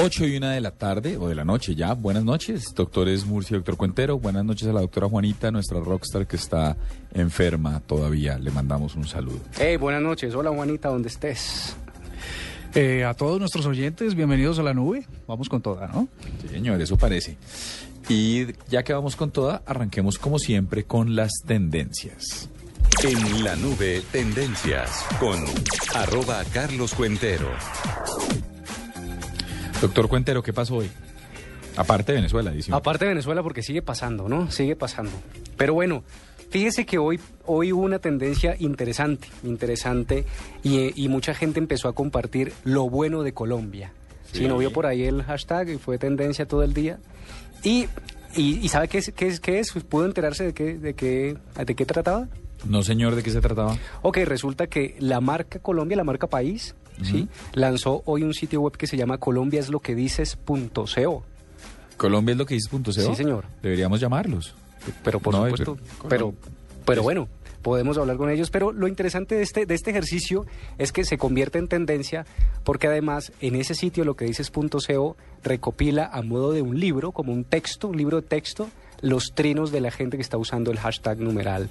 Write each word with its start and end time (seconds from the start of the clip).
8 0.00 0.26
y 0.26 0.36
una 0.36 0.52
de 0.52 0.60
la 0.60 0.70
tarde 0.70 1.16
o 1.16 1.28
de 1.28 1.34
la 1.34 1.44
noche 1.44 1.74
ya. 1.74 1.92
Buenas 1.92 2.22
noches, 2.22 2.72
doctores 2.72 3.26
Murcia 3.26 3.54
y 3.54 3.58
doctor 3.58 3.76
Cuentero. 3.76 4.16
Buenas 4.16 4.44
noches 4.44 4.68
a 4.68 4.72
la 4.72 4.80
doctora 4.80 5.08
Juanita, 5.08 5.50
nuestra 5.50 5.80
rockstar 5.80 6.24
que 6.28 6.36
está 6.36 6.76
enferma 7.12 7.80
todavía. 7.80 8.38
Le 8.38 8.52
mandamos 8.52 8.94
un 8.94 9.08
saludo. 9.08 9.40
Hey, 9.58 9.76
buenas 9.76 10.00
noches. 10.00 10.32
Hola 10.36 10.50
Juanita, 10.50 10.88
donde 10.88 11.08
estés. 11.08 11.74
Eh, 12.76 13.04
a 13.04 13.14
todos 13.14 13.40
nuestros 13.40 13.66
oyentes, 13.66 14.14
bienvenidos 14.14 14.60
a 14.60 14.62
la 14.62 14.72
nube. 14.72 15.04
Vamos 15.26 15.48
con 15.48 15.62
toda, 15.62 15.88
¿no? 15.88 16.06
Sí, 16.42 16.48
señor, 16.48 16.80
eso 16.80 16.96
parece. 16.96 17.36
Y 18.08 18.46
ya 18.68 18.84
que 18.84 18.92
vamos 18.92 19.16
con 19.16 19.32
toda, 19.32 19.62
arranquemos 19.66 20.16
como 20.16 20.38
siempre 20.38 20.84
con 20.84 21.16
las 21.16 21.32
tendencias. 21.44 22.48
En 23.02 23.42
la 23.42 23.56
nube, 23.56 24.02
tendencias 24.12 25.04
con 25.18 25.44
arroba 25.92 26.44
Carlos 26.52 26.94
Cuentero. 26.94 27.50
Doctor 29.80 30.08
Cuentero, 30.08 30.42
¿qué 30.42 30.52
pasó 30.52 30.76
hoy? 30.76 30.90
Aparte 31.76 32.12
de 32.12 32.18
Venezuela, 32.18 32.50
dice. 32.50 32.72
Aparte 32.74 33.04
de 33.04 33.10
Venezuela, 33.10 33.42
porque 33.42 33.62
sigue 33.62 33.82
pasando, 33.82 34.28
¿no? 34.28 34.50
Sigue 34.50 34.74
pasando. 34.74 35.12
Pero 35.56 35.74
bueno, 35.74 36.02
fíjese 36.50 36.84
que 36.84 36.98
hoy, 36.98 37.20
hoy 37.46 37.72
hubo 37.72 37.82
una 37.82 38.00
tendencia 38.00 38.56
interesante, 38.58 39.28
interesante, 39.44 40.24
y, 40.64 41.00
y 41.00 41.08
mucha 41.08 41.34
gente 41.34 41.60
empezó 41.60 41.88
a 41.88 41.94
compartir 41.94 42.52
lo 42.64 42.90
bueno 42.90 43.22
de 43.22 43.32
Colombia. 43.32 43.92
Si 44.32 44.46
no 44.46 44.58
vio 44.58 44.72
por 44.72 44.84
ahí 44.86 45.04
el 45.04 45.22
hashtag 45.22 45.70
y 45.70 45.78
fue 45.78 45.96
tendencia 45.96 46.46
todo 46.46 46.62
el 46.62 46.74
día. 46.74 46.98
Y, 47.62 47.86
y, 48.36 48.58
y 48.58 48.68
¿sabe 48.68 48.88
qué 48.88 48.98
es, 48.98 49.12
qué 49.14 49.28
es? 49.28 49.40
qué 49.40 49.58
es? 49.58 49.72
¿Pudo 49.72 50.04
enterarse 50.04 50.44
de 50.44 50.52
qué, 50.52 50.74
de 50.76 50.94
qué, 50.94 51.36
de 51.64 51.74
qué 51.74 51.86
trataba? 51.86 52.28
No, 52.66 52.82
señor, 52.82 53.14
¿de 53.14 53.22
qué 53.22 53.30
se 53.30 53.40
trataba? 53.40 53.78
Ok, 54.02 54.18
resulta 54.24 54.66
que 54.66 54.96
la 54.98 55.20
marca 55.20 55.60
Colombia, 55.60 55.96
la 55.96 56.04
marca 56.04 56.26
País, 56.26 56.74
¿sí? 57.02 57.28
lanzó 57.54 58.02
hoy 58.06 58.22
un 58.22 58.34
sitio 58.34 58.60
web 58.60 58.76
que 58.76 58.86
se 58.86 58.96
llama 58.96 59.18
colombiaslokedices.co. 59.18 61.22
Colombia 61.96 62.32
es 62.32 62.38
lo 62.38 62.46
que 62.46 62.54
dice 62.54 62.68
punto 62.70 62.92
CO. 62.92 63.00
Sí, 63.10 63.14
señor. 63.16 63.44
Deberíamos 63.62 64.00
llamarlos. 64.00 64.54
Pero 65.02 65.18
por 65.20 65.34
No, 65.34 65.42
supuesto, 65.44 65.76
pero- 66.08 66.08
pero, 66.08 66.34
pero 66.84 67.02
bueno, 67.02 67.28
podemos 67.62 67.98
hablar 67.98 68.16
con 68.16 68.30
ellos. 68.30 68.50
Pero 68.50 68.70
lo 68.72 68.86
interesante 68.86 69.34
de 69.34 69.42
este, 69.42 69.66
de 69.66 69.74
este 69.74 69.90
ejercicio 69.90 70.46
es 70.78 70.92
que 70.92 71.04
se 71.04 71.18
convierte 71.18 71.58
en 71.58 71.66
tendencia 71.68 72.24
porque 72.64 72.86
además 72.86 73.32
en 73.40 73.56
ese 73.56 73.74
sitio 73.74 74.04
lo 74.04 74.14
que 74.14 74.24
dices 74.26 74.50
.co 74.50 75.16
recopila 75.42 76.08
a 76.12 76.22
modo 76.22 76.52
de 76.52 76.62
un 76.62 76.78
libro, 76.78 77.10
como 77.12 77.32
un 77.32 77.44
texto, 77.44 77.88
un 77.88 77.96
libro 77.96 78.20
de 78.20 78.26
texto, 78.28 78.68
los 79.00 79.32
trinos 79.34 79.70
de 79.70 79.80
la 79.80 79.90
gente 79.90 80.16
que 80.16 80.22
está 80.22 80.38
usando 80.38 80.70
el 80.70 80.78
hashtag 80.78 81.18
numeral 81.20 81.68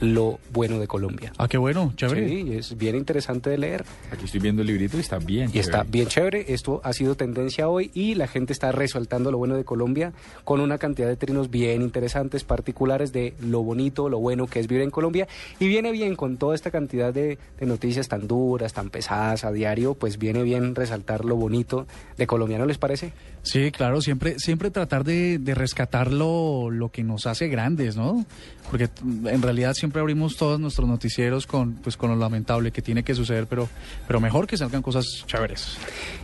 lo 0.00 0.38
bueno 0.52 0.78
de 0.78 0.86
Colombia. 0.86 1.32
Ah, 1.38 1.48
qué 1.48 1.56
bueno, 1.56 1.92
chévere. 1.96 2.28
Sí, 2.28 2.52
es 2.52 2.76
bien 2.76 2.96
interesante 2.96 3.50
de 3.50 3.58
leer. 3.58 3.84
Aquí 4.12 4.26
estoy 4.26 4.40
viendo 4.40 4.62
el 4.62 4.68
librito 4.68 4.96
y 4.96 5.00
está 5.00 5.18
bien. 5.18 5.50
Y 5.52 5.58
está 5.58 5.84
bien 5.84 6.06
chévere, 6.08 6.52
esto 6.52 6.80
ha 6.84 6.92
sido 6.92 7.14
tendencia 7.14 7.68
hoy 7.68 7.90
y 7.94 8.14
la 8.14 8.26
gente 8.26 8.52
está 8.52 8.72
resaltando 8.72 9.30
lo 9.30 9.38
bueno 9.38 9.56
de 9.56 9.64
Colombia 9.64 10.12
con 10.44 10.60
una 10.60 10.78
cantidad 10.78 11.08
de 11.08 11.16
trinos 11.16 11.50
bien 11.50 11.82
interesantes, 11.82 12.44
particulares 12.44 13.12
de 13.12 13.34
lo 13.40 13.62
bonito, 13.62 14.08
lo 14.08 14.18
bueno 14.18 14.46
que 14.46 14.60
es 14.60 14.66
vivir 14.66 14.82
en 14.82 14.90
Colombia 14.90 15.28
y 15.58 15.68
viene 15.68 15.92
bien 15.92 16.14
con 16.14 16.36
toda 16.36 16.54
esta 16.54 16.70
cantidad 16.70 17.12
de, 17.12 17.38
de 17.58 17.66
noticias 17.66 18.08
tan 18.08 18.26
duras, 18.26 18.72
tan 18.72 18.90
pesadas 18.90 19.44
a 19.44 19.52
diario, 19.52 19.94
pues 19.94 20.18
viene 20.18 20.42
bien 20.42 20.74
resaltar 20.74 21.24
lo 21.24 21.36
bonito 21.36 21.86
de 22.16 22.26
Colombia, 22.26 22.58
¿no 22.58 22.66
les 22.66 22.78
parece? 22.78 23.12
Sí, 23.46 23.70
claro, 23.70 24.00
siempre, 24.00 24.40
siempre 24.40 24.72
tratar 24.72 25.04
de, 25.04 25.40
rescatar 25.54 26.12
lo, 26.12 26.68
lo 26.68 26.88
que 26.88 27.04
nos 27.04 27.26
hace 27.26 27.46
grandes, 27.46 27.96
¿no? 27.96 28.26
Porque 28.68 28.88
en 29.04 29.40
realidad 29.40 29.72
siempre 29.74 30.00
abrimos 30.00 30.36
todos 30.36 30.58
nuestros 30.58 30.88
noticieros 30.88 31.46
con, 31.46 31.74
pues, 31.74 31.96
con 31.96 32.10
lo 32.10 32.16
lamentable 32.16 32.72
que 32.72 32.82
tiene 32.82 33.04
que 33.04 33.14
suceder, 33.14 33.46
pero, 33.46 33.68
pero 34.08 34.18
mejor 34.18 34.48
que 34.48 34.56
salgan 34.56 34.82
cosas 34.82 35.06
chéveres. 35.28 35.78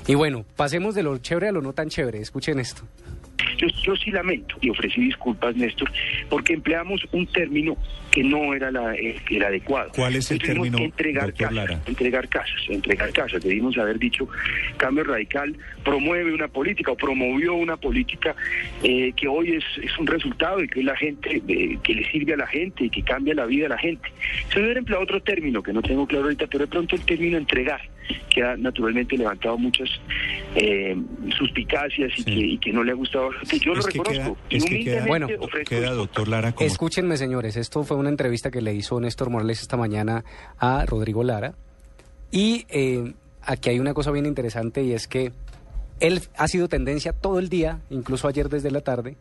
Y 0.09 0.16
bueno, 0.16 0.44
pasemos 0.56 0.97
de 0.97 1.05
lo 1.05 1.16
chévere 1.19 1.50
a 1.50 1.53
lo 1.53 1.62
no 1.62 1.72
tan 1.72 1.88
chévere, 1.88 2.21
escuchen 2.21 2.59
esto. 2.59 2.82
Yo, 3.59 3.69
yo 3.82 3.97
sí 3.97 4.10
lamento 4.10 4.56
y 4.60 4.70
ofrecí 4.70 5.00
disculpas, 5.00 5.54
Néstor, 5.56 5.91
porque 6.28 6.54
empleamos 6.54 7.06
un 7.12 7.26
término 7.26 7.76
que 8.10 8.22
no 8.22 8.54
era 8.54 8.70
la, 8.70 8.94
eh, 8.94 9.16
el 9.31 9.43
adecuado. 9.43 9.91
¿Cuál 9.94 10.16
es 10.16 10.31
el 10.31 10.38
Tuvimos 10.38 10.65
término, 10.65 10.78
entregar 10.78 11.32
casas, 11.32 11.54
Lara? 11.54 11.81
entregar 11.87 12.28
casas, 12.28 12.60
entregar 12.69 13.12
casas. 13.12 13.43
Debimos 13.43 13.76
haber 13.78 13.98
dicho, 13.98 14.28
Cambio 14.76 15.04
Radical 15.04 15.56
promueve 15.82 16.32
una 16.34 16.48
política 16.48 16.93
o 16.93 16.97
promovió 16.97 17.54
una 17.54 17.76
política 17.76 18.37
eh, 18.82 19.12
que 19.16 19.28
hoy 19.28 19.56
es, 19.56 19.64
es 19.82 19.99
un 19.99 20.06
resultado 20.06 20.62
y 20.62 20.69
que 20.69 20.82
la 20.82 20.97
gente, 20.97 21.43
eh, 21.49 21.78
que 21.82 21.94
le 21.94 22.10
sirve 22.10 22.34
a 22.34 22.37
la 22.37 22.47
gente 22.47 22.84
y 22.84 22.91
que 22.91 23.03
cambia 23.03 23.34
la 23.34 23.47
vida 23.47 23.66
a 23.66 23.70
la 23.70 23.78
gente. 23.78 24.09
Se 24.53 24.60
hubiera 24.60 24.78
empleado 24.78 25.03
otro 25.04 25.22
término 25.22 25.62
que 25.62 25.72
no 25.72 25.81
tengo 25.82 26.06
claro 26.06 26.25
ahorita, 26.25 26.47
pero 26.49 26.64
de 26.64 26.70
pronto 26.70 26.97
el 26.97 27.03
término 27.03 27.38
entregar, 27.38 27.81
que 28.34 28.42
ha 28.42 28.56
naturalmente 28.56 29.16
levantado 29.16 29.58
muchas 29.58 29.88
eh, 30.54 30.96
suspicacias 31.38 32.10
y, 32.18 32.24
que, 32.24 32.30
y 32.32 32.58
que 32.58 32.72
no 32.72 32.82
le 32.84 32.92
ha 32.92 32.94
gustado. 32.94 33.30
gente. 33.32 33.58
Yo 33.58 33.72
Es 33.72 33.78
lo 33.78 33.84
que 33.84 33.98
reconozco. 33.98 34.36
queda- 34.48 34.56
es 34.56 34.64
que 34.64 35.00
Bueno, 35.06 35.26
Queda, 35.68 35.90
doctor 35.92 36.28
Lara, 36.28 36.52
como 36.52 36.66
Escúchenme, 36.66 37.16
señores, 37.16 37.56
esto 37.56 37.84
fue 37.84 37.96
una 37.96 38.08
entrevista 38.08 38.50
que 38.50 38.60
le 38.62 38.74
hizo 38.74 38.98
Néstor 39.00 39.30
Morales 39.30 39.60
esta 39.62 39.76
mañana 39.76 40.24
a 40.58 40.84
Rodrigo 40.86 41.22
Lara. 41.24 41.54
Y 42.30 42.64
eh, 42.70 43.12
aquí 43.42 43.70
hay 43.70 43.78
una 43.80 43.94
cosa 43.94 44.10
bien 44.10 44.26
interesante 44.26 44.82
y 44.82 44.92
es 44.92 45.06
que 45.06 45.32
él 46.00 46.20
ha 46.36 46.48
sido 46.48 46.69
tendencia 46.69 47.12
todo 47.12 47.38
el 47.38 47.48
día, 47.48 47.80
incluso 47.90 48.26
ayer 48.28 48.48
desde 48.48 48.70
la 48.70 48.80
tarde, 48.80 49.16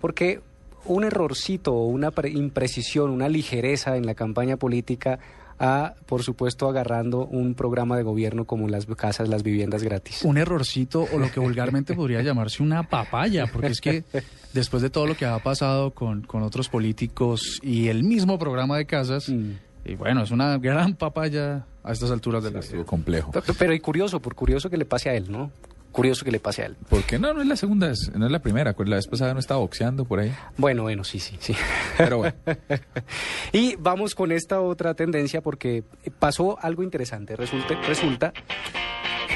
porque 0.00 0.40
un 0.84 1.04
errorcito 1.04 1.74
o 1.74 1.86
una 1.86 2.10
pre- 2.10 2.30
imprecisión, 2.30 3.10
una 3.10 3.28
ligereza 3.28 3.96
en 3.96 4.06
la 4.06 4.14
campaña 4.14 4.56
política 4.56 5.18
a, 5.58 5.94
por 6.06 6.22
supuesto, 6.22 6.68
agarrando 6.68 7.26
un 7.26 7.54
programa 7.54 7.96
de 7.96 8.02
gobierno 8.02 8.44
como 8.44 8.68
las 8.68 8.86
casas, 8.86 9.28
las 9.28 9.42
viviendas 9.42 9.82
gratis. 9.82 10.22
Un 10.24 10.38
errorcito 10.38 11.06
o 11.12 11.18
lo 11.18 11.30
que 11.30 11.40
vulgarmente 11.40 11.94
podría 11.94 12.22
llamarse 12.22 12.62
una 12.62 12.82
papaya, 12.88 13.46
porque 13.52 13.68
es 13.68 13.80
que 13.80 14.04
después 14.52 14.82
de 14.82 14.90
todo 14.90 15.06
lo 15.06 15.16
que 15.16 15.26
ha 15.26 15.38
pasado 15.38 15.92
con, 15.92 16.22
con 16.22 16.42
otros 16.42 16.68
políticos 16.68 17.58
y 17.62 17.88
el 17.88 18.02
mismo 18.04 18.38
programa 18.38 18.76
de 18.76 18.86
casas, 18.86 19.28
Mm. 19.28 19.52
y 19.84 19.94
bueno, 19.94 20.22
es 20.22 20.30
una 20.30 20.58
gran 20.58 20.94
papaya 20.94 21.64
a 21.82 21.92
estas 21.92 22.10
alturas 22.10 22.42
de 22.44 22.50
la 22.50 22.60
Estuvo 22.60 22.84
complejo. 22.84 23.30
Pero, 23.32 23.54
pero 23.58 23.74
y 23.74 23.80
curioso, 23.80 24.20
por 24.20 24.34
curioso 24.34 24.70
que 24.70 24.76
le 24.76 24.84
pase 24.84 25.10
a 25.10 25.14
él, 25.14 25.30
¿no? 25.30 25.50
Curioso 25.92 26.24
que 26.24 26.30
le 26.32 26.40
pase 26.40 26.62
a 26.62 26.66
él. 26.66 26.76
¿Por 26.88 27.02
qué 27.04 27.18
no? 27.18 27.32
No 27.34 27.42
es 27.42 27.46
la 27.46 27.56
segunda, 27.56 27.90
es- 27.90 28.10
no 28.14 28.24
es 28.26 28.32
la 28.32 28.38
primera. 28.40 28.74
La 28.84 28.96
vez 28.96 29.06
pasada 29.06 29.34
no 29.34 29.40
estaba 29.40 29.60
boxeando 29.60 30.04
por 30.06 30.20
ahí. 30.20 30.32
Bueno, 30.56 30.82
bueno, 30.82 31.04
sí, 31.04 31.20
sí, 31.20 31.36
sí. 31.38 31.54
Pero 31.98 32.18
bueno. 32.18 32.34
y 33.52 33.76
vamos 33.76 34.14
con 34.14 34.32
esta 34.32 34.60
otra 34.60 34.94
tendencia 34.94 35.40
porque 35.42 35.84
pasó 36.18 36.58
algo 36.62 36.82
interesante. 36.82 37.36
Resulta, 37.36 37.78
resulta, 37.86 38.32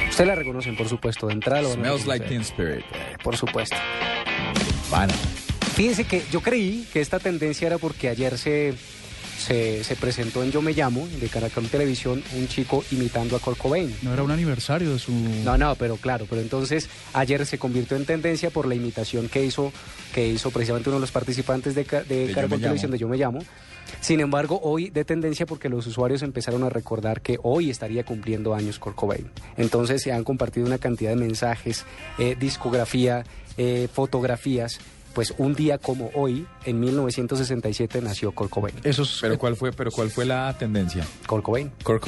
usted 0.08 0.26
la 0.26 0.34
reconocen, 0.34 0.76
por 0.76 0.88
supuesto, 0.88 1.26
de 1.26 1.34
entrada. 1.34 1.62
lo 1.62 1.72
Smells 1.74 2.06
like 2.06 2.24
reconocer. 2.24 2.28
Teen 2.28 2.40
Spirit. 2.40 2.84
Eh, 2.92 3.16
Por 3.22 3.36
supuesto. 3.36 3.76
Van. 4.90 5.10
Fíjense 5.74 6.04
que 6.04 6.22
yo 6.32 6.40
creí 6.40 6.86
que 6.92 7.00
esta 7.00 7.18
tendencia 7.18 7.66
era 7.66 7.76
porque 7.78 8.08
ayer 8.08 8.38
se, 8.38 8.72
se, 9.46 9.84
se 9.84 9.94
presentó 9.94 10.42
en 10.42 10.50
Yo 10.50 10.60
Me 10.60 10.72
Llamo, 10.72 11.06
de 11.20 11.28
Caracol 11.28 11.68
Televisión, 11.68 12.22
un 12.34 12.48
chico 12.48 12.84
imitando 12.90 13.36
a 13.36 13.38
Kurt 13.38 13.58
Cobain. 13.58 13.94
No 14.02 14.12
era 14.12 14.24
un 14.24 14.32
aniversario 14.32 14.92
de 14.92 14.98
su... 14.98 15.12
No, 15.12 15.56
no, 15.56 15.76
pero 15.76 15.96
claro, 15.96 16.26
pero 16.28 16.42
entonces 16.42 16.88
ayer 17.12 17.46
se 17.46 17.56
convirtió 17.56 17.96
en 17.96 18.06
tendencia 18.06 18.50
por 18.50 18.66
la 18.66 18.74
imitación 18.74 19.28
que 19.28 19.44
hizo, 19.44 19.72
que 20.12 20.26
hizo 20.26 20.50
precisamente 20.50 20.88
uno 20.88 20.96
de 20.96 21.02
los 21.02 21.12
participantes 21.12 21.76
de, 21.76 21.84
Caracol 21.84 22.60
Televisión 22.60 22.90
de 22.90 22.98
Yo 22.98 23.08
Me 23.08 23.16
Llamo. 23.16 23.38
Sin 24.00 24.18
embargo, 24.18 24.58
hoy 24.64 24.90
de 24.90 25.04
tendencia 25.04 25.46
porque 25.46 25.68
los 25.68 25.86
usuarios 25.86 26.22
empezaron 26.22 26.64
a 26.64 26.68
recordar 26.68 27.20
que 27.20 27.38
hoy 27.40 27.70
estaría 27.70 28.04
cumpliendo 28.04 28.52
años 28.52 28.80
Kurt 28.80 28.96
Cobain. 28.96 29.30
Entonces 29.56 30.02
se 30.02 30.12
han 30.12 30.24
compartido 30.24 30.66
una 30.66 30.78
cantidad 30.78 31.10
de 31.10 31.16
mensajes, 31.16 31.84
eh, 32.18 32.34
discografía, 32.36 33.24
eh, 33.56 33.86
fotografías 33.92 34.80
pues 35.16 35.32
un 35.38 35.54
día 35.54 35.78
como 35.78 36.10
hoy, 36.12 36.46
en 36.66 36.78
1967, 36.78 38.02
nació 38.02 38.32
Kurt 38.32 38.50
Cobain. 38.50 38.74
Eso 38.84 39.02
es- 39.02 39.16
Pero 39.22 39.38
¿cuál 39.38 39.56
fue, 39.56 39.72
pero 39.72 39.90
cuál 39.90 40.10
fue 40.10 40.26
la 40.26 40.54
tendencia? 40.58 41.06
Kurt 41.26 41.42
Cobain. 41.42 41.72
Kurt. 41.82 42.04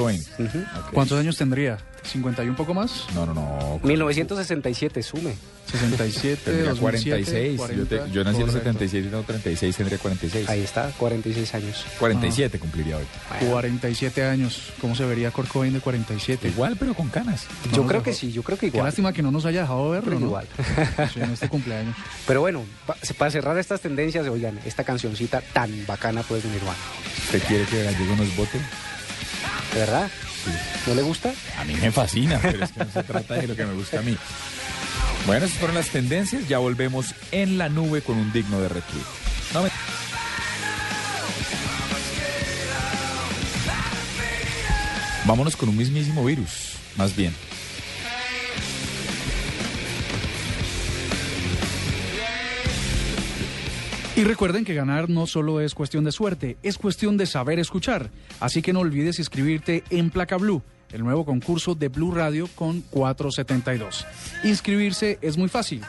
¿Cuántos 0.93 1.19
años 1.19 1.39
tendría? 1.39 1.79
¿50 2.05 2.45
y 2.45 2.51
un 2.51 2.55
poco 2.55 2.75
más? 2.75 3.07
No, 3.15 3.25
no, 3.25 3.33
no. 3.33 3.81
1967, 3.83 5.03
sume. 5.03 5.35
67, 5.71 6.43
Tendría 6.45 6.71
2007, 6.71 7.57
46. 7.57 7.77
yo, 7.77 7.87
te- 7.87 7.97
40, 7.99 8.15
yo 8.15 8.25
nací 8.25 8.37
en 8.37 8.43
el 8.43 8.49
correcto. 8.49 8.59
77 8.79 8.99
y 9.07 9.11
tengo 9.11 9.23
36, 9.23 9.77
tendría 9.77 9.99
46. 9.99 10.49
Ahí 10.49 10.61
está, 10.63 10.91
46 10.99 11.55
años. 11.55 11.85
47 11.99 12.59
cumpliría 12.59 12.97
hoy. 12.97 13.05
47 13.51 14.25
años. 14.25 14.61
¿Cómo 14.81 14.95
se 14.95 15.05
vería 15.05 15.31
Kurt 15.31 15.49
Cobain 15.49 15.73
de 15.73 15.81
47? 15.81 16.49
Igual, 16.49 16.77
pero 16.79 16.95
con 16.95 17.09
canas. 17.09 17.45
Yo 17.73 17.83
No, 17.83 17.87
creo 17.89 18.01
no, 18.01 18.05
que 18.05 18.13
sí, 18.15 18.33
yo 18.33 18.43
creo 18.43 18.57
que 18.59 18.71
Qué 18.71 18.77
igual. 18.79 18.87
lástima 18.87 19.13
que 19.13 19.23
no 19.23 19.31
nos 19.31 19.45
haya 19.47 19.61
dejado 19.63 19.91
verlo, 19.91 20.11
que 20.13 20.21
¿no? 20.21 20.27
igual. 20.27 20.47
Sí, 21.13 21.21
en 21.21 21.31
este 21.31 21.49
cumpleaños. 21.49 21.95
Pero 22.27 22.41
bueno, 22.41 22.65
pa- 22.87 22.97
para 23.19 23.31
cerrar 23.31 23.59
estas 23.59 23.81
tendencias, 23.81 24.27
oigan, 24.29 24.59
esta 24.65 24.85
cancioncita 24.85 25.41
tan 25.53 25.85
bacana 25.87 26.23
pues 26.23 26.43
de 26.43 26.49
Nirvana. 26.51 26.77
¿Usted 27.27 27.43
quiere 27.43 27.65
que 27.65 27.83
Gallego 27.85 28.17
nos 28.17 28.37
vote? 28.37 28.59
¿De 29.75 29.81
verdad? 29.81 30.09
¿No 30.87 30.95
le 30.95 31.03
gusta? 31.03 31.31
A 31.59 31.65
mí 31.65 31.75
me 31.75 31.91
fascina, 31.93 32.39
pero 32.41 32.65
es 32.65 32.73
que 32.73 32.81
no 32.85 32.91
se 32.91 33.03
trata 33.03 33.35
de 33.35 33.47
lo 33.49 33.55
que 33.57 33.67
me 33.67 33.75
gusta 33.75 33.99
a 33.99 34.03
mí. 34.03 34.17
Bueno, 35.29 35.45
esas 35.45 35.59
fueron 35.59 35.77
las 35.77 35.91
tendencias. 35.91 36.49
Ya 36.49 36.57
volvemos 36.57 37.15
en 37.33 37.59
la 37.59 37.69
nube 37.69 38.01
con 38.01 38.17
un 38.17 38.33
digno 38.33 38.63
de 38.63 38.69
retweet. 38.71 39.05
Vámonos 45.27 45.55
con 45.55 45.69
un 45.69 45.77
mismísimo 45.77 46.25
virus, 46.25 46.77
más 46.97 47.15
bien. 47.15 47.35
Y 54.17 54.25
recuerden 54.25 54.65
que 54.65 54.73
ganar 54.73 55.11
no 55.11 55.27
solo 55.27 55.61
es 55.61 55.75
cuestión 55.75 56.05
de 56.05 56.13
suerte, 56.13 56.57
es 56.63 56.79
cuestión 56.79 57.19
de 57.19 57.27
saber 57.27 57.59
escuchar. 57.59 58.11
Así 58.41 58.63
que 58.63 58.73
no 58.73 58.81
olvides 58.81 59.19
inscribirte 59.19 59.85
en 59.91 60.09
Placa 60.09 60.39
Blue, 60.39 60.63
el 60.93 61.05
nuevo 61.05 61.25
concurso 61.25 61.75
de 61.75 61.89
Blue 61.89 62.13
Radio 62.13 62.49
con 62.55 62.81
472. 62.81 64.07
Inscribirse 64.45 65.19
es 65.23 65.37
muy 65.37 65.49
fácil. 65.49 65.83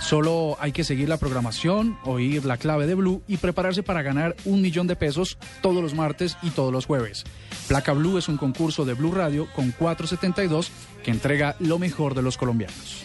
Solo 0.00 0.56
hay 0.60 0.72
que 0.72 0.84
seguir 0.84 1.08
la 1.08 1.16
programación, 1.16 1.96
oír 2.04 2.44
la 2.44 2.58
clave 2.58 2.86
de 2.86 2.94
Blue 2.94 3.22
y 3.26 3.38
prepararse 3.38 3.82
para 3.82 4.02
ganar 4.02 4.36
un 4.44 4.60
millón 4.60 4.86
de 4.86 4.96
pesos 4.96 5.38
todos 5.62 5.82
los 5.82 5.94
martes 5.94 6.36
y 6.42 6.50
todos 6.50 6.72
los 6.72 6.84
jueves. 6.84 7.24
Placa 7.68 7.92
Blue 7.92 8.18
es 8.18 8.28
un 8.28 8.36
concurso 8.36 8.84
de 8.84 8.94
Blue 8.94 9.12
Radio 9.12 9.48
con 9.54 9.70
472 9.70 10.70
que 11.02 11.10
entrega 11.10 11.56
lo 11.58 11.78
mejor 11.78 12.14
de 12.14 12.22
los 12.22 12.36
colombianos. 12.36 13.04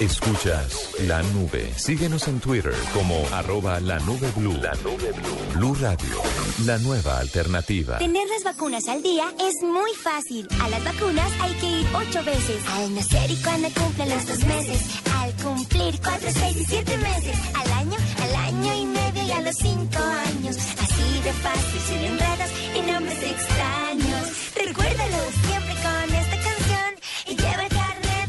Escuchas 0.00 0.94
la 1.08 1.20
nube. 1.34 1.72
Síguenos 1.76 2.28
en 2.28 2.38
Twitter 2.38 2.72
como 2.94 3.16
arroba 3.32 3.80
la 3.80 3.98
nube 3.98 4.30
blue. 4.36 4.56
La 4.62 4.72
nube 4.74 5.10
blue. 5.10 5.58
Blue 5.58 5.74
Radio, 5.74 6.22
la 6.64 6.78
nueva 6.78 7.18
alternativa. 7.18 7.98
Tener 7.98 8.28
las 8.28 8.44
vacunas 8.44 8.86
al 8.86 9.02
día 9.02 9.24
es 9.40 9.54
muy 9.60 9.90
fácil. 9.94 10.46
A 10.62 10.68
las 10.68 10.84
vacunas 10.84 11.32
hay 11.40 11.52
que 11.54 11.80
ir 11.80 11.86
ocho 11.92 12.22
veces. 12.22 12.62
Al 12.68 12.94
nacer 12.94 13.28
y 13.28 13.36
cuando 13.42 13.68
cumplen 13.70 14.08
los 14.10 14.24
dos 14.24 14.44
meses. 14.44 14.82
Al 15.18 15.32
cumplir 15.42 16.00
cuatro, 16.00 16.28
seis 16.32 16.56
y 16.56 16.64
siete 16.64 16.96
meses. 16.98 17.36
Al 17.54 17.72
año, 17.72 17.96
al 18.22 18.36
año 18.36 18.74
y 18.74 18.86
medio 18.86 19.24
y 19.24 19.32
a 19.32 19.40
los 19.40 19.56
cinco 19.56 19.98
años. 19.98 20.56
Así 20.80 21.20
de 21.24 21.32
fácil, 21.32 21.80
sin 21.88 22.04
enredos 22.04 22.50
y 22.76 22.80
nombres 22.92 23.20
extraños. 23.20 24.28
Recuérdalo 24.54 25.18
siempre 25.42 25.74
con 25.82 26.14
esta 26.14 26.36
canción 26.36 26.94
y 27.26 27.34
carnet 27.34 27.77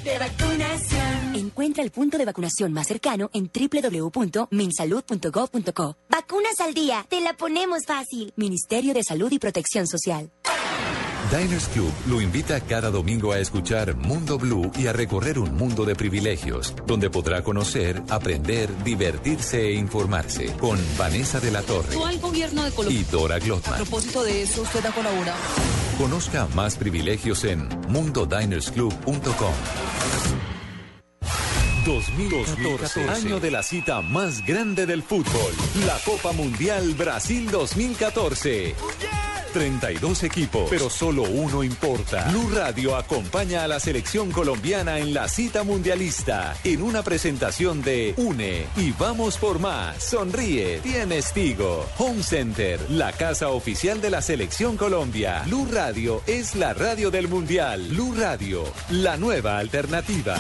de 0.04 0.20
vacunación. 0.20 1.36
Encuentra 1.36 1.84
el 1.84 1.92
punto 1.92 2.18
de 2.18 2.26
vacunación 2.26 2.74
más 2.74 2.88
cercano 2.88 3.30
en 3.34 3.50
www.minsalud.gov.co. 3.54 5.98
Vacunas 6.10 6.60
al 6.60 6.74
día, 6.74 7.06
te 7.10 7.22
la 7.22 7.34
ponemos 7.34 7.86
fácil. 7.86 8.34
Ministerio 8.36 8.94
de 8.94 9.04
Salud 9.04 9.32
y 9.32 9.40
Protección 9.40 9.88
Social. 9.88 10.30
Diners 11.32 11.68
Club 11.68 11.92
lo 12.08 12.22
invita 12.22 12.60
cada 12.62 12.90
domingo 12.90 13.32
a 13.34 13.38
escuchar 13.40 13.96
Mundo 13.96 14.40
Blue 14.40 14.72
y 14.80 14.88
a 14.88 14.94
recorrer 14.94 15.38
un 15.38 15.54
mundo 15.56 15.86
de 15.86 15.94
privilegios, 15.94 16.74
donde 16.88 17.12
podrá 17.12 17.44
conocer, 17.44 18.02
aprender, 18.10 18.72
divertirse 18.84 19.68
e 19.68 19.74
informarse 19.74 20.48
con 20.58 20.80
Vanessa 20.98 21.40
de 21.40 21.52
la 21.52 21.62
Torre 21.62 21.90
Actual 21.90 22.18
gobierno 22.20 22.64
de 22.64 22.72
Colombia. 22.72 23.00
y 23.00 23.04
Dora 23.04 23.36
A 23.36 23.40
Glotman. 23.40 23.76
propósito 23.76 24.24
de 24.24 24.42
eso, 24.42 24.64
usted 24.64 24.84
ha 24.84 24.92
colaborado. 24.92 25.38
Conozca 26.00 26.48
más 26.56 26.78
privilegios 26.78 27.44
en 27.44 27.68
mundodinersclub.com. 27.90 29.54
2014, 31.90 33.10
año 33.10 33.40
de 33.40 33.50
la 33.50 33.64
cita 33.64 34.04
más 34.04 34.46
grande 34.46 34.86
del 34.86 35.02
fútbol, 35.02 35.52
la 35.88 35.98
Copa 36.06 36.32
Mundial 36.34 36.94
Brasil 36.94 37.50
2014. 37.50 38.76
32 39.54 40.22
equipos, 40.22 40.70
pero 40.70 40.88
solo 40.92 41.24
uno 41.24 41.64
importa. 41.64 42.26
Blue 42.30 42.52
Radio 42.54 42.96
acompaña 42.96 43.64
a 43.64 43.68
la 43.68 43.80
selección 43.80 44.32
colombiana 44.32 45.00
en 45.00 45.16
la 45.16 45.28
cita 45.28 45.64
mundialista 45.64 46.56
en 46.64 46.84
una 46.84 47.02
presentación 47.02 47.82
de 47.82 48.14
Une 48.18 48.68
y 48.78 48.92
vamos 48.92 49.38
por 49.38 49.58
más. 49.58 50.04
Sonríe, 50.04 50.82
tienes 50.84 51.34
Tigo. 51.34 51.88
Home 51.98 52.22
Center, 52.22 52.80
la 52.92 53.14
casa 53.14 53.50
oficial 53.50 54.00
de 54.00 54.12
la 54.12 54.22
selección 54.22 54.78
Colombia. 54.78 55.42
Blue 55.48 55.68
Radio 55.72 56.22
es 56.28 56.54
la 56.54 56.76
radio 56.76 57.10
del 57.10 57.28
mundial. 57.28 57.88
Blue 57.90 58.14
Radio, 58.16 58.64
la 58.92 59.18
nueva 59.18 59.58
alternativa. 59.58 60.38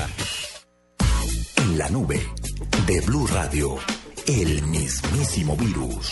La 1.80 1.88
nube 1.90 2.20
de 2.86 3.00
Blue 3.02 3.26
Radio, 3.28 3.78
el 4.28 4.62
mismísimo 4.64 5.56
virus. 5.56 6.12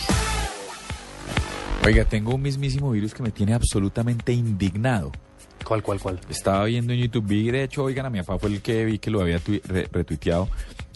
Oiga, 1.84 2.06
tengo 2.06 2.34
un 2.36 2.40
mismísimo 2.40 2.90
virus 2.92 3.12
que 3.12 3.22
me 3.22 3.30
tiene 3.32 3.52
absolutamente 3.52 4.32
indignado. 4.32 5.12
¿Cuál, 5.66 5.82
cuál, 5.82 6.00
cuál? 6.00 6.20
Estaba 6.30 6.64
viendo 6.64 6.94
en 6.94 7.00
YouTube, 7.00 7.26
vi, 7.26 7.50
de 7.50 7.64
hecho, 7.64 7.84
oigan, 7.84 8.06
a 8.06 8.10
mi 8.10 8.18
papá 8.22 8.38
fue 8.38 8.48
el 8.48 8.62
que 8.62 8.84
vi 8.86 8.98
que 8.98 9.10
lo 9.10 9.20
había 9.20 9.38
tui- 9.40 9.60
re- 9.64 9.88
retuiteado. 9.92 10.48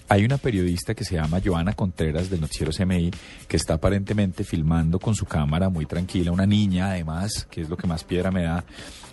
Hay 0.08 0.24
una 0.24 0.38
periodista 0.38 0.94
que 0.94 1.04
se 1.04 1.16
llama 1.16 1.40
Joana 1.44 1.74
Contreras 1.74 2.30
del 2.30 2.40
noticiero 2.40 2.72
CMI 2.72 3.10
que 3.48 3.56
está 3.58 3.74
aparentemente 3.74 4.42
filmando 4.44 4.98
con 4.98 5.14
su 5.14 5.26
cámara 5.26 5.69
muy 5.69 5.84
tranquila, 5.86 6.32
una 6.32 6.46
niña 6.46 6.90
además, 6.92 7.46
que 7.50 7.60
es 7.62 7.69
lo 7.69 7.76
que 7.76 7.86
más 7.86 8.04
piedra 8.04 8.30
me 8.30 8.44
da, 8.44 8.64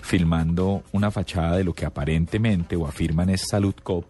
filmando 0.01 0.83
una 0.93 1.11
fachada 1.11 1.57
de 1.57 1.63
lo 1.65 1.73
que 1.73 1.85
aparentemente 1.85 2.75
o 2.77 2.87
afirman 2.87 3.29
es 3.29 3.41
Salud 3.49 3.75
Cop 3.83 4.05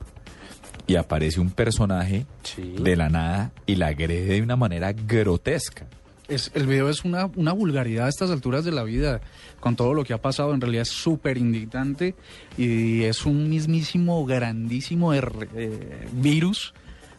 y 0.89 0.95
aparece 0.95 1.39
un 1.39 1.51
personaje 1.51 2.25
de 2.57 2.95
la 2.95 3.09
nada 3.09 3.51
y 3.65 3.75
la 3.75 3.88
agrede 3.88 4.25
de 4.33 4.42
una 4.42 4.56
manera 4.56 4.92
grotesca. 4.94 5.85
Es, 6.28 6.52
el 6.54 6.68
video 6.68 6.90
es 6.90 7.06
una, 7.06 7.25
una 7.35 7.54
vulgaridad 7.54 8.06
a 8.06 8.09
estas 8.09 8.30
alturas 8.31 8.63
de 8.66 8.71
la 8.71 8.83
vida, 8.83 9.21
con 9.59 9.75
todo 9.75 9.94
lo 9.94 10.04
que 10.04 10.13
ha 10.13 10.21
pasado, 10.21 10.54
en 10.54 10.61
realidad 10.61 10.83
es 10.83 10.90
súper 10.90 11.37
indignante 11.37 12.16
y 12.57 13.04
es 13.04 13.25
un 13.25 13.49
mismísimo, 13.49 14.25
grandísimo 14.25 15.13
er- 15.13 15.47
eh, 15.56 16.07
virus 16.13 16.73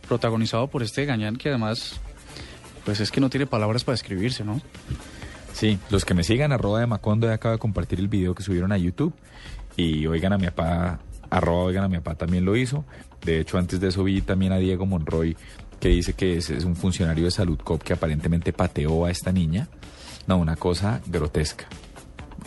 protagonizado 0.06 0.68
por 0.68 0.82
este 0.82 1.04
gañán 1.06 1.36
que 1.36 1.48
además, 1.48 2.00
pues 2.84 3.00
es 3.00 3.10
que 3.10 3.20
no 3.20 3.30
tiene 3.30 3.46
palabras 3.46 3.84
para 3.84 3.94
describirse, 3.94 4.44
¿no? 4.44 4.60
Sí, 5.52 5.78
los 5.90 6.04
que 6.04 6.14
me 6.14 6.22
sigan, 6.24 6.52
arroba 6.52 6.80
de 6.80 6.86
Macondo, 6.86 7.26
ya 7.26 7.34
acaba 7.34 7.54
de 7.54 7.58
compartir 7.58 7.98
el 7.98 8.08
video 8.08 8.34
que 8.34 8.42
subieron 8.42 8.72
a 8.72 8.78
YouTube. 8.78 9.12
Y 9.76 10.06
oigan 10.06 10.32
a 10.32 10.38
mi 10.38 10.46
papá, 10.46 11.00
arroba 11.30 11.64
oigan 11.64 11.84
a 11.84 11.88
mi 11.88 11.96
papá 11.98 12.14
también 12.14 12.44
lo 12.44 12.56
hizo. 12.56 12.84
De 13.24 13.40
hecho, 13.40 13.58
antes 13.58 13.80
de 13.80 13.88
eso 13.88 14.04
vi 14.04 14.22
también 14.22 14.52
a 14.52 14.58
Diego 14.58 14.86
Monroy, 14.86 15.36
que 15.78 15.88
dice 15.88 16.12
que 16.14 16.36
es, 16.36 16.50
es 16.50 16.64
un 16.64 16.76
funcionario 16.76 17.24
de 17.24 17.30
Salud 17.30 17.58
Cop 17.58 17.82
que 17.82 17.92
aparentemente 17.92 18.52
pateó 18.52 19.04
a 19.04 19.10
esta 19.10 19.32
niña. 19.32 19.68
No, 20.26 20.38
una 20.38 20.56
cosa 20.56 21.00
grotesca. 21.06 21.66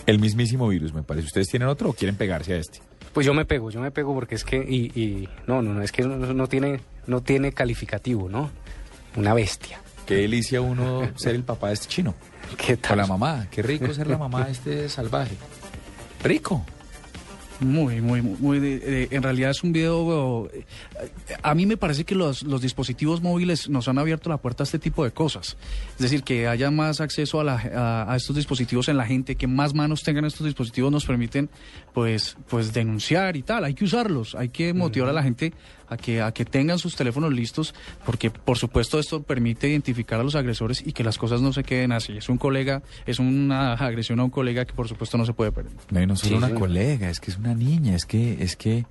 El 0.06 0.20
mismísimo 0.20 0.68
virus, 0.68 0.94
me 0.94 1.04
parece. 1.04 1.28
¿Ustedes 1.28 1.48
tienen 1.48 1.68
otro 1.68 1.90
o 1.90 1.94
quieren 1.94 2.16
pegarse 2.16 2.54
a 2.54 2.58
este? 2.58 2.80
Pues 3.14 3.26
yo 3.26 3.34
me 3.34 3.46
pego, 3.46 3.70
yo 3.70 3.80
me 3.80 3.92
pego 3.92 4.14
porque 4.14 4.36
es 4.36 4.44
que 4.44 4.58
y, 4.58 5.00
y 5.00 5.30
no, 5.46 5.62
no, 5.62 5.74
no, 5.74 5.84
es 5.84 5.92
que 5.92 6.02
no, 6.02 6.18
no 6.18 6.48
tiene 6.48 6.82
no 7.08 7.22
tiene 7.22 7.52
calificativo, 7.52 8.30
¿no? 8.30 8.50
Una 9.16 9.34
bestia. 9.34 9.80
Qué 10.06 10.16
delicia 10.16 10.62
uno 10.62 11.10
ser 11.16 11.36
el 11.36 11.44
papá 11.44 11.68
de 11.68 11.76
este 11.76 11.88
chino. 11.88 12.16
¿Qué 12.58 12.78
O 12.92 12.96
la 12.96 13.08
mamá. 13.08 13.48
Qué 13.52 13.62
rico 13.62 13.94
ser 13.94 14.08
la 14.08 14.18
mamá 14.18 14.46
de 14.46 14.52
este 14.52 14.90
salvaje. 14.90 15.36
Rico. 16.24 16.66
Muy, 17.64 18.02
muy, 18.02 18.22
muy. 18.22 18.60
de- 18.60 18.80
de- 18.80 19.08
en 19.12 19.24
realidad 19.24 19.52
es 19.52 19.64
un 19.64 19.72
video. 19.74 20.50
eh, 20.54 20.66
A 21.42 21.56
mí 21.56 21.66
me 21.66 21.78
parece 21.78 22.04
que 22.04 22.16
los, 22.16 22.44
los 22.44 22.62
dispositivos 22.62 23.22
móviles 23.22 23.70
nos 23.70 23.88
han 23.88 23.98
abierto 23.98 24.30
la 24.30 24.38
puerta 24.38 24.64
a 24.64 24.66
este 24.66 24.80
tipo 24.80 25.04
de 25.04 25.12
cosas. 25.12 25.58
Es 25.96 26.00
decir, 26.00 26.24
que 26.24 26.48
haya 26.48 26.70
más 26.72 27.02
acceso 27.02 27.40
a, 27.40 27.44
la- 27.44 27.56
a- 27.76 28.12
a 28.14 28.16
estos 28.16 28.36
dispositivos 28.36 28.90
en 28.90 28.98
la 28.98 29.06
gente, 29.06 29.36
que 29.36 29.48
más 29.48 29.74
manos 29.74 30.04
tengan 30.04 30.26
estos 30.26 30.46
dispositivos 30.46 30.92
nos 30.92 31.06
permiten, 31.06 31.50
pues, 31.94 32.38
pues 32.50 32.74
denunciar 32.74 33.36
y 33.36 33.44
tal. 33.44 33.64
Hay 33.64 33.74
que 33.74 33.86
usarlos, 33.86 34.36
hay 34.36 34.50
que 34.50 34.74
motivar 34.74 35.10
a 35.10 35.14
la 35.14 35.24
gente 35.24 35.54
a 35.94 35.98
que, 35.98 36.22
a 36.22 36.32
que 36.34 36.46
tengan 36.46 36.78
sus 36.80 36.96
teléfonos 36.96 37.32
listos, 37.34 37.74
porque 38.06 38.30
por 38.32 38.58
supuesto 38.58 39.00
esto 39.00 39.24
permite 39.24 39.70
identificar 39.70 40.20
a 40.20 40.24
los 40.24 40.36
agresores 40.36 40.84
y 40.86 40.92
que 40.94 41.04
las 41.04 41.18
cosas 41.18 41.42
no 41.42 41.54
se 41.54 41.64
queden 41.64 41.92
así. 41.92 42.18
Es 42.18 42.30
un 42.30 42.38
colega, 42.38 42.82
es 43.06 43.20
una 43.20 43.74
agresión 43.74 44.20
a 44.20 44.24
un 44.26 44.30
colega 44.30 44.66
que 44.66 44.74
por 44.74 44.88
supuesto 44.88 45.18
no 45.18 45.26
se 45.26 45.34
puede 45.34 45.52
permitir. 45.52 45.80
No, 45.90 46.02
y 46.02 46.06
no 46.08 46.16
solo 46.16 46.30
Sí, 46.30 46.36
una 46.36 46.48
sí. 46.50 46.54
colega, 46.56 47.10
es 47.10 47.20
que 47.20 47.32
es 47.32 47.38
una 47.38 47.54
niña, 47.56 47.96
es 47.96 48.06
que, 48.06 48.44
es 48.44 48.56
que. 48.56 48.86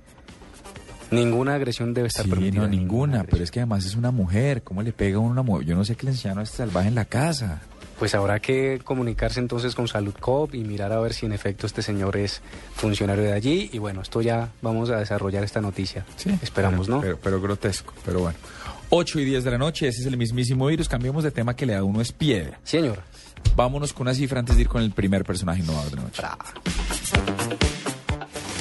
Ninguna 1.11 1.53
agresión 1.55 1.93
debe 1.93 2.07
estar 2.07 2.25
Sí, 2.25 2.31
permitida. 2.31 2.63
no, 2.63 2.67
ninguna, 2.67 3.23
pero 3.23 3.43
es 3.43 3.51
que 3.51 3.59
además 3.59 3.85
es 3.85 3.95
una 3.95 4.09
mujer. 4.09 4.63
¿Cómo 4.63 4.81
le 4.81 4.91
pega 4.93 5.17
a 5.17 5.19
una 5.19 5.43
mujer? 5.43 5.67
Yo 5.67 5.75
no 5.75 5.85
sé 5.85 5.95
qué 5.95 6.05
le 6.07 6.11
enseñaron 6.13 6.39
a 6.39 6.43
este 6.43 6.57
salvaje 6.57 6.87
en 6.87 6.95
la 6.95 7.05
casa. 7.05 7.61
Pues 8.03 8.15
habrá 8.15 8.41
que 8.41 8.81
comunicarse 8.83 9.39
entonces 9.39 9.75
con 9.75 9.87
Salud 9.87 10.13
Cop 10.19 10.53
y 10.53 10.65
mirar 10.65 10.91
a 10.91 10.99
ver 10.99 11.13
si 11.13 11.25
en 11.25 11.31
efecto 11.31 11.65
este 11.65 11.81
señor 11.81 12.17
es 12.17 12.41
funcionario 12.75 13.23
de 13.23 13.31
allí. 13.31 13.69
Y 13.71 13.77
bueno, 13.77 14.01
esto 14.01 14.21
ya 14.21 14.51
vamos 14.61 14.89
a 14.89 14.97
desarrollar 14.97 15.41
esta 15.45 15.61
noticia. 15.61 16.05
Esperamos, 16.41 16.87
pero, 16.87 16.97
¿no? 16.97 17.01
Pero, 17.01 17.17
pero 17.23 17.39
grotesco, 17.39 17.93
pero 18.03 18.19
bueno. 18.19 18.37
8 18.89 19.19
y 19.21 19.23
10 19.23 19.45
de 19.45 19.51
la 19.51 19.57
noche, 19.57 19.87
ese 19.87 20.01
es 20.01 20.07
el 20.07 20.17
mismísimo 20.17 20.65
virus. 20.65 20.89
Cambiemos 20.89 21.23
de 21.23 21.31
tema 21.31 21.55
que 21.55 21.65
le 21.65 21.75
da 21.75 21.83
uno 21.85 22.01
es 22.01 22.11
piedra. 22.11 22.59
Señor. 22.65 22.99
Vámonos 23.55 23.93
con 23.93 24.01
una 24.01 24.13
cifra 24.13 24.41
antes 24.41 24.57
de 24.57 24.63
ir 24.63 24.67
con 24.67 24.81
el 24.81 24.91
primer 24.91 25.23
personaje 25.23 25.61
innovador 25.61 25.89
de 25.89 25.95
la 25.95 26.01
noche. 26.01 26.23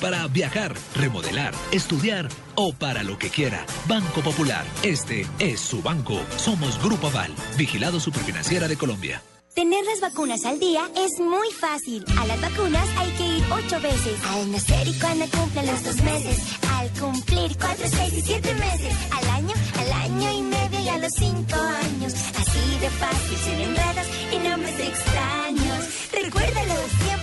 para 0.00 0.28
viajar, 0.28 0.72
remodelar, 0.94 1.52
estudiar 1.72 2.28
o 2.54 2.72
para 2.72 3.02
lo 3.02 3.18
que 3.18 3.28
quiera. 3.28 3.66
Banco 3.88 4.20
Popular. 4.20 4.64
Este 4.84 5.26
es 5.40 5.58
su 5.60 5.82
banco. 5.82 6.20
Somos 6.36 6.80
Grupo 6.80 7.08
Aval. 7.08 7.34
Vigilado 7.58 7.98
Superfinanciera 7.98 8.68
de 8.68 8.76
Colombia. 8.76 9.20
Tener 9.54 9.84
las 9.84 10.00
vacunas 10.00 10.44
al 10.44 10.60
día 10.60 10.88
es 10.96 11.20
muy 11.20 11.50
fácil. 11.60 12.04
A 12.18 12.26
las 12.26 12.40
vacunas 12.40 12.88
hay 12.96 13.10
que 13.10 13.26
ir 13.36 13.44
ocho 13.50 13.80
veces. 13.80 14.16
Al 14.30 14.50
nacer 14.52 14.86
y 14.86 14.98
cuando 15.00 15.26
cumplen 15.26 15.66
los 15.66 15.82
dos 15.82 15.96
meses. 16.02 16.38
Al 16.78 16.88
cumplir 16.90 17.56
cuatro, 17.58 17.86
seis 17.90 18.14
y 18.14 18.22
siete 18.22 18.54
meses. 18.54 18.94
Al 19.10 19.28
año, 19.30 19.54
al 19.78 19.92
año 19.92 20.32
y 20.38 20.42
medio 20.42 20.80
y 20.80 20.88
a 20.88 20.98
los 20.98 21.12
cinco 21.18 21.56
años. 21.56 22.14
Así 22.14 22.78
de 22.80 22.90
fácil, 22.90 23.38
sin 23.44 23.60
enredos 23.60 24.06
y 24.32 24.48
nombres 24.48 24.78
extraños. 24.78 25.78
Recuérdalo 26.12 26.74
siempre 27.04 27.21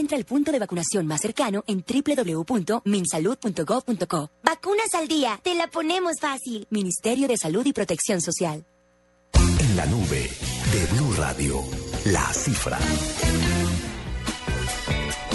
Encuentra 0.00 0.16
el 0.16 0.24
punto 0.24 0.50
de 0.50 0.58
vacunación 0.58 1.06
más 1.06 1.20
cercano 1.20 1.62
en 1.66 1.84
www.minsalud.gov.co. 1.86 4.30
Vacunas 4.42 4.94
al 4.94 5.08
día, 5.08 5.38
te 5.42 5.54
la 5.54 5.66
ponemos 5.66 6.14
fácil. 6.18 6.66
Ministerio 6.70 7.28
de 7.28 7.36
Salud 7.36 7.66
y 7.66 7.74
Protección 7.74 8.22
Social. 8.22 8.64
En 9.34 9.76
la 9.76 9.84
nube 9.84 10.30
de 10.72 10.86
Blue 10.94 11.12
Radio, 11.18 11.60
la 12.06 12.24
cifra. 12.32 12.78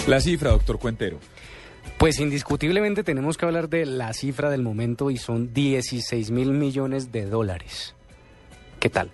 La 0.08 0.20
cifra, 0.20 0.50
doctor 0.50 0.80
Cuentero. 0.80 1.20
Pues 1.96 2.18
indiscutiblemente 2.18 3.04
tenemos 3.04 3.36
que 3.36 3.46
hablar 3.46 3.68
de 3.68 3.86
la 3.86 4.12
cifra 4.14 4.50
del 4.50 4.62
momento 4.62 5.12
y 5.12 5.16
son 5.16 5.54
16 5.54 6.32
mil 6.32 6.50
millones 6.50 7.12
de 7.12 7.26
dólares. 7.26 7.94
¿Qué 8.80 8.90
tal? 8.90 9.12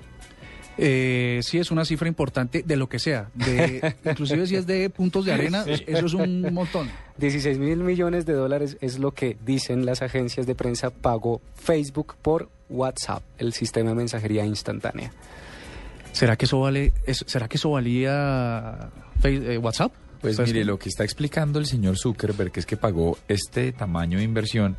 Eh, 0.78 1.40
sí, 1.42 1.58
es 1.58 1.70
una 1.70 1.84
cifra 1.84 2.08
importante 2.08 2.62
de 2.66 2.76
lo 2.76 2.88
que 2.88 2.98
sea. 2.98 3.28
De, 3.34 3.94
inclusive 4.04 4.46
si 4.46 4.56
es 4.56 4.66
de 4.66 4.88
puntos 4.90 5.24
de 5.24 5.32
arena, 5.32 5.64
eso 5.66 6.06
es 6.06 6.14
un 6.14 6.52
montón. 6.54 6.88
16 7.18 7.58
mil 7.58 7.78
millones 7.78 8.24
de 8.26 8.32
dólares 8.32 8.78
es 8.80 8.98
lo 8.98 9.12
que 9.12 9.36
dicen 9.44 9.84
las 9.84 10.00
agencias 10.02 10.46
de 10.46 10.54
prensa 10.54 10.90
pagó 10.90 11.40
Facebook 11.54 12.14
por 12.22 12.48
WhatsApp, 12.70 13.22
el 13.38 13.52
sistema 13.52 13.90
de 13.90 13.96
mensajería 13.96 14.46
instantánea. 14.46 15.12
¿Será 16.12 16.36
que 16.36 16.46
eso 16.46 16.60
vale? 16.60 16.92
es- 17.06 17.24
¿Será 17.26 17.48
que 17.48 17.56
eso 17.58 17.70
valía 17.70 18.90
eh, 19.24 19.58
WhatsApp? 19.58 19.92
Pues 20.20 20.36
¿Sabes 20.36 20.50
mire, 20.50 20.60
qué? 20.60 20.64
lo 20.66 20.78
que 20.78 20.88
está 20.88 21.04
explicando 21.04 21.58
el 21.58 21.66
señor 21.66 21.98
Zuckerberg 21.98 22.52
es 22.54 22.64
que 22.66 22.76
pagó 22.76 23.18
este 23.28 23.72
tamaño 23.72 24.18
de 24.18 24.24
inversión 24.24 24.76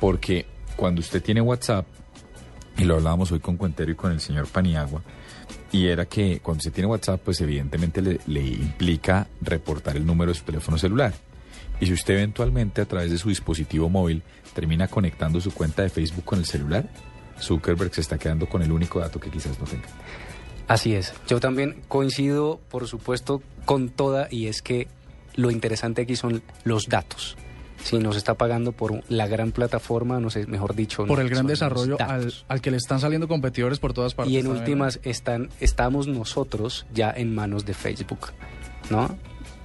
porque 0.00 0.46
cuando 0.76 1.00
usted 1.00 1.22
tiene 1.22 1.40
WhatsApp, 1.40 1.86
y 2.78 2.84
lo 2.84 2.96
hablábamos 2.96 3.32
hoy 3.32 3.40
con 3.40 3.56
Cuentero 3.56 3.90
y 3.90 3.94
con 3.94 4.12
el 4.12 4.20
señor 4.20 4.46
Paniagua, 4.48 5.02
y 5.76 5.88
era 5.88 6.06
que 6.06 6.40
cuando 6.40 6.60
usted 6.60 6.72
tiene 6.72 6.88
WhatsApp, 6.88 7.20
pues 7.22 7.38
evidentemente 7.42 8.00
le, 8.00 8.18
le 8.26 8.40
implica 8.40 9.26
reportar 9.42 9.96
el 9.96 10.06
número 10.06 10.32
de 10.32 10.38
su 10.38 10.44
teléfono 10.44 10.78
celular. 10.78 11.12
Y 11.80 11.86
si 11.86 11.92
usted 11.92 12.14
eventualmente 12.14 12.80
a 12.80 12.86
través 12.86 13.10
de 13.10 13.18
su 13.18 13.28
dispositivo 13.28 13.90
móvil 13.90 14.22
termina 14.54 14.88
conectando 14.88 15.38
su 15.38 15.52
cuenta 15.52 15.82
de 15.82 15.90
Facebook 15.90 16.24
con 16.24 16.38
el 16.38 16.46
celular, 16.46 16.88
Zuckerberg 17.38 17.94
se 17.94 18.00
está 18.00 18.16
quedando 18.16 18.48
con 18.48 18.62
el 18.62 18.72
único 18.72 19.00
dato 19.00 19.20
que 19.20 19.30
quizás 19.30 19.58
no 19.58 19.66
tenga. 19.66 19.86
Así 20.66 20.94
es. 20.94 21.12
Yo 21.28 21.40
también 21.40 21.82
coincido, 21.88 22.58
por 22.70 22.88
supuesto, 22.88 23.42
con 23.66 23.90
toda 23.90 24.28
y 24.30 24.46
es 24.46 24.62
que 24.62 24.88
lo 25.34 25.50
interesante 25.50 26.02
aquí 26.02 26.16
son 26.16 26.42
los 26.64 26.88
datos. 26.88 27.36
Si 27.82 27.98
nos 27.98 28.16
está 28.16 28.34
pagando 28.34 28.72
por 28.72 29.02
la 29.08 29.26
gran 29.26 29.52
plataforma, 29.52 30.18
no 30.18 30.30
sé, 30.30 30.46
mejor 30.46 30.74
dicho, 30.74 31.06
Por 31.06 31.20
el 31.20 31.28
gran 31.28 31.46
desarrollo 31.46 31.96
al, 32.00 32.60
que 32.60 32.70
le 32.70 32.76
están 32.76 33.00
saliendo 33.00 33.28
competidores 33.28 33.78
por 33.78 33.92
todas 33.92 34.14
partes. 34.14 34.32
Y 34.32 34.38
en 34.38 34.44
también, 34.46 34.62
últimas 34.62 35.00
están, 35.04 35.50
estamos 35.60 36.08
nosotros 36.08 36.86
ya 36.92 37.10
en 37.10 37.34
manos 37.34 37.64
de 37.64 37.74
Facebook, 37.74 38.32
¿no? 38.90 39.16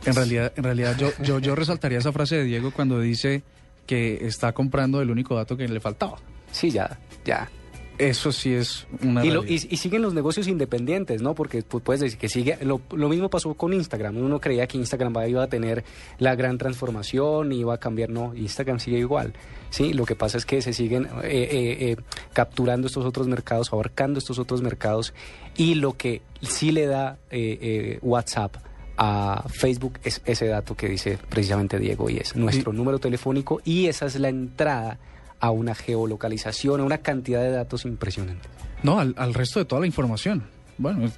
En 0.06 0.16
realidad, 0.16 0.52
en 0.56 0.64
realidad 0.64 0.98
yo, 0.98 1.12
yo, 1.24 1.40
yo 1.40 1.56
resaltaría 1.56 2.00
esa 2.00 2.12
frase 2.12 2.38
de 2.38 2.44
Diego 2.44 2.72
cuando 2.72 3.00
dice 3.00 3.44
que 3.86 4.26
está 4.26 4.52
comprando 4.52 5.02
el 5.02 5.12
único 5.12 5.36
dato 5.36 5.58
que 5.58 5.68
le 5.68 5.80
faltaba. 5.80 6.18
Sí, 6.52 6.72
ya, 6.72 7.00
ya. 7.26 7.50
Eso 7.98 8.32
sí 8.32 8.54
es 8.54 8.88
una 9.04 9.24
Y, 9.24 9.30
lo- 9.30 9.44
y- 9.46 9.68
y 9.70 9.78
siguen 9.78 10.02
los 10.02 10.14
negocios 10.16 10.48
independientes, 10.48 11.22
¿no? 11.22 11.36
Porque 11.36 11.64
pu- 11.64 11.82
puedes 11.82 12.00
decir 12.02 12.18
que 12.18 12.30
sigue. 12.30 12.58
Lo, 12.64 12.82
lo 12.92 13.10
mismo 13.10 13.30
pasó 13.30 13.54
con 13.54 13.74
Instagram. 13.74 14.18
Uno 14.18 14.40
creía 14.40 14.66
que 14.66 14.78
Instagram 14.80 15.14
iba 15.28 15.44
a 15.44 15.48
tener 15.48 15.84
la 16.18 16.34
gran 16.36 16.58
transformación, 16.58 17.52
iba 17.52 17.76
a 17.76 17.78
cambiar. 17.80 18.10
No, 18.10 18.34
Instagram 18.36 18.80
sigue 18.80 18.98
igual. 18.98 19.34
Sí, 19.70 19.94
lo 19.94 20.06
que 20.06 20.16
pasa 20.16 20.38
es 20.38 20.46
que 20.46 20.62
se 20.64 20.74
siguen 20.74 21.06
eh, 21.24 21.48
eh, 21.52 21.92
eh, 21.92 21.96
capturando 22.34 22.88
estos 22.88 23.06
otros 23.06 23.28
mercados, 23.28 23.72
abarcando 23.72 24.18
estos 24.20 24.40
otros 24.40 24.62
mercados. 24.64 25.14
Y 25.56 25.76
lo 25.76 25.96
que 25.96 26.22
sí 26.42 26.72
le 26.72 26.88
da 26.88 27.20
eh, 27.30 27.58
eh, 27.62 28.00
WhatsApp 28.02 28.56
a 28.98 29.46
Facebook 29.48 30.00
es 30.04 30.22
ese 30.26 30.48
dato 30.48 30.76
que 30.76 30.88
dice 30.90 31.18
precisamente 31.30 31.78
Diego 31.80 32.10
y 32.10 32.18
es 32.18 32.36
nuestro 32.36 32.74
número 32.74 33.00
telefónico 33.00 33.62
y 33.64 33.86
esa 33.88 34.06
es 34.08 34.20
la 34.20 34.30
entrada 34.30 35.00
a 35.42 35.52
una 35.52 35.76
geolocalización, 35.76 36.80
a 36.80 36.84
una 36.86 37.00
cantidad 37.00 37.42
de 37.42 37.52
datos 37.52 37.84
impresionante. 37.86 38.48
No, 38.84 39.00
al, 39.00 39.14
al 39.18 39.34
resto 39.34 39.60
de 39.60 39.66
toda 39.66 39.82
la 39.82 39.88
información. 39.88 40.44
Bueno, 40.78 41.12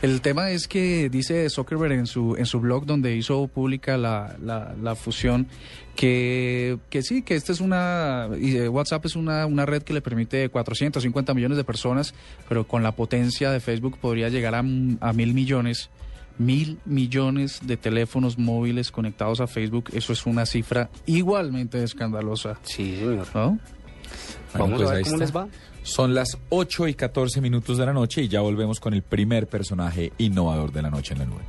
el 0.00 0.22
tema 0.22 0.50
es 0.50 0.66
que 0.66 1.10
dice 1.10 1.50
Zuckerberg 1.50 1.92
en 1.92 2.06
su, 2.06 2.36
en 2.36 2.46
su 2.46 2.58
blog 2.58 2.86
donde 2.86 3.14
hizo 3.16 3.48
pública 3.48 3.98
la, 3.98 4.34
la, 4.42 4.74
la 4.80 4.94
fusión 4.94 5.46
que, 5.94 6.78
que 6.88 7.02
sí, 7.02 7.20
que 7.20 7.34
esta 7.34 7.52
es 7.52 7.60
una, 7.60 8.30
eh, 8.40 8.68
WhatsApp 8.68 9.04
es 9.04 9.16
una, 9.16 9.44
una 9.44 9.66
red 9.66 9.82
que 9.82 9.92
le 9.92 10.00
permite 10.00 10.48
450 10.48 11.34
millones 11.34 11.58
de 11.58 11.64
personas, 11.64 12.14
pero 12.48 12.66
con 12.66 12.82
la 12.82 12.92
potencia 12.92 13.50
de 13.50 13.60
Facebook 13.60 13.98
podría 13.98 14.30
llegar 14.30 14.54
a, 14.54 14.60
a 14.60 15.12
mil 15.12 15.34
millones. 15.34 15.90
Mil 16.40 16.78
millones 16.86 17.60
de 17.62 17.76
teléfonos 17.76 18.38
móviles 18.38 18.90
conectados 18.90 19.42
a 19.42 19.46
Facebook, 19.46 19.90
eso 19.92 20.14
es 20.14 20.24
una 20.24 20.46
cifra 20.46 20.88
igualmente 21.04 21.84
escandalosa. 21.84 22.58
Sí, 22.62 22.96
señor. 22.96 23.26
¿No? 23.34 23.58
Vamos 24.54 24.80
a 24.80 24.84
ver 24.86 24.96
ahí 24.96 25.02
cómo 25.04 25.18
les 25.18 25.36
va. 25.36 25.48
Son 25.82 26.14
las 26.14 26.38
8 26.48 26.88
y 26.88 26.94
14 26.94 27.42
minutos 27.42 27.76
de 27.76 27.84
la 27.84 27.92
noche 27.92 28.22
y 28.22 28.28
ya 28.28 28.40
volvemos 28.40 28.80
con 28.80 28.94
el 28.94 29.02
primer 29.02 29.48
personaje 29.48 30.14
innovador 30.16 30.72
de 30.72 30.80
la 30.80 30.88
noche 30.88 31.12
en 31.12 31.18
la 31.18 31.26
nube. 31.26 31.42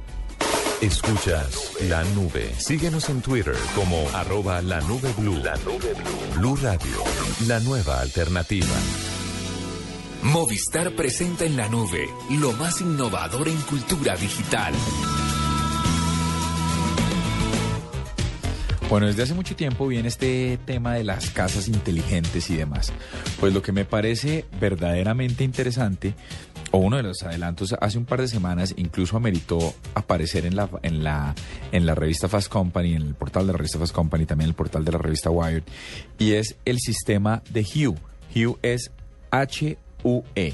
Escuchas 0.82 1.74
la 1.88 2.04
nube. 2.14 2.54
Síguenos 2.58 3.08
en 3.10 3.22
Twitter 3.22 3.56
como 3.74 3.98
arroba 4.14 4.62
la 4.62 4.82
nube 4.82 5.14
blue. 5.18 5.38
La 5.38 5.56
nube 5.58 5.94
blue. 5.94 6.40
Blue 6.40 6.56
Radio, 6.58 6.98
la 7.48 7.62
nueva 7.62 8.02
alternativa. 8.02 8.68
Movistar 10.24 10.92
presenta 10.92 11.46
en 11.46 11.58
la 11.58 11.68
nube 11.68 12.08
lo 12.30 12.54
más 12.54 12.80
innovador 12.80 13.48
en 13.48 13.60
cultura 13.62 14.16
digital. 14.16 14.72
Bueno, 18.88 19.08
desde 19.08 19.24
hace 19.24 19.34
mucho 19.34 19.56
tiempo 19.56 19.88
viene 19.88 20.10
este 20.10 20.60
tema 20.64 20.94
de 20.94 21.04
las 21.04 21.32
casas 21.32 21.68
inteligentes 21.68 22.52
y 22.52 22.56
demás. 22.56 22.94
Pues 23.40 23.52
lo 23.52 23.64
que 23.64 23.72
me 23.72 23.84
parece 23.84 24.46
verdaderamente 24.60 25.44
interesante, 25.44 26.14
o 26.70 26.78
uno 26.78 26.98
de 26.98 27.04
los 27.04 27.24
adelantos 27.24 27.74
hace 27.82 27.98
un 27.98 28.06
par 28.06 28.22
de 28.22 28.28
semanas, 28.28 28.76
incluso 28.78 29.18
ameritó 29.18 29.74
aparecer 29.96 30.46
en 30.46 30.56
la, 30.56 30.70
en 30.84 31.04
la, 31.04 31.34
en 31.72 31.86
la 31.88 31.96
revista 31.96 32.28
Fast 32.28 32.50
Company, 32.50 32.94
en 32.94 33.02
el 33.02 33.16
portal 33.16 33.48
de 33.48 33.54
la 33.54 33.58
revista 33.58 33.80
Fast 33.80 33.94
Company, 33.94 34.26
también 34.28 34.46
en 34.46 34.52
el 34.52 34.56
portal 34.56 34.86
de 34.86 34.92
la 34.92 35.00
revista 35.00 35.32
Wired, 35.32 35.64
y 36.20 36.34
es 36.34 36.58
el 36.66 36.80
sistema 36.80 37.42
de 37.50 37.62
Hue. 37.64 37.96
Hue 38.36 38.58
es 38.62 38.92
H-U-E. 40.04 40.54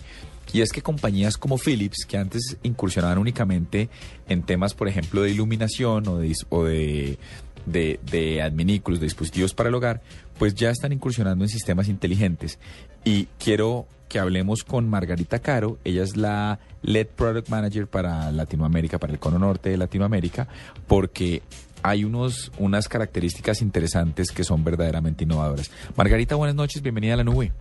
Y 0.54 0.62
es 0.62 0.72
que 0.72 0.82
compañías 0.82 1.38
como 1.38 1.58
Philips, 1.58 2.06
que 2.06 2.18
antes 2.18 2.58
incursionaban 2.64 3.18
únicamente 3.18 3.90
en 4.30 4.44
temas, 4.44 4.74
por 4.74 4.88
ejemplo, 4.88 5.22
de 5.22 5.32
iluminación 5.32 6.08
o 6.08 6.18
de, 6.18 6.34
o 6.50 6.64
de, 6.64 7.18
de, 7.66 8.00
de 8.10 8.42
adminículos, 8.42 9.00
de 9.00 9.06
dispositivos 9.06 9.54
para 9.54 9.70
el 9.70 9.76
hogar, 9.76 10.02
pues 10.40 10.56
ya 10.56 10.70
están 10.70 10.94
incursionando 10.94 11.44
en 11.44 11.50
sistemas 11.50 11.90
inteligentes. 11.90 12.60
Y 13.04 13.28
quiero 13.40 13.88
que 14.08 14.20
hablemos 14.20 14.64
con 14.64 14.90
Margarita 14.90 15.40
Caro, 15.40 15.80
ella 15.84 16.04
es 16.04 16.16
la 16.16 16.60
LED 16.82 17.08
Product 17.08 17.50
Manager 17.50 17.88
para 17.88 18.32
Latinoamérica, 18.32 19.00
para 19.00 19.12
el 19.12 19.20
cono 19.20 19.38
norte 19.38 19.70
de 19.70 19.78
Latinoamérica, 19.78 20.48
porque 20.88 21.42
hay 21.84 22.04
unos, 22.04 22.52
unas 22.58 22.88
características 22.88 23.62
interesantes 23.62 24.32
que 24.32 24.44
son 24.44 24.64
verdaderamente 24.64 25.26
innovadoras. 25.26 25.72
Margarita, 25.96 26.36
buenas 26.36 26.56
noches, 26.56 26.82
bienvenida 26.82 27.14
a 27.14 27.18
la 27.18 27.24
nube. 27.24 27.52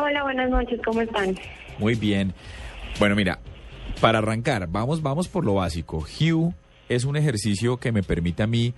Hola, 0.00 0.22
buenas 0.22 0.48
noches, 0.48 0.80
¿cómo 0.84 1.02
están? 1.02 1.36
Muy 1.78 1.94
bien. 1.94 2.32
Bueno, 2.98 3.14
mira, 3.14 3.40
para 4.00 4.18
arrancar, 4.18 4.66
vamos, 4.68 5.02
vamos 5.02 5.28
por 5.28 5.44
lo 5.44 5.54
básico. 5.54 5.98
Hue 6.18 6.54
es 6.88 7.04
un 7.04 7.16
ejercicio 7.16 7.76
que 7.76 7.92
me 7.92 8.02
permite 8.02 8.42
a 8.42 8.46
mí 8.46 8.72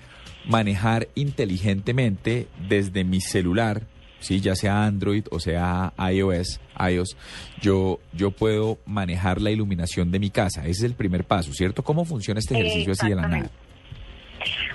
manejar 0.44 1.08
inteligentemente 1.14 2.48
desde 2.68 3.04
mi 3.04 3.20
celular, 3.20 3.82
sí, 4.18 4.40
ya 4.40 4.56
sea 4.56 4.84
Android 4.84 5.24
o 5.30 5.38
sea 5.38 5.92
iOS, 5.98 6.60
iOS, 6.90 7.16
yo, 7.60 8.00
yo 8.12 8.30
puedo 8.32 8.78
manejar 8.84 9.40
la 9.40 9.50
iluminación 9.50 10.10
de 10.10 10.18
mi 10.18 10.30
casa. 10.30 10.62
Ese 10.62 10.70
es 10.70 10.82
el 10.82 10.94
primer 10.94 11.24
paso, 11.24 11.52
¿cierto? 11.52 11.84
¿Cómo 11.84 12.04
funciona 12.04 12.40
este 12.40 12.54
ejercicio 12.54 12.92
así 12.92 13.08
de 13.08 13.14
la 13.14 13.28
nada? 13.28 13.50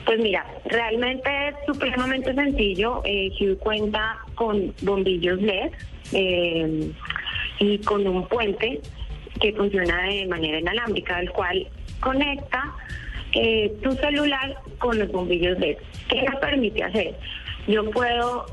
Pues 0.05 0.19
mira, 0.19 0.45
realmente 0.65 1.29
es 1.49 1.55
supremamente 1.67 2.33
sencillo. 2.33 3.01
Eh, 3.05 3.29
Hue 3.39 3.57
cuenta 3.57 4.17
con 4.35 4.73
bombillos 4.81 5.39
LED 5.41 5.71
eh, 6.11 6.91
y 7.59 7.77
con 7.79 8.07
un 8.07 8.27
puente 8.27 8.81
que 9.39 9.53
funciona 9.53 10.03
de 10.03 10.27
manera 10.27 10.59
inalámbrica, 10.59 11.19
el 11.19 11.31
cual 11.31 11.67
conecta 11.99 12.75
eh, 13.33 13.73
tu 13.83 13.91
celular 13.93 14.57
con 14.79 14.97
los 14.97 15.11
bombillos 15.11 15.59
LED. 15.59 15.77
¿Qué 16.07 16.21
me 16.21 16.37
permite 16.37 16.83
hacer? 16.83 17.15
Yo 17.67 17.89
puedo 17.91 18.45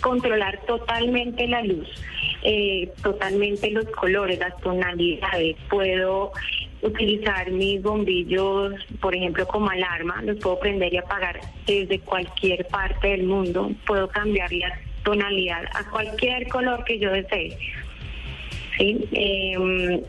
controlar 0.00 0.60
totalmente 0.66 1.46
la 1.46 1.62
luz, 1.62 1.88
eh, 2.42 2.90
totalmente 3.02 3.70
los 3.70 3.86
colores, 3.86 4.38
las 4.38 4.56
tonalidades. 4.60 5.56
Puedo 5.68 6.32
utilizar 6.82 7.50
mis 7.50 7.82
bombillos, 7.82 8.74
por 9.00 9.14
ejemplo, 9.14 9.46
como 9.46 9.70
alarma, 9.70 10.22
los 10.22 10.38
puedo 10.38 10.58
prender 10.58 10.92
y 10.92 10.98
apagar 10.98 11.40
desde 11.66 11.98
cualquier 12.00 12.66
parte 12.66 13.08
del 13.08 13.24
mundo. 13.24 13.72
Puedo 13.86 14.08
cambiar 14.08 14.52
la 14.52 14.78
tonalidad 15.04 15.64
a 15.74 15.88
cualquier 15.90 16.48
color 16.48 16.84
que 16.84 16.98
yo 16.98 17.12
desee. 17.12 17.56
¿sí? 18.76 19.08
Eh, 19.12 20.02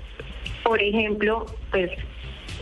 por 0.64 0.82
ejemplo, 0.82 1.46
pues 1.70 1.92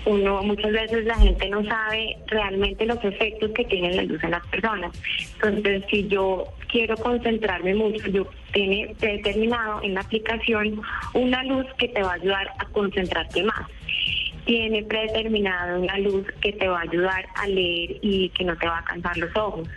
uno 0.06 0.44
muchas 0.44 0.72
veces 0.72 1.06
la 1.06 1.16
gente 1.16 1.50
no 1.50 1.64
sabe 1.64 2.18
realmente 2.28 2.86
los 2.86 3.02
efectos 3.04 3.52
que 3.52 3.64
tiene 3.66 3.94
la 3.94 4.04
luz 4.04 4.22
en 4.24 4.32
las 4.32 4.46
personas. 4.48 4.92
Entonces, 5.36 5.84
si 5.90 6.08
yo 6.08 6.46
quiero 6.68 6.98
concentrarme 6.98 7.74
mucho, 7.74 8.08
yo 8.08 8.28
tiene 8.52 8.94
determinado 9.00 9.82
en 9.82 9.94
la 9.94 10.02
aplicación 10.02 10.82
una 11.14 11.44
luz 11.44 11.66
que 11.78 11.88
te 11.88 12.04
va 12.04 12.12
a 12.12 12.16
ayudar 12.16 12.50
a 12.60 12.66
concentrarte 12.66 13.44
más. 13.44 13.70
Tiene 14.46 14.84
predeterminado 14.84 15.80
una 15.80 15.98
luz 16.00 16.26
que 16.42 16.52
te 16.54 16.68
va 16.68 16.80
a 16.80 16.82
ayudar 16.82 17.26
a 17.36 17.48
leer 17.48 17.98
y 18.02 18.30
que 18.30 18.44
no 18.44 18.58
te 18.58 18.68
va 18.68 18.80
a 18.80 18.84
cansar 18.84 19.18
los 19.18 19.36
ojos. 19.36 19.68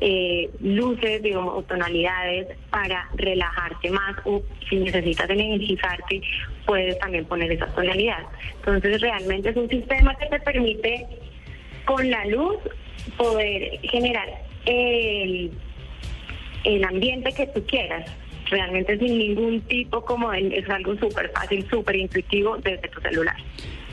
Eh, 0.00 0.48
luces, 0.60 1.22
digamos, 1.22 1.54
o 1.54 1.62
tonalidades 1.62 2.46
para 2.70 3.08
relajarte 3.16 3.90
más 3.90 4.16
o 4.24 4.42
si 4.68 4.76
necesitas 4.76 5.28
energizarte, 5.28 6.22
puedes 6.64 6.98
también 6.98 7.24
poner 7.26 7.52
esa 7.52 7.66
tonalidad. 7.74 8.22
Entonces, 8.56 9.00
realmente 9.00 9.50
es 9.50 9.56
un 9.56 9.68
sistema 9.68 10.14
que 10.14 10.26
te 10.26 10.40
permite 10.40 11.06
con 11.84 12.10
la 12.10 12.24
luz 12.26 12.56
poder 13.16 13.80
generar 13.82 14.28
el, 14.66 15.50
el 16.64 16.84
ambiente 16.84 17.32
que 17.32 17.46
tú 17.46 17.64
quieras. 17.66 18.10
Realmente 18.50 18.98
sin 18.98 19.18
ningún 19.18 19.60
tipo 19.62 20.02
como 20.02 20.32
es 20.32 20.68
algo 20.70 20.96
súper 20.96 21.30
fácil, 21.32 21.68
súper 21.68 21.96
intuitivo 21.96 22.56
desde 22.58 22.88
tu 22.88 23.00
celular. 23.00 23.36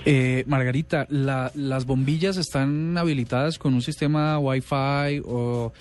Eh, 0.07 0.43
Margarita, 0.45 1.07
la- 1.09 1.51
¿las 1.55 1.85
bombillas 1.87 2.37
están 2.37 2.95
habilitadas 2.95 3.57
con 3.57 3.73
un 3.73 3.81
sistema 3.81 4.37
Wi-Fi 4.37 5.21
o, 5.25 5.71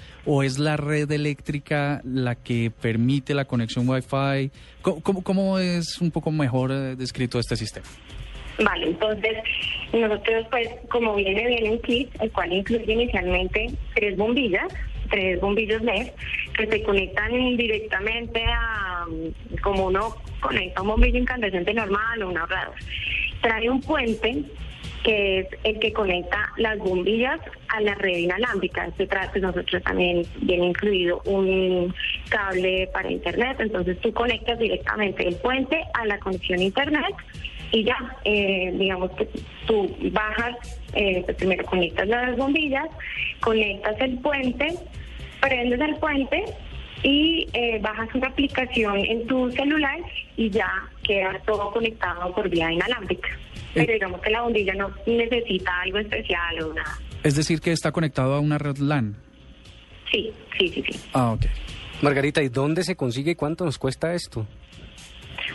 es 0.42 0.58
la 0.58 0.78
red 0.78 1.10
eléctrica 1.12 2.00
la 2.04 2.34
que 2.34 2.72
permite 2.80 3.34
la 3.34 3.44
conexión 3.44 3.86
Wi-Fi? 3.86 4.50
¿Cómo, 4.80 5.58
es 5.58 6.00
un 6.00 6.10
poco 6.10 6.30
mejor 6.30 6.72
eh, 6.72 6.96
descrito 6.96 7.38
este 7.38 7.54
sistema? 7.56 7.86
Vale, 8.64 8.86
entonces 8.86 9.32
nosotros 9.92 10.46
pues 10.50 10.68
como 10.88 11.16
viene 11.16 11.46
bien 11.46 11.72
un 11.72 11.78
kit, 11.82 12.08
el 12.22 12.30
cual 12.32 12.50
incluye 12.52 12.90
inicialmente 12.92 13.66
tres 13.94 14.16
bombillas, 14.16 14.72
tres 15.10 15.38
bombillos 15.38 15.82
LED 15.82 16.08
que 16.56 16.66
se 16.68 16.82
conectan 16.82 17.30
directamente 17.58 18.42
a 18.46 19.04
como 19.62 19.86
uno 19.88 20.16
conecta 20.40 20.80
un 20.82 20.88
bombillo 20.88 21.18
incandescente 21.18 21.74
normal 21.74 22.22
o 22.22 22.28
un 22.30 22.38
ahorrador. 22.38 22.74
Trae 23.44 23.68
un 23.68 23.82
puente 23.82 24.42
que 25.02 25.40
es 25.40 25.46
el 25.64 25.78
que 25.80 25.92
conecta 25.92 26.50
las 26.56 26.78
bombillas 26.78 27.38
a 27.68 27.80
la 27.82 27.94
red 27.94 28.16
inalámbrica. 28.16 28.90
Se 28.96 29.06
trata, 29.06 29.32
pues, 29.32 29.42
nosotros 29.42 29.82
también 29.82 30.22
viene 30.40 30.68
incluido 30.68 31.20
un 31.26 31.94
cable 32.30 32.88
para 32.90 33.12
internet, 33.12 33.58
entonces 33.60 34.00
tú 34.00 34.14
conectas 34.14 34.58
directamente 34.58 35.28
el 35.28 35.36
puente 35.36 35.84
a 35.92 36.06
la 36.06 36.18
conexión 36.18 36.62
internet 36.62 37.14
y 37.70 37.84
ya, 37.84 38.16
eh, 38.24 38.72
digamos 38.78 39.10
que 39.10 39.28
tú 39.66 39.94
bajas, 40.10 40.80
eh, 40.94 41.20
pues, 41.26 41.36
primero 41.36 41.66
conectas 41.66 42.08
las 42.08 42.34
bombillas, 42.38 42.88
conectas 43.40 44.00
el 44.00 44.18
puente, 44.20 44.74
prendes 45.42 45.80
el 45.80 45.96
puente 45.96 46.44
y 47.04 47.46
eh, 47.52 47.78
bajas 47.80 48.08
una 48.14 48.28
aplicación 48.28 48.96
en 48.96 49.26
tu 49.26 49.50
celular 49.52 49.98
y 50.36 50.50
ya 50.50 50.68
queda 51.06 51.38
todo 51.46 51.70
conectado 51.70 52.34
por 52.34 52.48
vía 52.48 52.72
inalámbrica. 52.72 53.28
Pero 53.74 53.92
digamos 53.92 54.20
que 54.20 54.30
la 54.30 54.42
bombilla 54.42 54.72
no 54.74 54.90
necesita 55.06 55.80
algo 55.82 55.98
especial 55.98 56.62
o 56.62 56.74
nada. 56.74 56.98
Es 57.22 57.36
decir, 57.36 57.60
que 57.60 57.72
está 57.72 57.92
conectado 57.92 58.34
a 58.34 58.40
una 58.40 58.56
red 58.56 58.78
LAN. 58.78 59.16
Sí, 60.10 60.32
sí, 60.58 60.68
sí, 60.68 60.84
sí. 60.88 61.00
Ah, 61.12 61.32
ok. 61.32 61.46
Margarita, 62.02 62.42
¿y 62.42 62.48
dónde 62.48 62.84
se 62.84 62.96
consigue 62.96 63.32
y 63.32 63.34
cuánto 63.34 63.64
nos 63.64 63.78
cuesta 63.78 64.14
esto? 64.14 64.46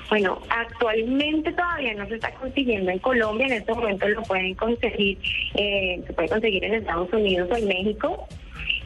Bueno, 0.09 0.41
actualmente 0.49 1.51
todavía 1.51 1.93
no 1.95 2.07
se 2.07 2.15
está 2.15 2.31
consiguiendo 2.33 2.91
en 2.91 2.99
Colombia, 2.99 3.47
en 3.47 3.53
este 3.53 3.73
momento 3.73 4.07
lo 4.07 4.21
pueden 4.23 4.53
conseguir, 4.55 5.17
eh, 5.55 6.01
se 6.05 6.13
puede 6.13 6.29
conseguir 6.29 6.63
en 6.63 6.75
Estados 6.75 7.11
Unidos 7.13 7.49
o 7.51 7.55
en 7.55 7.67
México. 7.67 8.27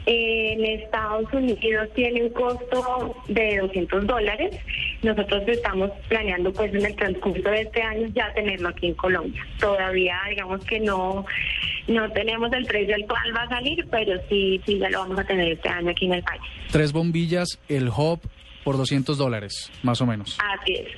En 0.06 0.64
Estados 0.64 1.32
Unidos 1.32 1.88
tiene 1.94 2.24
un 2.24 2.30
costo 2.30 3.16
de 3.28 3.58
200 3.58 4.06
dólares. 4.06 4.54
Nosotros 5.02 5.42
estamos 5.46 5.90
planeando 6.08 6.52
pues 6.52 6.74
en 6.74 6.84
el 6.84 6.94
transcurso 6.94 7.48
de 7.48 7.62
este 7.62 7.82
año 7.82 8.08
ya 8.14 8.32
tenerlo 8.34 8.68
aquí 8.68 8.88
en 8.88 8.94
Colombia. 8.94 9.46
Todavía 9.58 10.18
digamos 10.28 10.62
que 10.64 10.80
no 10.80 11.24
no 11.88 12.10
tenemos 12.12 12.52
el 12.52 12.66
precio 12.66 12.94
al 12.94 13.06
cual 13.06 13.36
va 13.36 13.42
a 13.42 13.48
salir, 13.48 13.86
pero 13.90 14.20
sí 14.28 14.60
sí 14.66 14.78
ya 14.78 14.90
lo 14.90 15.00
vamos 15.00 15.18
a 15.18 15.24
tener 15.24 15.52
este 15.52 15.68
año 15.70 15.90
aquí 15.90 16.04
en 16.06 16.14
el 16.14 16.22
país. 16.22 16.42
Tres 16.70 16.92
bombillas, 16.92 17.58
el 17.68 17.88
hub 17.88 18.20
por 18.64 18.76
200 18.76 19.16
dólares, 19.16 19.70
más 19.82 20.00
o 20.00 20.06
menos. 20.06 20.38
Así 20.60 20.74
es. 20.74 20.88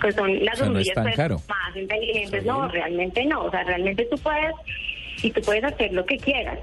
Pues 0.00 0.14
son 0.14 0.44
las 0.44 0.54
O 0.60 0.64
sea, 0.64 0.68
no 0.68 0.78
es 0.78 0.88
bombillas 0.94 1.16
tan 1.16 1.28
pues, 1.34 1.48
más 1.48 1.76
inteligentes. 1.76 2.44
No, 2.44 2.68
realmente 2.68 3.24
no. 3.24 3.44
O 3.44 3.50
sea, 3.50 3.64
realmente 3.64 4.04
tú 4.10 4.16
puedes 4.18 4.54
y 5.22 5.30
tú 5.30 5.40
puedes 5.42 5.64
hacer 5.64 5.92
lo 5.92 6.04
que 6.04 6.16
quieras. 6.18 6.58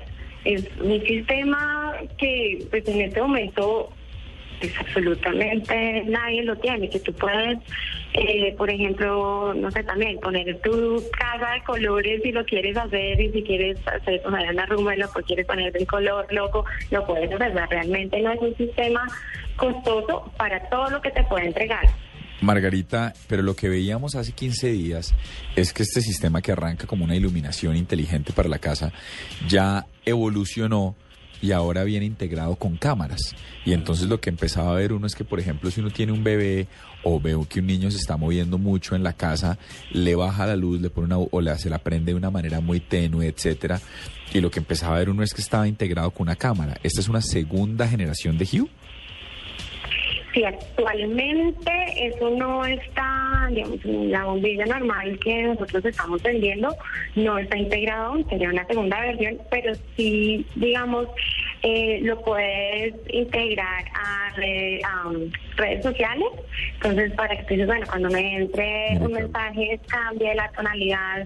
Es 0.46 0.66
un 0.80 1.02
sistema 1.06 1.96
que 2.18 2.66
pues 2.70 2.88
en 2.88 3.02
este 3.02 3.22
momento 3.22 3.92
pues 4.60 4.80
absolutamente 4.80 6.04
nadie 6.06 6.44
lo 6.44 6.56
tiene, 6.58 6.90
que 6.90 7.00
tú 7.00 7.14
puedes, 7.14 7.58
eh, 8.14 8.54
por 8.58 8.70
ejemplo, 8.70 9.54
no 9.54 9.70
sé, 9.72 9.84
también 9.84 10.20
poner 10.20 10.60
tu 10.62 11.04
casa 11.18 11.54
de 11.54 11.64
colores 11.64 12.22
si 12.24 12.32
lo 12.32 12.46
quieres 12.46 12.78
hacer 12.78 13.20
y 13.20 13.32
si 13.32 13.44
quieres 13.44 13.78
hacer 13.88 14.22
o 14.26 14.32
sea, 14.32 14.52
una 14.52 14.66
rumba 14.66 14.96
lo 14.96 15.10
quieres 15.10 15.46
poner 15.46 15.74
del 15.74 15.88
color 15.88 16.32
loco, 16.32 16.66
lo 16.92 17.06
puedes 17.06 17.32
hacer. 17.34 17.54
Realmente 17.70 18.22
no 18.22 18.32
es 18.32 18.40
un 18.40 18.56
sistema 18.56 19.06
costoso 19.58 20.32
para 20.38 20.70
todo 20.70 20.90
lo 20.90 21.02
que 21.02 21.12
te 21.12 21.24
puede 21.24 21.48
entregar. 21.48 21.86
Margarita, 22.42 23.14
pero 23.28 23.42
lo 23.42 23.56
que 23.56 23.70
veíamos 23.70 24.16
hace 24.16 24.32
15 24.32 24.72
días 24.72 25.14
es 25.56 25.74
que 25.74 25.84
este 25.84 26.02
sistema 26.02 26.42
que 26.42 26.52
arranca 26.52 26.88
como 26.88 27.06
una 27.06 27.16
iluminación 27.16 27.76
inteligente 27.76 28.34
para 28.34 28.50
la 28.50 28.60
casa 28.60 28.92
ya 29.48 29.86
evolucionó 30.06 30.96
y 31.42 31.52
ahora 31.52 31.84
viene 31.84 32.06
integrado 32.06 32.56
con 32.56 32.78
cámaras. 32.78 33.36
Y 33.66 33.74
entonces 33.74 34.08
lo 34.08 34.20
que 34.20 34.30
empezaba 34.30 34.72
a 34.72 34.76
ver 34.76 34.94
uno 34.94 35.08
es 35.08 35.16
que, 35.16 35.24
por 35.24 35.40
ejemplo, 35.40 35.70
si 35.70 35.80
uno 35.80 35.92
tiene 35.92 36.12
un 36.12 36.24
bebé 36.24 36.68
o 37.04 37.20
veo 37.20 37.48
que 37.48 37.60
un 37.60 37.68
niño 37.68 37.92
se 37.92 37.98
está 37.98 38.18
moviendo 38.18 38.58
mucho 38.58 38.96
en 38.96 39.04
la 39.04 39.14
casa, 39.14 39.58
le 39.92 40.16
baja 40.16 40.48
la 40.48 40.56
luz, 40.56 40.82
le 40.82 40.90
pone 40.90 41.06
una 41.14 41.18
o 41.18 41.42
la, 41.42 41.58
se 41.58 41.70
la 41.70 41.80
prende 41.80 42.12
de 42.12 42.18
una 42.18 42.32
manera 42.32 42.62
muy 42.62 42.80
tenue, 42.80 43.28
etcétera. 43.28 43.80
Y 44.34 44.42
lo 44.42 44.50
que 44.50 44.60
empezaba 44.60 44.96
a 44.96 45.00
ver 45.00 45.10
uno 45.10 45.24
es 45.24 45.34
que 45.34 45.42
estaba 45.42 45.68
integrado 45.68 46.12
con 46.12 46.24
una 46.24 46.36
cámara. 46.36 46.78
¿Esta 46.84 47.02
es 47.02 47.10
una 47.10 47.22
segunda 47.22 47.88
generación 47.88 48.38
de 48.38 48.46
Hue? 48.46 48.70
Sí, 50.36 50.44
actualmente 50.44 51.72
eso 51.96 52.30
no 52.32 52.66
está 52.66 53.48
digamos, 53.52 53.80
la 53.86 54.26
bombilla 54.26 54.66
normal 54.66 55.18
que 55.20 55.44
nosotros 55.44 55.86
estamos 55.86 56.22
vendiendo 56.22 56.76
no 57.16 57.38
está 57.38 57.58
integrado, 57.58 58.18
sería 58.30 58.50
una 58.50 58.66
segunda 58.66 59.00
versión, 59.00 59.38
pero 59.50 59.74
sí, 59.96 60.46
digamos, 60.56 61.08
eh, 61.64 62.00
lo 62.04 62.22
puedes 62.22 62.94
integrar 63.10 63.86
a, 63.96 64.32
red- 64.36 64.82
a, 64.84 65.08
um, 65.08 65.32
redes 65.56 65.84
sociales. 65.84 66.28
Entonces, 66.76 67.14
para 67.14 67.36
que 67.38 67.44
tú 67.44 67.54
dices, 67.54 67.68
bueno, 67.68 67.86
cuando 67.88 68.10
me 68.10 68.36
entre 68.36 68.98
un 69.00 69.14
mensaje 69.14 69.80
cambie 69.88 70.36
la 70.36 70.52
tonalidad 70.52 71.26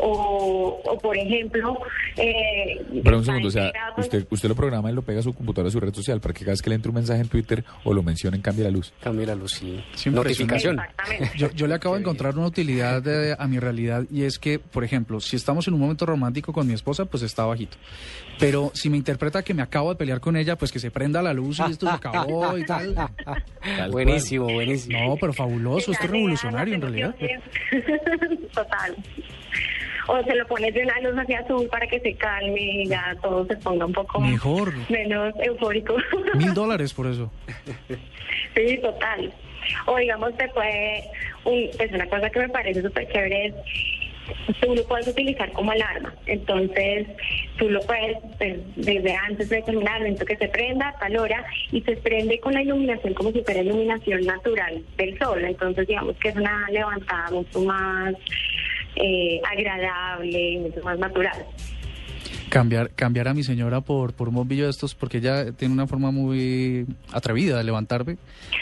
o, 0.00 0.80
o 0.84 0.98
por 0.98 1.16
ejemplo, 1.16 1.78
eh, 2.16 2.84
Pero 3.02 3.18
un 3.18 3.24
segundo, 3.24 3.48
o 3.48 3.50
sea, 3.50 3.72
usted, 3.96 4.26
usted 4.30 4.48
lo 4.48 4.54
programa 4.54 4.90
y 4.90 4.94
lo 4.94 5.02
pega 5.02 5.20
a 5.20 5.22
su 5.22 5.32
computadora, 5.34 5.68
a 5.68 5.72
su 5.72 5.80
red 5.80 5.94
social, 5.94 6.20
para 6.20 6.32
que 6.34 6.40
cada 6.40 6.52
vez 6.52 6.62
que 6.62 6.70
le 6.70 6.76
entre 6.76 6.90
un 6.90 6.94
mensaje 6.96 7.20
en 7.20 7.28
Twitter 7.28 7.64
o 7.84 7.92
lo 7.92 8.02
mencionen, 8.02 8.40
cambie 8.40 8.64
la 8.64 8.70
luz. 8.70 8.92
Cambie 9.02 9.26
la 9.26 9.34
luz, 9.34 9.52
sí. 9.52 9.82
Sí, 9.94 10.10
Notificación. 10.10 10.78
Yo, 11.36 11.50
yo 11.52 11.66
le 11.66 11.74
acabo 11.74 11.94
de 11.94 12.00
encontrar 12.02 12.36
una 12.36 12.46
utilidad 12.46 13.02
de- 13.02 13.36
a 13.38 13.46
mi 13.46 13.58
realidad 13.58 14.04
y 14.10 14.22
es 14.22 14.38
que, 14.38 14.58
por 14.58 14.84
ejemplo, 14.84 15.20
si 15.20 15.36
estamos 15.36 15.66
en 15.68 15.74
un 15.74 15.80
momento 15.80 16.06
romántico 16.06 16.52
con 16.52 16.66
mi 16.66 16.74
esposa, 16.74 17.04
pues 17.04 17.22
está 17.22 17.44
bajito. 17.44 17.76
Pero 18.38 18.70
si 18.74 18.88
me 18.90 18.96
interpreta 18.96 19.42
que 19.42 19.52
me 19.54 19.62
acabo 19.62 19.90
de 19.90 19.96
pelear 19.96 20.20
con 20.20 20.36
ella, 20.36 20.56
pues 20.56 20.70
que 20.72 20.78
se 20.78 20.90
prenda 20.90 21.20
la 21.22 21.32
luz 21.32 21.58
y 21.60 21.70
esto 21.72 21.86
se 21.86 21.92
acabó 21.92 22.56
y 22.56 22.64
tal. 22.64 22.94
Buenísimo, 23.90 24.44
buenísimo. 24.44 24.98
No, 25.08 25.16
pero 25.16 25.32
fabuloso, 25.32 25.92
esto 25.92 26.04
es 26.04 26.10
revolucionario 26.10 26.74
en 26.74 26.80
realidad. 26.82 27.14
Total. 28.54 28.96
O 30.08 30.22
se 30.24 30.34
lo 30.34 30.46
pones 30.46 30.72
de 30.74 30.82
una 30.82 31.00
luz 31.00 31.14
hacia 31.18 31.40
azul 31.40 31.68
para 31.68 31.86
que 31.86 32.00
se 32.00 32.14
calme 32.14 32.60
y 32.60 32.86
ya 32.88 33.14
todo 33.22 33.46
se 33.46 33.56
ponga 33.56 33.84
un 33.84 33.92
poco 33.92 34.20
Mejor. 34.20 34.72
menos 34.88 35.34
eufórico. 35.40 35.96
Mil 36.34 36.54
dólares 36.54 36.94
por 36.94 37.06
eso. 37.06 37.30
Sí, 38.54 38.78
total. 38.78 39.32
O 39.86 39.96
digamos, 39.98 40.34
te 40.36 40.48
puede, 40.48 41.04
un, 41.44 41.68
pues 41.76 41.92
una 41.92 42.06
cosa 42.08 42.30
que 42.30 42.40
me 42.40 42.48
parece 42.48 42.80
súper 42.82 43.06
chévere 43.12 43.46
es, 43.46 43.54
tú 44.60 44.74
lo 44.74 44.82
puedes 44.86 45.08
utilizar 45.08 45.52
como 45.52 45.72
alarma. 45.72 46.14
Entonces, 46.26 47.06
tú 47.58 47.68
lo 47.68 47.80
puedes, 47.82 48.16
pues, 48.38 48.58
desde 48.76 49.14
antes 49.14 49.48
de 49.50 49.56
determinar 49.56 49.96
el 49.96 50.02
momento 50.04 50.24
que 50.24 50.36
se 50.36 50.48
prenda, 50.48 50.88
a 50.88 50.98
tal 50.98 51.16
hora, 51.18 51.44
y 51.70 51.82
se 51.82 51.96
prende 51.96 52.38
con 52.40 52.54
la 52.54 52.62
iluminación 52.62 53.12
como 53.14 53.30
si 53.32 53.42
fuera 53.42 53.60
iluminación 53.60 54.24
natural 54.24 54.82
del 54.96 55.18
sol. 55.18 55.44
Entonces, 55.44 55.86
digamos 55.86 56.16
que 56.16 56.28
es 56.28 56.36
una 56.36 56.66
levantada 56.70 57.30
mucho 57.30 57.60
más 57.60 58.14
eh, 59.00 59.40
agradable 59.50 60.50
y 60.50 60.58
mucho 60.58 60.82
más 60.82 60.98
natural. 60.98 61.46
Cambiar, 62.48 62.90
cambiar 62.94 63.28
a 63.28 63.34
mi 63.34 63.42
señora 63.42 63.82
por, 63.82 64.14
por 64.14 64.30
un 64.30 64.36
bombillo 64.36 64.64
de 64.64 64.70
estos 64.70 64.94
porque 64.94 65.18
ella 65.18 65.52
tiene 65.52 65.74
una 65.74 65.86
forma 65.86 66.10
muy 66.10 66.86
atrevida 67.12 67.58
de 67.58 67.64
levantarme. 67.64 68.16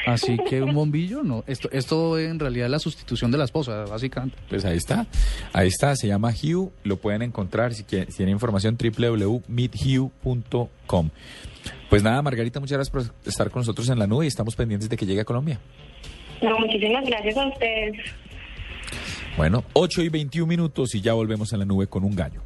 Así 0.07 0.37
que 0.49 0.61
un 0.61 0.75
bombillo, 0.75 1.23
no. 1.23 1.45
Esto, 1.47 1.69
esto 1.71 2.19
en 2.19 2.41
realidad 2.41 2.67
es 2.67 2.73
la 2.73 2.81
sustitución 2.81 3.31
de 3.31 3.39
la 3.39 3.45
esposa, 3.45 3.85
básicamente. 3.85 4.37
Pues 4.49 4.65
ahí 4.65 4.77
está, 4.77 5.07
ahí 5.53 5.69
está, 5.69 5.95
se 5.95 6.09
llama 6.09 6.31
Hue, 6.31 6.71
lo 6.83 6.97
pueden 6.97 7.23
encontrar 7.23 7.75
si, 7.75 7.85
quieren, 7.85 8.11
si 8.11 8.17
tienen 8.17 8.35
información 8.35 8.77
www.meethue.com. 8.77 11.11
Pues 11.89 12.03
nada, 12.03 12.21
Margarita, 12.23 12.59
muchas 12.59 12.79
gracias 12.79 12.93
por 12.93 13.03
estar 13.25 13.51
con 13.51 13.61
nosotros 13.61 13.89
en 13.89 14.01
la 14.01 14.09
nube 14.09 14.25
y 14.25 14.29
estamos 14.29 14.57
pendientes 14.57 14.89
de 14.89 14.97
que 14.97 15.07
llegue 15.07 15.21
a 15.21 15.25
Colombia. 15.25 15.61
No, 16.43 16.59
muchísimas 16.59 17.05
gracias 17.05 17.37
a 17.37 17.47
ustedes. 17.47 17.97
Bueno, 19.37 19.65
8 19.75 20.01
y 20.01 20.09
21 20.09 20.47
minutos 20.47 20.95
y 20.95 21.03
ya 21.03 21.13
volvemos 21.13 21.53
en 21.53 21.59
la 21.59 21.67
nube 21.67 21.87
con 21.89 22.05
un 22.05 22.17
gallo. 22.17 22.46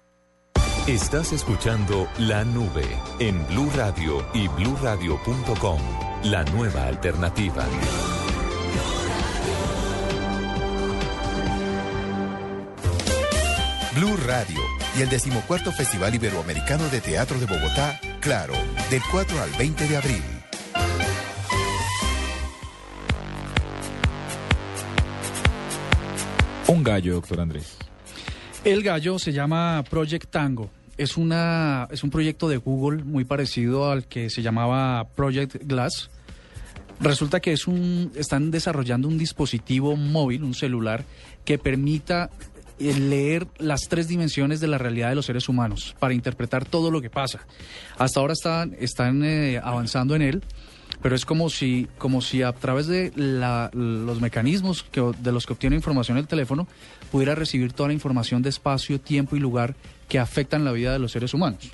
Estás 0.87 1.31
escuchando 1.31 2.07
La 2.17 2.43
Nube 2.43 2.83
en 3.19 3.45
Blue 3.45 3.69
Radio 3.75 4.25
y 4.33 4.47
bluradio.com. 4.47 5.79
La 6.23 6.43
nueva 6.45 6.87
alternativa. 6.87 7.63
Blue 13.93 14.17
Radio 14.25 14.59
y 14.97 15.03
el 15.03 15.09
decimocuarto 15.09 15.71
Festival 15.71 16.15
Iberoamericano 16.15 16.89
de 16.89 16.99
Teatro 16.99 17.37
de 17.39 17.45
Bogotá, 17.45 18.01
Claro, 18.19 18.55
del 18.89 19.03
4 19.11 19.39
al 19.39 19.51
20 19.51 19.87
de 19.87 19.97
abril. 19.97 20.23
Un 26.67 26.83
gallo, 26.83 27.13
doctor 27.13 27.39
Andrés. 27.39 27.77
El 28.63 28.83
gallo 28.83 29.17
se 29.19 29.33
llama 29.33 29.83
Project 29.89 30.29
Tango. 30.29 30.69
Es, 30.97 31.17
una, 31.17 31.87
es 31.91 32.03
un 32.03 32.09
proyecto 32.11 32.47
de 32.47 32.57
Google 32.57 33.03
muy 33.03 33.25
parecido 33.25 33.89
al 33.91 34.05
que 34.05 34.29
se 34.29 34.41
llamaba 34.43 35.07
Project 35.15 35.63
Glass. 35.63 36.11
Resulta 36.99 37.39
que 37.39 37.53
es 37.53 37.65
un, 37.67 38.11
están 38.15 38.51
desarrollando 38.51 39.07
un 39.07 39.17
dispositivo 39.17 39.95
móvil, 39.95 40.43
un 40.43 40.53
celular, 40.53 41.03
que 41.43 41.57
permita 41.57 42.29
eh, 42.77 42.93
leer 42.93 43.47
las 43.57 43.81
tres 43.89 44.07
dimensiones 44.07 44.59
de 44.59 44.67
la 44.67 44.77
realidad 44.77 45.09
de 45.09 45.15
los 45.15 45.25
seres 45.25 45.49
humanos 45.49 45.95
para 45.99 46.13
interpretar 46.13 46.65
todo 46.65 46.91
lo 46.91 47.01
que 47.01 47.09
pasa. 47.09 47.39
Hasta 47.97 48.19
ahora 48.19 48.33
están, 48.33 48.75
están 48.79 49.23
eh, 49.23 49.59
avanzando 49.63 50.13
en 50.15 50.21
él, 50.21 50.43
pero 51.01 51.15
es 51.15 51.25
como 51.25 51.49
si, 51.49 51.87
como 51.97 52.21
si 52.21 52.43
a 52.43 52.51
través 52.53 52.85
de 52.85 53.11
la- 53.15 53.71
los 53.73 54.21
mecanismos 54.21 54.83
que, 54.83 55.01
de 55.17 55.31
los 55.31 55.47
que 55.47 55.53
obtiene 55.53 55.75
información 55.75 56.19
el 56.19 56.27
teléfono 56.27 56.67
pudiera 57.11 57.35
recibir 57.35 57.73
toda 57.73 57.87
la 57.87 57.93
información 57.93 58.41
de 58.41 58.49
espacio, 58.49 58.99
tiempo 58.99 59.35
y 59.35 59.39
lugar 59.39 59.75
que 60.07 60.19
afectan 60.19 60.65
la 60.65 60.71
vida 60.71 60.93
de 60.93 60.99
los 60.99 61.11
seres 61.11 61.33
humanos. 61.33 61.71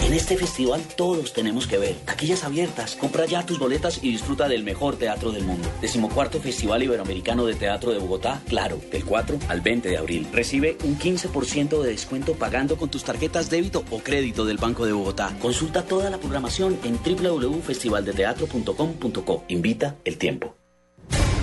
En 0.04 0.12
este 0.14 0.36
festival 0.38 0.80
todos 0.96 1.34
tenemos 1.34 1.66
que 1.66 1.76
ver. 1.76 1.94
Taquillas 2.06 2.44
abiertas. 2.44 2.96
Compra 2.96 3.26
ya 3.26 3.44
tus 3.44 3.58
boletas 3.58 4.02
y 4.02 4.10
disfruta 4.10 4.48
del 4.48 4.64
mejor 4.64 4.96
teatro 4.96 5.32
del 5.32 5.44
mundo. 5.44 5.68
Decimocuarto 5.82 6.40
Festival 6.40 6.82
Iberoamericano 6.82 7.44
de 7.44 7.56
Teatro 7.56 7.92
de 7.92 7.98
Bogotá, 7.98 8.40
claro, 8.48 8.80
del 8.90 9.04
4 9.04 9.38
al 9.48 9.60
20 9.60 9.90
de 9.90 9.98
abril. 9.98 10.26
Recibe 10.32 10.78
un 10.84 10.98
15% 10.98 11.82
de 11.82 11.90
descuento 11.90 12.32
pagando 12.34 12.76
con 12.76 12.88
tus 12.88 13.04
tarjetas 13.04 13.50
débito 13.50 13.84
o 13.90 13.98
crédito 13.98 14.46
del 14.46 14.56
Banco 14.56 14.86
de 14.86 14.92
Bogotá. 14.92 15.36
Consulta 15.40 15.82
toda 15.82 16.08
la 16.08 16.16
programación 16.16 16.78
en 16.84 16.96
www.festivaldeteatro.com.co. 16.96 19.44
Invita 19.48 19.96
el 20.04 20.16
tiempo. 20.16 20.57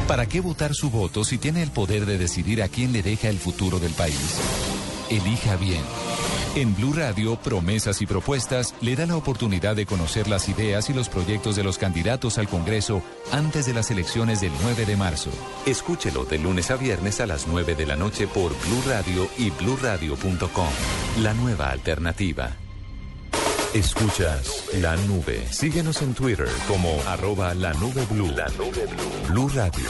¿Para 0.08 0.28
qué 0.28 0.40
votar 0.40 0.76
su 0.76 0.92
voto 0.92 1.24
si 1.24 1.40
tiene 1.40 1.64
el 1.64 1.72
poder 1.72 2.06
de 2.06 2.20
decidir 2.20 2.62
a 2.62 2.68
quién 2.68 2.94
le 2.94 3.02
deja 3.02 3.28
el 3.28 3.40
futuro 3.40 3.80
del 3.80 3.92
país? 3.94 4.40
Elija 5.10 5.56
bien. 5.56 5.82
En 6.56 6.76
Blue 6.76 6.94
Radio, 6.94 7.36
Promesas 7.38 8.02
y 8.02 8.06
Propuestas 8.06 8.76
le 8.82 8.96
da 8.96 9.08
la 9.08 9.18
oportunidad 9.18 9.76
de 9.76 9.88
conocer 9.88 10.28
las 10.28 10.48
ideas 10.48 10.90
y 10.92 10.94
los 10.94 11.10
proyectos 11.10 11.56
de 11.56 11.64
los 11.64 11.80
candidatos 11.80 12.38
al 12.38 12.48
Congreso 12.48 13.02
antes 13.32 13.66
de 13.66 13.74
las 13.74 13.90
elecciones 13.90 14.42
del 14.42 14.52
9 14.62 14.86
de 14.86 14.96
marzo. 14.96 15.32
Escúchelo 15.66 16.24
de 16.24 16.38
lunes 16.38 16.70
a 16.70 16.78
viernes 16.78 17.20
a 17.20 17.26
las 17.26 17.48
9 17.48 17.74
de 17.74 17.86
la 17.88 17.96
noche 17.96 18.28
por 18.28 18.52
Blue 18.52 18.84
Radio 18.88 19.28
y 19.38 19.50
bluradio.com. 19.50 20.70
La 21.24 21.34
nueva 21.34 21.72
alternativa. 21.72 22.56
Escuchas 23.76 24.70
la 24.80 24.96
nube. 24.96 25.46
Síguenos 25.52 26.02
en 26.02 26.14
Twitter 26.14 26.48
como 26.66 26.98
arroba 27.08 27.54
la 27.54 27.74
nube 27.74 28.06
blue. 28.10 28.32
La 28.32 28.48
nube 28.52 28.86
blue. 28.88 29.28
Blue 29.28 29.50
Radio, 29.54 29.90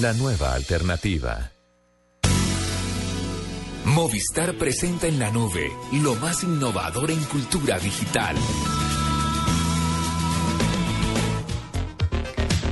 la 0.00 0.14
nueva 0.14 0.54
alternativa. 0.54 1.50
Movistar 3.84 4.54
presenta 4.54 5.06
en 5.06 5.18
la 5.18 5.30
nube 5.30 5.70
lo 6.02 6.14
más 6.14 6.44
innovador 6.44 7.10
en 7.10 7.22
cultura 7.24 7.78
digital. 7.78 8.36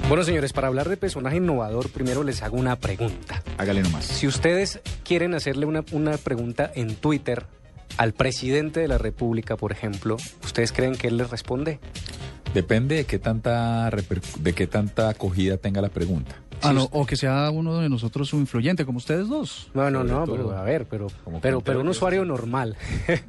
Bueno, 0.09 0.25
señores, 0.25 0.55
para 0.55 0.69
hablar 0.69 0.89
de 0.89 0.97
personaje 0.97 1.37
innovador, 1.37 1.91
primero 1.91 2.25
les 2.25 2.41
hago 2.41 2.57
una 2.57 2.77
pregunta. 2.77 3.43
Hágale 3.59 3.83
nomás. 3.83 4.07
Si 4.07 4.27
ustedes 4.27 4.81
quieren 5.05 5.35
hacerle 5.35 5.67
una, 5.67 5.85
una 5.93 6.17
pregunta 6.17 6.73
en 6.75 6.97
Twitter 6.97 7.45
al 7.97 8.13
presidente 8.13 8.81
de 8.81 8.89
la 8.89 8.99
República, 8.99 9.57
por 9.57 9.73
ejemplo, 9.73 10.17
¿ustedes 10.45 10.73
creen 10.73 10.97
que 10.97 11.09
él 11.09 11.17
les 11.17 11.31
responde? 11.31 11.79
Depende 12.53 12.97
de 12.97 13.05
qué 13.05 13.19
tanta 13.19 13.91
de 14.39 14.53
qué 14.53 14.67
tanta 14.67 15.09
acogida 15.09 15.57
tenga 15.57 15.81
la 15.81 15.89
pregunta. 15.89 16.37
Ah, 16.63 16.73
no, 16.73 16.89
o 16.93 17.05
que 17.05 17.17
sea 17.17 17.51
uno 17.51 17.81
de 17.81 17.89
nosotros 17.89 18.33
un 18.33 18.41
influyente, 18.41 18.87
como 18.87 18.99
ustedes 18.99 19.29
dos. 19.29 19.71
No, 19.75 19.91
no, 19.91 20.05
no, 20.05 20.25
pero 20.25 20.57
a 20.57 20.63
ver, 20.63 20.87
pero, 20.87 21.09
pero, 21.43 21.61
pero 21.61 21.81
un 21.81 21.89
usuario 21.89 22.25
normal. 22.25 22.77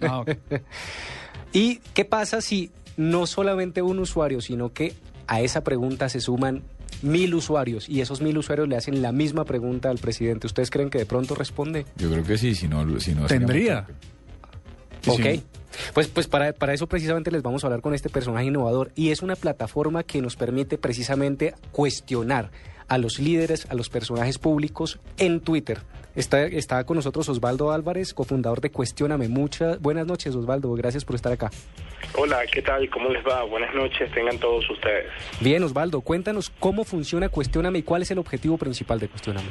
Ah. 0.01 0.23
¿Y 1.51 1.77
qué 1.93 2.05
pasa 2.05 2.41
si 2.41 2.71
no 2.97 3.25
solamente 3.25 3.81
un 3.81 3.99
usuario, 3.99 4.41
sino 4.41 4.71
que 4.73 4.93
a 5.27 5.41
esa 5.41 5.63
pregunta 5.63 6.07
se 6.07 6.21
suman 6.21 6.63
mil 7.01 7.35
usuarios 7.35 7.89
y 7.89 8.01
esos 8.01 8.21
mil 8.21 8.37
usuarios 8.37 8.67
le 8.67 8.77
hacen 8.77 9.01
la 9.01 9.11
misma 9.11 9.43
pregunta 9.43 9.89
al 9.89 9.97
presidente? 9.97 10.47
¿Ustedes 10.47 10.69
creen 10.69 10.89
que 10.89 10.99
de 10.99 11.05
pronto 11.05 11.35
responde? 11.35 11.85
Yo 11.97 12.09
creo 12.09 12.23
que 12.23 12.37
sí, 12.37 12.55
si 12.55 12.67
no, 12.67 12.99
si 12.99 13.15
no 13.15 13.25
Tendría. 13.25 13.87
Ok. 15.07 15.41
Pues, 15.93 16.07
pues 16.07 16.27
para, 16.27 16.53
para 16.53 16.73
eso 16.73 16.87
precisamente 16.87 17.31
les 17.31 17.43
vamos 17.43 17.63
a 17.63 17.67
hablar 17.67 17.81
con 17.81 17.93
este 17.93 18.09
personaje 18.09 18.45
innovador 18.45 18.91
y 18.95 19.11
es 19.11 19.21
una 19.21 19.35
plataforma 19.35 20.03
que 20.03 20.21
nos 20.21 20.35
permite 20.35 20.77
precisamente 20.77 21.53
cuestionar 21.71 22.49
a 22.87 22.97
los 22.97 23.19
líderes, 23.19 23.67
a 23.69 23.73
los 23.73 23.89
personajes 23.89 24.37
públicos 24.37 24.99
en 25.17 25.41
Twitter. 25.41 25.79
Está, 26.15 26.45
está 26.45 26.83
con 26.85 26.95
nosotros 26.95 27.27
Osvaldo 27.27 27.71
Álvarez, 27.71 28.13
cofundador 28.13 28.61
de 28.61 28.71
Cuestióname. 28.71 29.27
Muchas 29.27 29.81
buenas 29.81 30.07
noches, 30.07 30.33
Osvaldo. 30.33 30.71
Gracias 30.73 31.03
por 31.03 31.15
estar 31.15 31.33
acá. 31.33 31.51
Hola, 32.17 32.39
¿qué 32.51 32.61
tal? 32.61 32.89
¿Cómo 32.89 33.09
les 33.09 33.25
va? 33.25 33.43
Buenas 33.43 33.73
noches, 33.75 34.09
tengan 34.13 34.37
todos 34.39 34.69
ustedes. 34.69 35.07
Bien, 35.41 35.61
Osvaldo, 35.63 36.01
cuéntanos 36.01 36.51
cómo 36.59 36.85
funciona 36.85 37.27
Cuestióname 37.27 37.79
y 37.79 37.83
cuál 37.83 38.03
es 38.03 38.11
el 38.11 38.19
objetivo 38.19 38.57
principal 38.57 38.99
de 38.99 39.09
Cuestióname. 39.09 39.49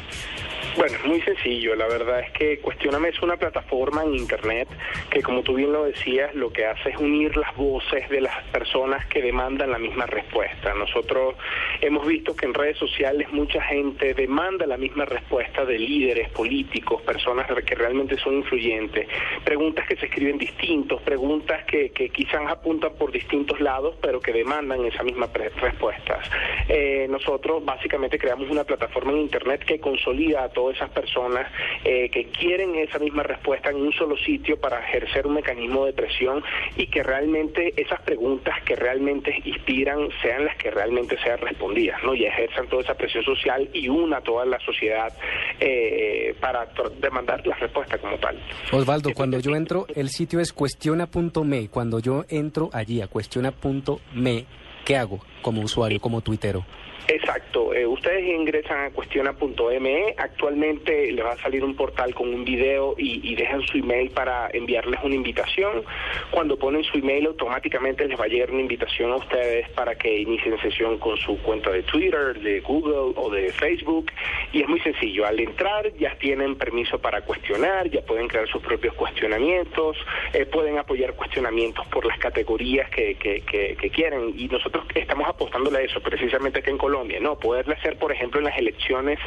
Bueno, 0.76 0.96
es 0.96 1.04
muy 1.04 1.20
sencillo. 1.20 1.74
La 1.76 1.86
verdad 1.86 2.20
es 2.20 2.32
que 2.32 2.58
Cuestioname 2.58 3.10
es 3.10 3.22
una 3.22 3.36
plataforma 3.36 4.02
en 4.02 4.14
Internet 4.14 4.68
que, 5.10 5.22
como 5.22 5.42
tú 5.42 5.54
bien 5.54 5.72
lo 5.72 5.84
decías, 5.84 6.34
lo 6.34 6.52
que 6.52 6.66
hace 6.66 6.90
es 6.90 6.96
unir 6.96 7.36
las 7.36 7.54
voces 7.56 8.08
de 8.08 8.20
las 8.20 8.42
personas 8.48 9.06
que 9.06 9.22
demandan 9.22 9.70
la 9.70 9.78
misma 9.78 10.06
respuesta. 10.06 10.74
Nosotros 10.74 11.36
hemos 11.80 12.06
visto 12.06 12.34
que 12.34 12.46
en 12.46 12.54
redes 12.54 12.76
sociales 12.78 13.30
mucha 13.32 13.62
gente 13.62 14.14
demanda 14.14 14.66
la 14.66 14.76
misma 14.76 15.04
respuesta 15.04 15.64
de 15.64 15.78
líderes 15.78 16.30
políticos, 16.30 17.02
personas 17.02 17.46
que 17.64 17.74
realmente 17.74 18.16
son 18.18 18.34
influyentes. 18.34 19.06
Preguntas 19.44 19.86
que 19.86 19.96
se 19.96 20.06
escriben 20.06 20.38
distintos, 20.38 21.00
preguntas 21.02 21.64
que, 21.66 21.90
que 21.90 22.08
quizás 22.08 22.42
apuntan 22.48 22.94
por 22.98 23.12
distintos 23.12 23.60
lados, 23.60 23.96
pero 24.00 24.20
que 24.20 24.32
demandan 24.32 24.84
esa 24.84 25.02
misma 25.02 25.28
respuestas. 25.34 26.28
Eh, 26.68 27.06
nosotros 27.08 27.64
básicamente 27.64 28.18
creamos 28.18 28.50
una 28.50 28.64
plataforma 28.64 29.12
en 29.12 29.18
Internet 29.18 29.64
que 29.64 29.78
consolida 29.78 30.44
a 30.44 30.48
esas 30.70 30.90
personas 30.90 31.50
eh, 31.84 32.08
que 32.10 32.26
quieren 32.26 32.74
esa 32.76 32.98
misma 32.98 33.22
respuesta 33.22 33.70
en 33.70 33.76
un 33.76 33.92
solo 33.92 34.16
sitio 34.16 34.58
para 34.58 34.80
ejercer 34.80 35.26
un 35.26 35.34
mecanismo 35.34 35.86
de 35.86 35.92
presión 35.92 36.42
y 36.76 36.86
que 36.86 37.02
realmente 37.02 37.72
esas 37.76 38.00
preguntas 38.02 38.62
que 38.64 38.76
realmente 38.76 39.34
inspiran 39.44 40.08
sean 40.22 40.44
las 40.44 40.56
que 40.56 40.70
realmente 40.70 41.16
sean 41.22 41.38
respondidas, 41.38 42.02
¿no? 42.04 42.14
Y 42.14 42.24
ejerzan 42.24 42.68
toda 42.68 42.82
esa 42.82 42.94
presión 42.94 43.24
social 43.24 43.68
y 43.72 43.88
una 43.88 44.20
toda 44.20 44.44
la 44.44 44.58
sociedad 44.60 45.12
eh, 45.60 46.34
para 46.40 46.68
demandar 47.00 47.46
la 47.46 47.56
respuesta 47.56 47.98
como 47.98 48.16
tal. 48.18 48.38
Osvaldo, 48.72 49.12
cuando 49.14 49.38
yo 49.38 49.54
entro, 49.54 49.86
el 49.94 50.08
sitio 50.08 50.40
es 50.40 50.52
cuestiona.me. 50.52 51.68
Cuando 51.68 51.98
yo 51.98 52.24
entro 52.28 52.70
allí 52.72 53.00
a 53.00 53.08
cuestiona.me, 53.08 54.44
¿qué 54.84 54.96
hago 54.96 55.20
como 55.42 55.62
usuario, 55.62 56.00
como 56.00 56.20
tuitero? 56.20 56.64
Exacto, 57.06 57.74
eh, 57.74 57.86
ustedes 57.86 58.24
ingresan 58.26 58.86
a 58.86 58.90
cuestiona.me, 58.90 60.14
actualmente 60.16 61.12
les 61.12 61.24
va 61.24 61.32
a 61.32 61.38
salir 61.38 61.62
un 61.62 61.76
portal 61.76 62.14
con 62.14 62.32
un 62.32 62.44
video 62.44 62.94
y, 62.96 63.34
dejan 63.34 63.62
su 63.66 63.78
email 63.78 64.10
para 64.10 64.48
enviarles 64.52 65.00
una 65.02 65.14
invitación. 65.14 65.82
Cuando 66.30 66.56
ponen 66.56 66.84
su 66.84 66.98
email 66.98 67.26
automáticamente 67.26 68.06
les 68.06 68.18
va 68.18 68.24
a 68.24 68.28
llegar 68.28 68.52
una 68.52 68.60
invitación 68.60 69.10
a 69.10 69.16
ustedes 69.16 69.68
para 69.70 69.96
que 69.96 70.20
inicien 70.20 70.58
sesión 70.60 70.98
con 70.98 71.16
su 71.18 71.36
cuenta 71.42 71.70
de 71.70 71.82
Twitter, 71.82 72.40
de 72.40 72.60
Google 72.60 73.12
o 73.16 73.28
de 73.28 73.52
Facebook. 73.52 74.10
Y 74.52 74.62
es 74.62 74.68
muy 74.68 74.80
sencillo, 74.80 75.26
al 75.26 75.40
entrar 75.40 75.92
ya 75.96 76.16
tienen 76.18 76.54
permiso 76.56 76.98
para 77.00 77.22
cuestionar, 77.22 77.90
ya 77.90 78.02
pueden 78.02 78.28
crear 78.28 78.48
sus 78.48 78.62
propios 78.62 78.94
cuestionamientos, 78.94 79.96
eh, 80.32 80.46
pueden 80.46 80.78
apoyar 80.78 81.14
cuestionamientos 81.14 81.86
por 81.88 82.06
las 82.06 82.18
categorías 82.18 82.88
que, 82.90 83.16
que, 83.16 83.40
que, 83.42 83.76
que 83.76 83.90
quieren 83.90 84.32
y 84.36 84.46
nosotros 84.48 84.84
estamos 84.94 85.28
apostándole 85.28 85.78
a 85.78 85.82
eso 85.82 86.00
precisamente 86.00 86.60
aquí 86.60 86.70
en 86.70 86.78
Colombia, 86.78 86.93
¿no? 87.20 87.36
Poderle 87.36 87.74
hacer, 87.74 87.98
por 87.98 88.12
ejemplo, 88.12 88.38
en 88.40 88.46
las 88.46 88.58
elecciones 88.58 89.18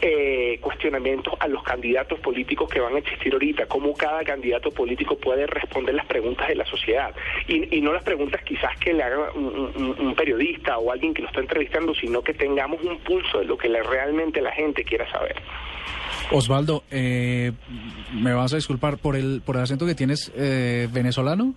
eh, 0.00 0.58
cuestionamientos 0.60 1.34
a 1.38 1.48
los 1.48 1.62
candidatos 1.62 2.18
políticos 2.20 2.70
que 2.70 2.80
van 2.80 2.94
a 2.94 2.98
existir 2.98 3.32
ahorita, 3.32 3.66
cómo 3.66 3.92
cada 3.94 4.24
candidato 4.24 4.70
político 4.70 5.16
puede 5.16 5.46
responder 5.46 5.94
las 5.94 6.06
preguntas 6.06 6.48
de 6.48 6.54
la 6.54 6.64
sociedad 6.64 7.14
y, 7.46 7.80
no 7.82 7.92
las 7.92 8.04
preguntas 8.04 8.40
quizás 8.42 8.76
que 8.78 8.92
le 8.92 9.02
haga 9.02 9.32
un, 9.32 10.14
periodista 10.16 10.78
o 10.78 10.92
alguien 10.92 11.12
que 11.12 11.22
lo 11.22 11.28
está 11.28 11.40
entrevistando, 11.40 11.94
sino 11.94 12.22
que 12.22 12.32
tengamos 12.32 12.80
un 12.82 12.98
pulso 12.98 13.40
de 13.40 13.44
lo 13.44 13.56
que 13.56 13.68
realmente 13.68 14.40
la 14.40 14.52
gente 14.52 14.84
quiera 14.84 15.10
saber. 15.10 15.34
Osvaldo, 16.30 16.84
eh, 16.90 17.52
me 18.12 18.32
vas 18.32 18.52
a 18.52 18.56
disculpar 18.56 18.98
por 18.98 19.16
el, 19.16 19.42
por 19.44 19.56
el 19.56 19.62
acento 19.62 19.84
que 19.86 19.94
tienes 19.94 20.32
eh, 20.36 20.88
venezolano. 20.92 21.54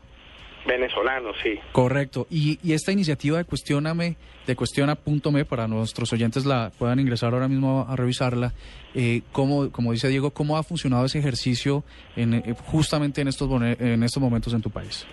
Venezolano, 0.66 1.32
sí. 1.44 1.60
Correcto. 1.72 2.28
Y, 2.30 2.60
y 2.64 2.74
esta 2.74 2.92
iniciativa 2.92 3.38
de 3.38 3.46
Cuestióname, 3.46 4.18
de 4.46 4.56
Cuestiona.me, 4.56 5.46
para 5.46 5.68
nuestros 5.68 6.12
oyentes 6.14 6.46
la 6.46 6.72
puedan 6.78 7.00
ingresar 7.00 7.34
ahora 7.34 7.48
mismo 7.48 7.86
a, 7.88 7.96
revisarla, 7.96 8.54
eh, 8.94 9.22
¿cómo, 9.32 9.72
como 9.72 9.92
dice 9.92 10.08
Diego, 10.08 10.32
¿cómo 10.32 10.58
ha 10.58 10.64
funcionado 10.64 11.06
ese 11.06 11.20
ejercicio 11.20 11.84
en, 12.16 12.34
eh, 12.36 12.56
justamente 12.66 13.22
en 13.22 13.28
estos, 13.28 13.50
en 13.62 14.04
estos 14.04 14.22
momentos 14.22 14.54
en 14.54 14.62
tu 14.62 14.70
país? 14.70 15.06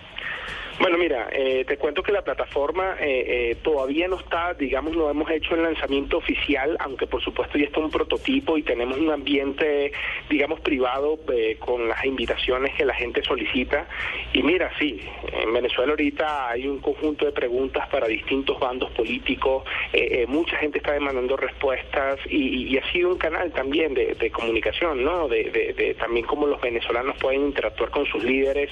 Bueno, 0.79 0.97
mira, 0.97 1.29
eh, 1.31 1.63
te 1.65 1.77
cuento 1.77 2.01
que 2.01 2.11
la 2.11 2.23
plataforma 2.23 2.95
eh, 2.99 3.51
eh, 3.51 3.55
todavía 3.63 4.07
no 4.07 4.19
está, 4.19 4.53
digamos, 4.55 4.95
no 4.95 5.09
hemos 5.09 5.29
hecho 5.29 5.53
el 5.55 5.61
lanzamiento 5.63 6.17
oficial, 6.17 6.75
aunque 6.79 7.05
por 7.05 7.21
supuesto 7.23 7.57
ya 7.59 7.65
está 7.65 7.79
un 7.79 7.91
prototipo 7.91 8.57
y 8.57 8.63
tenemos 8.63 8.97
un 8.97 9.11
ambiente, 9.11 9.91
digamos, 10.29 10.59
privado 10.61 11.19
eh, 11.31 11.57
con 11.59 11.87
las 11.87 12.03
invitaciones 12.03 12.73
que 12.75 12.85
la 12.85 12.95
gente 12.95 13.21
solicita. 13.23 13.87
Y 14.33 14.41
mira, 14.41 14.71
sí, 14.79 14.99
en 15.31 15.53
Venezuela 15.53 15.91
ahorita 15.91 16.49
hay 16.49 16.67
un 16.67 16.79
conjunto 16.79 17.25
de 17.25 17.31
preguntas 17.31 17.87
para 17.89 18.07
distintos 18.07 18.59
bandos 18.59 18.89
políticos, 18.91 19.63
eh, 19.93 20.25
mucha 20.27 20.57
gente 20.57 20.79
está 20.79 20.93
demandando 20.93 21.37
respuestas 21.37 22.19
y, 22.29 22.73
ha 22.77 22.91
sido 22.91 23.09
un 23.09 23.17
canal 23.19 23.51
también 23.51 23.93
de, 23.93 24.31
comunicación, 24.31 25.03
¿no? 25.03 25.27
De, 25.27 25.43
de- 25.51 25.73
de 25.73 25.93
también 25.93 26.25
cómo 26.25 26.47
los 26.47 26.59
venezolanos 26.59 27.15
pueden 27.19 27.41
interactuar 27.45 27.91
con 27.91 28.05
sus 28.07 28.23
líderes, 28.23 28.71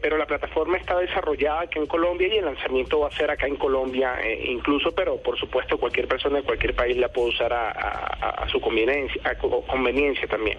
pero 0.00 0.16
la 0.16 0.26
plataforma 0.26 0.76
está 0.78 0.94
desarrollada 1.24 1.62
aquí 1.62 1.78
en 1.78 1.86
Colombia 1.86 2.28
y 2.28 2.38
el 2.38 2.44
lanzamiento 2.44 3.00
va 3.00 3.08
a 3.08 3.10
ser 3.12 3.30
acá 3.30 3.46
en 3.46 3.56
Colombia 3.56 4.14
eh, 4.22 4.50
incluso, 4.50 4.92
pero 4.92 5.16
por 5.22 5.38
supuesto 5.38 5.78
cualquier 5.78 6.06
persona 6.06 6.38
de 6.38 6.42
cualquier 6.42 6.74
país 6.74 6.96
la 6.96 7.08
puede 7.08 7.28
usar 7.28 7.52
a, 7.52 8.46
su 8.50 8.60
conveniencia, 8.60 9.20
a 9.24 9.34
co- 9.36 9.62
conveniencia 9.66 10.26
también. 10.28 10.58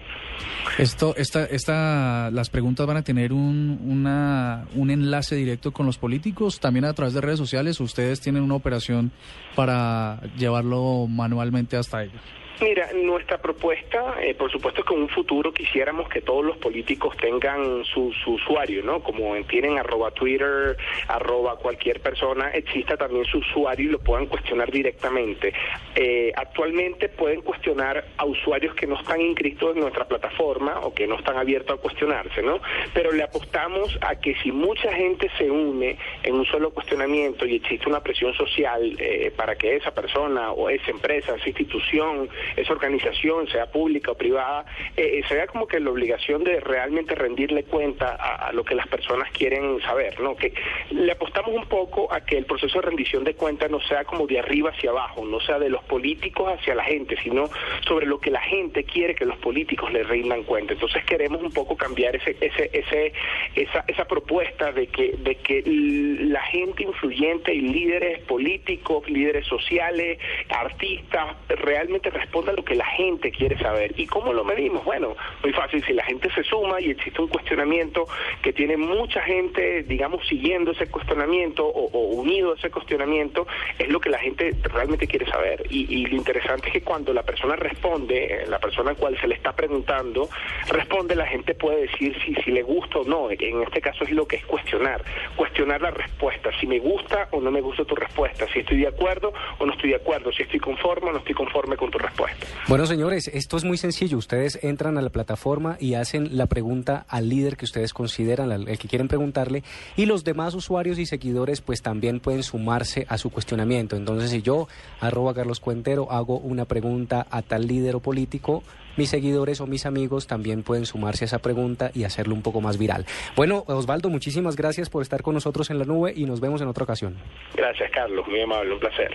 Esto, 0.78 1.14
esta, 1.16 1.44
esta, 1.44 2.30
las 2.32 2.50
preguntas 2.50 2.86
van 2.86 2.96
a 2.98 3.02
tener 3.02 3.32
un, 3.32 3.80
una, 3.86 4.66
un 4.74 4.90
enlace 4.90 5.36
directo 5.36 5.72
con 5.72 5.86
los 5.86 5.98
políticos, 5.98 6.60
también 6.60 6.84
a 6.84 6.92
través 6.94 7.14
de 7.14 7.20
redes 7.20 7.38
sociales. 7.38 7.80
¿o 7.80 7.84
¿Ustedes 7.84 8.20
tienen 8.20 8.42
una 8.42 8.54
operación 8.56 9.12
para 9.54 10.20
llevarlo 10.36 11.06
manualmente 11.08 11.76
hasta 11.76 12.02
ellos? 12.02 12.20
Mira, 12.60 12.88
nuestra 12.94 13.36
propuesta, 13.36 14.16
eh, 14.22 14.34
por 14.34 14.50
supuesto 14.50 14.82
que 14.82 14.94
en 14.94 15.02
un 15.02 15.08
futuro 15.10 15.52
quisiéramos 15.52 16.08
que 16.08 16.22
todos 16.22 16.42
los 16.42 16.56
políticos 16.56 17.14
tengan 17.18 17.84
su, 17.84 18.10
su 18.24 18.32
usuario, 18.32 18.82
¿no? 18.82 19.02
Como 19.02 19.34
tienen 19.44 19.78
arroba 19.78 20.10
Twitter, 20.12 20.74
arroba 21.06 21.56
cualquier 21.58 22.00
persona, 22.00 22.48
exista 22.50 22.96
también 22.96 23.26
su 23.26 23.38
usuario 23.38 23.88
y 23.88 23.92
lo 23.92 23.98
puedan 23.98 24.26
cuestionar 24.26 24.70
directamente. 24.70 25.52
Eh, 25.94 26.32
actualmente 26.34 27.10
pueden 27.10 27.42
cuestionar 27.42 28.06
a 28.16 28.24
usuarios 28.24 28.74
que 28.74 28.86
no 28.86 28.98
están 28.98 29.20
inscritos 29.20 29.76
en 29.76 29.82
nuestra 29.82 30.06
plataforma 30.06 30.80
o 30.80 30.94
que 30.94 31.06
no 31.06 31.16
están 31.16 31.36
abiertos 31.36 31.78
a 31.78 31.82
cuestionarse, 31.82 32.42
¿no? 32.42 32.60
Pero 32.94 33.12
le 33.12 33.22
apostamos 33.22 33.98
a 34.00 34.16
que 34.16 34.34
si 34.36 34.50
mucha 34.50 34.92
gente 34.94 35.28
se 35.36 35.50
une 35.50 35.98
en 36.22 36.34
un 36.34 36.46
solo 36.46 36.70
cuestionamiento 36.70 37.44
y 37.44 37.56
existe 37.56 37.86
una 37.86 38.00
presión 38.00 38.32
social 38.32 38.96
eh, 38.98 39.30
para 39.36 39.56
que 39.56 39.76
esa 39.76 39.92
persona 39.92 40.52
o 40.52 40.70
esa 40.70 40.90
empresa, 40.90 41.34
esa 41.34 41.48
institución, 41.48 42.30
esa 42.56 42.72
organización, 42.72 43.48
sea 43.48 43.66
pública 43.66 44.12
o 44.12 44.14
privada, 44.16 44.64
eh, 44.96 45.18
eh, 45.18 45.22
se 45.28 45.34
vea 45.34 45.46
como 45.46 45.66
que 45.66 45.80
la 45.80 45.90
obligación 45.90 46.44
de 46.44 46.60
realmente 46.60 47.14
rendirle 47.14 47.64
cuenta 47.64 48.14
a, 48.14 48.52
lo 48.52 48.64
que 48.64 48.74
las 48.74 48.86
personas 48.86 49.30
quieren 49.32 49.80
saber, 49.82 50.20
¿no? 50.20 50.36
Que 50.36 50.52
le 50.90 51.12
apostamos 51.12 51.54
un 51.54 51.66
poco 51.66 52.12
a 52.12 52.20
que 52.20 52.38
el 52.38 52.46
proceso 52.46 52.80
de 52.80 52.86
rendición 52.86 53.24
de 53.24 53.34
cuentas 53.34 53.70
no 53.70 53.80
sea 53.80 54.04
como 54.04 54.26
de 54.26 54.38
arriba 54.38 54.70
hacia 54.70 54.90
abajo, 54.90 55.24
no 55.24 55.40
sea 55.40 55.58
de 55.58 55.68
los 55.68 55.82
políticos 55.84 56.52
hacia 56.58 56.74
la 56.74 56.84
gente, 56.84 57.16
sino 57.22 57.50
sobre 57.86 58.06
lo 58.06 58.18
que 58.18 58.30
la 58.30 58.40
gente 58.40 58.84
quiere 58.84 59.14
que 59.14 59.24
los 59.24 59.36
políticos 59.38 59.92
le 59.92 60.02
rindan 60.02 60.44
cuenta. 60.44 60.74
Entonces 60.74 61.04
queremos 61.04 61.42
un 61.42 61.52
poco 61.52 61.76
cambiar 61.76 62.16
ese, 62.16 62.36
ese, 62.40 62.70
ese, 62.72 63.12
esa, 63.54 63.84
esa 63.86 64.04
propuesta 64.04 64.72
de 64.72 64.86
que, 64.88 65.16
de 65.18 65.36
que 65.36 65.62
la 65.66 66.42
gente 66.42 66.82
influyente 66.82 67.54
y 67.54 67.60
líderes 67.60 68.22
políticos, 68.24 69.08
líderes 69.08 69.46
sociales, 69.46 70.18
artistas, 70.48 71.36
realmente 71.48 72.10
responda 72.36 72.52
a 72.52 72.56
lo 72.56 72.64
que 72.64 72.74
la 72.74 72.84
gente 72.84 73.30
quiere 73.30 73.58
saber. 73.58 73.94
¿Y 73.96 74.06
cómo 74.06 74.32
lo 74.32 74.44
medimos? 74.44 74.84
Bueno, 74.84 75.16
muy 75.42 75.52
fácil, 75.52 75.82
si 75.84 75.92
la 75.92 76.04
gente 76.04 76.30
se 76.34 76.42
suma 76.42 76.80
y 76.80 76.90
existe 76.90 77.20
un 77.20 77.28
cuestionamiento 77.28 78.06
que 78.42 78.52
tiene 78.52 78.76
mucha 78.76 79.22
gente, 79.22 79.82
digamos, 79.84 80.26
siguiendo 80.26 80.72
ese 80.72 80.86
cuestionamiento 80.86 81.66
o, 81.66 81.86
o 81.92 81.98
unido 82.14 82.52
a 82.52 82.56
ese 82.56 82.70
cuestionamiento, 82.70 83.46
es 83.78 83.88
lo 83.88 84.00
que 84.00 84.10
la 84.10 84.18
gente 84.18 84.54
realmente 84.64 85.06
quiere 85.06 85.26
saber. 85.26 85.64
Y, 85.70 85.86
y 85.94 86.06
lo 86.06 86.16
interesante 86.16 86.66
es 86.66 86.72
que 86.74 86.82
cuando 86.82 87.12
la 87.14 87.22
persona 87.22 87.56
responde, 87.56 88.44
la 88.48 88.58
persona 88.58 88.90
al 88.90 88.96
cual 88.96 89.18
se 89.18 89.28
le 89.28 89.34
está 89.34 89.54
preguntando, 89.54 90.28
responde, 90.68 91.14
la 91.14 91.26
gente 91.26 91.54
puede 91.54 91.82
decir 91.82 92.16
si, 92.24 92.34
si 92.34 92.50
le 92.50 92.62
gusta 92.62 92.98
o 92.98 93.04
no. 93.04 93.30
En 93.30 93.62
este 93.62 93.80
caso 93.80 94.04
es 94.04 94.10
lo 94.10 94.26
que 94.26 94.36
es 94.36 94.44
cuestionar, 94.44 95.02
cuestionar 95.36 95.80
la 95.80 95.90
respuesta, 95.90 96.50
si 96.60 96.66
me 96.66 96.78
gusta 96.78 97.28
o 97.30 97.40
no 97.40 97.50
me 97.50 97.60
gusta 97.60 97.84
tu 97.84 97.94
respuesta, 97.94 98.46
si 98.52 98.60
estoy 98.60 98.78
de 98.78 98.88
acuerdo 98.88 99.32
o 99.58 99.66
no 99.66 99.72
estoy 99.72 99.90
de 99.90 99.96
acuerdo, 99.96 100.32
si 100.32 100.42
estoy 100.42 100.60
conforme 100.60 101.10
o 101.10 101.12
no 101.12 101.18
estoy 101.18 101.34
conforme 101.34 101.76
con 101.76 101.90
tu 101.90 101.98
respuesta. 101.98 102.25
Bueno, 102.68 102.86
señores, 102.86 103.28
esto 103.28 103.56
es 103.56 103.64
muy 103.64 103.76
sencillo. 103.76 104.18
Ustedes 104.18 104.58
entran 104.62 104.98
a 104.98 105.02
la 105.02 105.10
plataforma 105.10 105.76
y 105.80 105.94
hacen 105.94 106.36
la 106.36 106.46
pregunta 106.46 107.06
al 107.08 107.28
líder 107.28 107.56
que 107.56 107.64
ustedes 107.64 107.92
consideran, 107.92 108.52
al 108.52 108.68
el 108.68 108.78
que 108.78 108.88
quieren 108.88 109.08
preguntarle, 109.08 109.62
y 109.96 110.06
los 110.06 110.24
demás 110.24 110.54
usuarios 110.54 110.98
y 110.98 111.06
seguidores 111.06 111.60
pues 111.60 111.82
también 111.82 112.20
pueden 112.20 112.42
sumarse 112.42 113.06
a 113.08 113.18
su 113.18 113.30
cuestionamiento. 113.30 113.96
Entonces, 113.96 114.30
si 114.30 114.42
yo, 114.42 114.68
arroba 115.00 115.34
Carlos 115.34 115.60
Cuentero, 115.60 116.10
hago 116.10 116.38
una 116.38 116.64
pregunta 116.64 117.26
a 117.30 117.42
tal 117.42 117.66
líder 117.66 117.96
o 117.96 118.00
político, 118.00 118.62
mis 118.96 119.10
seguidores 119.10 119.60
o 119.60 119.66
mis 119.66 119.84
amigos 119.84 120.26
también 120.26 120.62
pueden 120.62 120.86
sumarse 120.86 121.24
a 121.24 121.26
esa 121.26 121.38
pregunta 121.38 121.90
y 121.94 122.04
hacerlo 122.04 122.34
un 122.34 122.42
poco 122.42 122.60
más 122.60 122.78
viral. 122.78 123.04
Bueno, 123.36 123.64
Osvaldo, 123.66 124.08
muchísimas 124.08 124.56
gracias 124.56 124.88
por 124.88 125.02
estar 125.02 125.22
con 125.22 125.34
nosotros 125.34 125.70
en 125.70 125.78
la 125.78 125.84
nube 125.84 126.12
y 126.16 126.24
nos 126.24 126.40
vemos 126.40 126.62
en 126.62 126.68
otra 126.68 126.84
ocasión. 126.84 127.16
Gracias, 127.54 127.90
Carlos, 127.92 128.26
muy 128.26 128.40
amable, 128.40 128.72
un 128.72 128.80
placer. 128.80 129.14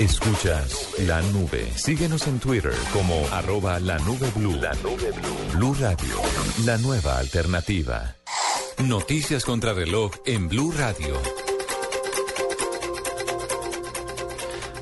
Escuchas 0.00 0.94
la 1.00 1.20
nube. 1.20 1.70
Síguenos 1.76 2.26
en 2.26 2.40
Twitter 2.40 2.72
como 2.90 3.22
arroba 3.32 3.78
la 3.80 3.98
nube 3.98 4.30
blue. 4.34 4.54
La 4.54 4.72
nube 4.76 5.12
blue. 5.12 5.58
Blue 5.58 5.76
Radio, 5.78 6.14
la 6.64 6.78
nueva 6.78 7.18
alternativa. 7.18 8.16
Noticias 8.78 9.44
contra 9.44 9.74
reloj 9.74 10.12
en 10.24 10.48
Blue 10.48 10.72
Radio. 10.72 11.39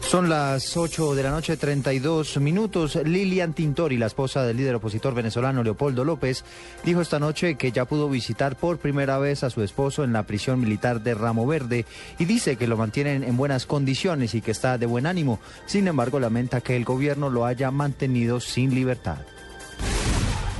Son 0.08 0.30
las 0.30 0.74
8 0.74 1.14
de 1.14 1.22
la 1.22 1.30
noche, 1.30 1.58
32 1.58 2.38
minutos. 2.38 2.96
Lilian 3.04 3.52
Tintori, 3.52 3.98
la 3.98 4.06
esposa 4.06 4.42
del 4.42 4.56
líder 4.56 4.76
opositor 4.76 5.12
venezolano 5.12 5.62
Leopoldo 5.62 6.02
López, 6.02 6.46
dijo 6.82 7.02
esta 7.02 7.18
noche 7.18 7.56
que 7.56 7.72
ya 7.72 7.84
pudo 7.84 8.08
visitar 8.08 8.56
por 8.56 8.78
primera 8.78 9.18
vez 9.18 9.44
a 9.44 9.50
su 9.50 9.62
esposo 9.62 10.04
en 10.04 10.14
la 10.14 10.22
prisión 10.22 10.60
militar 10.60 11.02
de 11.02 11.12
Ramo 11.12 11.46
Verde 11.46 11.84
y 12.18 12.24
dice 12.24 12.56
que 12.56 12.66
lo 12.66 12.78
mantienen 12.78 13.22
en 13.22 13.36
buenas 13.36 13.66
condiciones 13.66 14.34
y 14.34 14.40
que 14.40 14.52
está 14.52 14.78
de 14.78 14.86
buen 14.86 15.04
ánimo. 15.04 15.40
Sin 15.66 15.86
embargo, 15.86 16.18
lamenta 16.18 16.62
que 16.62 16.74
el 16.74 16.86
gobierno 16.86 17.28
lo 17.28 17.44
haya 17.44 17.70
mantenido 17.70 18.40
sin 18.40 18.74
libertad. 18.74 19.18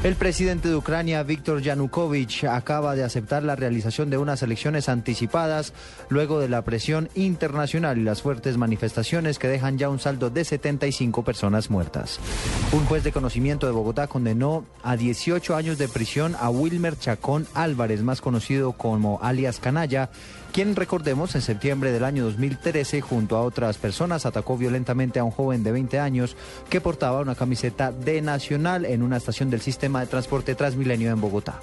El 0.05 0.15
presidente 0.15 0.69
de 0.69 0.77
Ucrania, 0.77 1.25
Víctor 1.25 1.61
Yanukovych, 1.61 2.45
acaba 2.45 2.95
de 2.95 3.03
aceptar 3.03 3.43
la 3.43 3.57
realización 3.57 4.11
de 4.11 4.17
unas 4.17 4.45
elecciones 4.45 4.89
anticipadas 4.89 5.73
luego 6.09 6.39
de 6.39 6.49
la 6.49 6.63
presión 6.63 7.09
internacional 7.17 7.99
y 7.99 8.05
las 8.05 8.23
fuertes 8.23 8.57
manifestaciones 8.59 9.41
que 9.41 9.49
dejan 9.49 9.77
ya 9.77 9.89
un 9.89 9.99
saldo 9.99 10.31
de 10.31 10.45
75 10.45 11.25
personas 11.25 11.69
muertas. 11.69 12.21
Un 12.71 12.85
juez 12.85 13.03
de 13.03 13.11
conocimiento 13.11 13.67
de 13.67 13.73
Bogotá 13.73 14.07
condenó 14.07 14.65
a 14.85 14.97
18 14.97 15.57
años 15.57 15.79
de 15.79 15.89
prisión 15.89 16.37
a 16.39 16.49
Wilmer 16.49 16.97
Chacón 16.97 17.49
Álvarez, 17.53 18.01
más 18.03 18.21
conocido 18.21 18.75
como 18.75 19.19
alias 19.21 19.59
Canalla, 19.59 20.11
quien, 20.59 20.75
recordemos, 20.75 21.37
en 21.37 21.41
septiembre 21.41 21.93
del 21.93 22.03
año 22.03 22.25
2013, 22.25 23.01
junto 23.01 23.37
a 23.37 23.43
otras 23.43 23.79
personas, 23.79 24.27
atacó 24.27 24.59
violentamente 24.59 25.21
a 25.21 25.23
un 25.23 25.31
joven 25.31 25.63
de 25.63 25.71
20 25.71 26.01
años 26.01 26.35
que 26.69 26.81
portaba 26.81 27.21
una 27.21 27.37
camiseta 27.37 27.93
de 27.93 28.21
Nacional 28.23 28.85
en 28.85 29.05
una 29.05 29.19
estación 29.19 29.51
del 29.51 29.61
sistema 29.61 30.01
de 30.01 30.09
transporte 30.09 30.57
Transmilenio 30.57 31.13
en 31.13 31.21
Bogotá. 31.21 31.61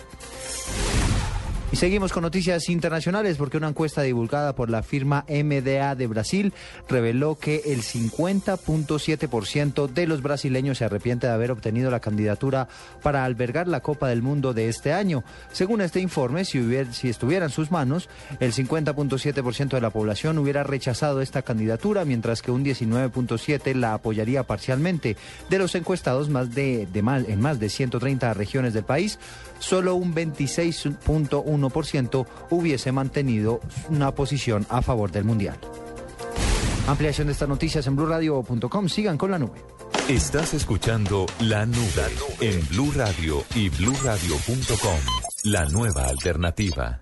Y 1.75 1.77
seguimos 1.77 2.13
con 2.13 2.23
noticias 2.23 2.69
internacionales 2.69 3.35
porque 3.35 3.57
una 3.57 3.67
encuesta 3.67 4.01
divulgada 4.01 4.55
por 4.55 4.69
la 4.69 4.81
firma 4.81 5.25
MDA 5.27 5.95
de 5.95 6.07
Brasil 6.07 6.53
reveló 6.87 7.35
que 7.35 7.63
el 7.65 7.81
50.7% 7.81 9.89
de 9.89 10.07
los 10.07 10.21
brasileños 10.21 10.77
se 10.77 10.85
arrepiente 10.85 11.27
de 11.27 11.33
haber 11.33 11.51
obtenido 11.51 11.91
la 11.91 11.99
candidatura 11.99 12.69
para 13.03 13.25
albergar 13.25 13.67
la 13.67 13.81
Copa 13.81 14.07
del 14.07 14.21
Mundo 14.21 14.53
de 14.53 14.69
este 14.69 14.93
año. 14.93 15.25
Según 15.51 15.81
este 15.81 15.99
informe, 15.99 16.45
si, 16.45 16.61
hubiera, 16.61 16.93
si 16.93 17.09
estuviera 17.09 17.47
en 17.47 17.51
sus 17.51 17.71
manos, 17.71 18.07
el 18.39 18.53
50.7% 18.53 19.71
de 19.71 19.81
la 19.81 19.89
población 19.89 20.37
hubiera 20.37 20.63
rechazado 20.63 21.19
esta 21.19 21.41
candidatura, 21.41 22.05
mientras 22.05 22.41
que 22.41 22.51
un 22.51 22.63
19.7% 22.63 23.73
la 23.73 23.95
apoyaría 23.95 24.43
parcialmente. 24.43 25.17
De 25.49 25.59
los 25.59 25.75
encuestados 25.75 26.29
más 26.29 26.55
de, 26.55 26.85
de 26.85 27.01
mal, 27.01 27.25
en 27.27 27.41
más 27.41 27.59
de 27.59 27.67
130 27.67 28.33
regiones 28.33 28.73
del 28.73 28.85
país, 28.85 29.19
solo 29.59 29.95
un 29.95 30.13
26.1% 30.13 32.25
hubiese 32.49 32.91
mantenido 32.91 33.61
una 33.89 34.13
posición 34.13 34.65
a 34.69 34.81
favor 34.81 35.11
del 35.11 35.25
Mundial. 35.25 35.57
Ampliación 36.87 37.27
de 37.27 37.33
estas 37.33 37.49
noticias 37.49 37.85
en 37.87 37.95
blurradio.com. 37.95 38.89
Sigan 38.89 39.17
con 39.17 39.31
la 39.31 39.39
nube. 39.39 39.59
Estás 40.07 40.53
escuchando 40.53 41.25
La 41.39 41.65
Nube 41.65 42.05
en 42.39 42.63
Blue 42.69 42.91
Radio 42.95 43.43
y 43.55 43.69
bluradio.com. 43.69 44.99
La 45.45 45.65
nueva 45.65 46.05
alternativa. 46.05 47.01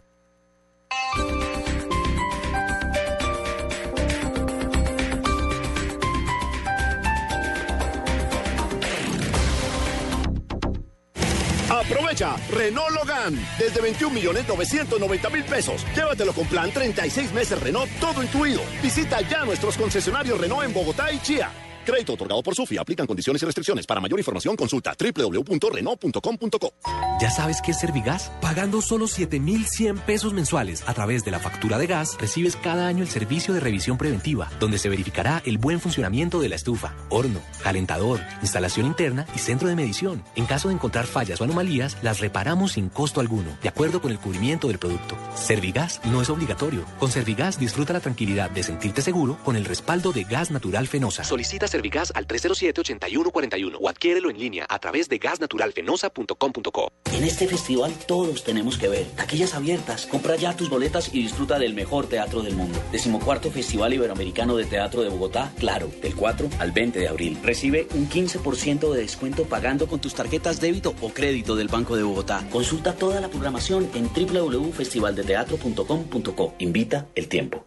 Renault 12.50 12.92
Logan 12.92 13.36
desde 13.60 13.82
21 13.82 14.14
millones 14.14 14.48
990 14.48 15.30
mil 15.30 15.44
pesos. 15.44 15.86
Llévatelo 15.96 16.34
con 16.34 16.48
plan 16.48 16.72
36 16.72 17.34
meses 17.34 17.60
Renault 17.60 17.92
todo 18.00 18.24
incluido. 18.24 18.62
Visita 18.82 19.22
ya 19.22 19.44
nuestros 19.46 19.78
concesionarios 19.78 20.40
Renault 20.40 20.66
en 20.66 20.74
Bogotá 20.74 21.12
y 21.12 21.20
Chía. 21.20 21.52
Crédito 21.86 22.14
otorgado 22.14 22.42
por 22.42 22.56
Sufi. 22.56 22.78
Aplican 22.78 23.08
condiciones 23.08 23.42
y 23.42 23.46
restricciones. 23.46 23.86
Para 23.86 24.02
mayor 24.02 24.20
información 24.20 24.56
consulta 24.56 24.96
www.renault.com.co. 24.98 26.74
¿Ya 27.22 27.30
sabes 27.30 27.62
qué 27.62 27.72
es 27.72 27.80
Servigas? 27.80 28.32
Pagando 28.42 28.82
solo 28.82 29.08
7,100 29.08 30.00
pesos 30.00 30.34
mensuales 30.34 30.84
a 30.88 30.94
través 30.94 31.24
de 31.24 31.32
la 31.32 31.40
factura 31.40 31.78
de 31.78 31.88
gas, 31.88 32.18
recibes 32.20 32.56
cada 32.56 32.88
año 32.88 33.04
el 33.04 33.10
servicio 33.10 33.54
de 33.54 33.60
revisión 33.60 33.98
preventiva, 33.98 34.50
donde 34.60 34.78
se 34.78 34.90
verificará 34.90 35.42
el 35.46 35.58
buen 35.58 35.80
funcionamiento 35.80 36.40
de 36.40 36.50
la 36.50 36.56
estufa, 36.56 36.96
horno, 37.10 37.42
calentador, 37.62 38.20
instalación 38.42 38.86
interna 38.86 39.26
y 39.36 39.40
centro 39.40 39.68
de 39.68 39.76
medición. 39.76 40.24
En 40.36 40.46
caso 40.46 40.68
de 40.68 40.76
encontrar 40.76 41.06
fallas 41.06 41.40
o 41.40 41.44
anomalías, 41.44 41.98
las 42.02 42.20
reparamos 42.20 42.74
sin 42.74 42.90
costo 42.90 43.20
alguno, 43.20 43.58
de 43.62 43.70
acuerdo 43.70 44.02
con 44.02 44.12
el 44.12 44.20
cubrimiento 44.20 44.68
del 44.68 44.80
producto. 44.80 45.18
Servigas 45.36 46.02
no 46.06 46.22
es 46.22 46.30
obligatorio. 46.30 46.86
Con 47.00 47.12
Servigas 47.12 47.60
disfruta 47.60 47.94
la 47.94 48.00
tranquilidad 48.00 48.50
de 48.50 48.64
sentirte 48.64 49.02
seguro 49.02 49.38
con 49.44 49.56
el 49.56 49.66
respaldo 49.66 50.12
de 50.12 50.24
gas 50.24 50.52
natural 50.52 50.88
fenosa. 50.88 51.24
Solicita 51.24 51.68
Servigas 51.74 52.14
al 52.14 52.28
307-8141 52.28 53.78
o 53.82 53.90
adquiérelo 53.90 54.30
en 54.30 54.38
línea 54.38 54.68
a 54.70 54.78
través 54.78 55.10
de 55.10 55.18
gasnaturalfenosa.com.co. 55.18 56.92
En 57.12 57.24
este 57.24 57.48
festival 57.48 57.92
todos 58.06 58.44
tenemos 58.44 58.78
que 58.78 58.90
ver. 58.90 59.08
Taquillas 59.16 59.56
abiertas. 59.56 60.06
Compra 60.06 60.36
ya 60.36 60.56
tus 60.56 60.70
boletas 60.70 61.10
y 61.12 61.24
disfruta 61.24 61.58
del 61.58 61.74
mejor 61.74 62.06
teatro 62.06 62.44
del 62.44 62.56
mundo. 62.56 62.78
Decimocuarto 62.92 63.50
Festival 63.50 63.92
Iberoamericano 63.92 64.56
de 64.56 64.66
Teatro 64.66 65.02
de 65.02 65.10
Bogotá, 65.10 65.52
claro, 65.58 65.90
del 66.00 66.16
4 66.16 66.48
al 66.60 66.72
20 66.72 67.00
de 67.00 67.08
abril. 67.08 67.40
Recibe 67.42 67.88
un 67.96 68.08
15% 68.08 68.94
de 68.94 69.02
descuento 69.02 69.46
pagando 69.46 69.88
con 69.88 70.00
tus 70.00 70.14
tarjetas 70.14 70.62
débito 70.62 70.94
o 71.02 71.10
crédito 71.10 71.56
del 71.56 71.70
Banco 71.70 71.96
de 71.96 72.04
Bogotá. 72.04 72.48
Consulta 72.52 72.94
toda 72.94 73.20
la 73.20 73.30
programación 73.30 73.90
en 73.96 74.12
www.festivaldeteatro.com.co. 74.14 76.54
Invita 76.60 77.08
el 77.16 77.28
tiempo. 77.28 77.66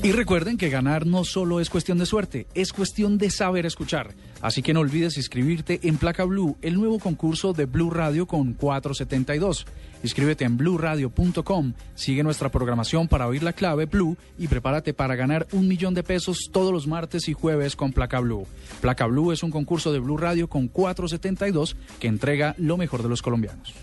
Y 0.03 0.11
recuerden 0.11 0.57
que 0.57 0.69
ganar 0.69 1.07
no 1.07 1.23
solo 1.23 1.59
es 1.59 1.71
cuestión 1.71 1.97
de 1.97 2.05
suerte, 2.05 2.45
es 2.53 2.73
cuestión 2.73 3.17
de 3.17 3.31
saber 3.31 3.65
escuchar. 3.65 4.13
Así 4.41 4.61
que 4.61 4.73
no 4.73 4.81
olvides 4.81 5.17
inscribirte 5.17 5.79
en 5.81 5.97
Placa 5.97 6.25
Blue, 6.25 6.57
el 6.61 6.75
nuevo 6.75 6.99
concurso 6.99 7.53
de 7.53 7.65
Blue 7.65 7.89
Radio 7.89 8.27
con 8.27 8.53
472. 8.53 9.65
Inscríbete 10.03 10.43
en 10.43 10.57
bluradio.com, 10.57 11.73
sigue 11.95 12.23
nuestra 12.23 12.49
programación 12.49 13.07
para 13.07 13.27
oír 13.27 13.41
la 13.41 13.53
clave 13.53 13.85
Blue 13.85 14.17
y 14.37 14.47
prepárate 14.47 14.93
para 14.93 15.15
ganar 15.15 15.47
un 15.53 15.67
millón 15.67 15.93
de 15.93 16.03
pesos 16.03 16.49
todos 16.51 16.71
los 16.71 16.87
martes 16.87 17.27
y 17.29 17.33
jueves 17.33 17.75
con 17.75 17.93
Placa 17.93 18.19
Blue. 18.19 18.45
Placa 18.81 19.05
Blue 19.05 19.31
es 19.31 19.43
un 19.43 19.51
concurso 19.51 19.93
de 19.93 19.99
Blue 19.99 20.17
Radio 20.17 20.47
con 20.49 20.67
472 20.67 21.77
que 21.99 22.07
entrega 22.07 22.53
lo 22.57 22.77
mejor 22.77 23.01
de 23.01 23.09
los 23.09 23.21
colombianos. 23.21 23.73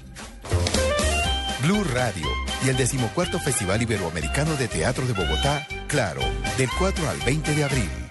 Blue 1.62 1.84
Radio 1.92 2.26
y 2.64 2.68
el 2.68 2.76
decimocuarto 2.76 3.38
Festival 3.38 3.82
Iberoamericano 3.82 4.54
de 4.56 4.68
Teatro 4.68 5.06
de 5.06 5.12
Bogotá, 5.12 5.66
claro, 5.88 6.22
del 6.56 6.68
4 6.78 7.08
al 7.08 7.18
20 7.18 7.54
de 7.54 7.64
abril. 7.64 8.09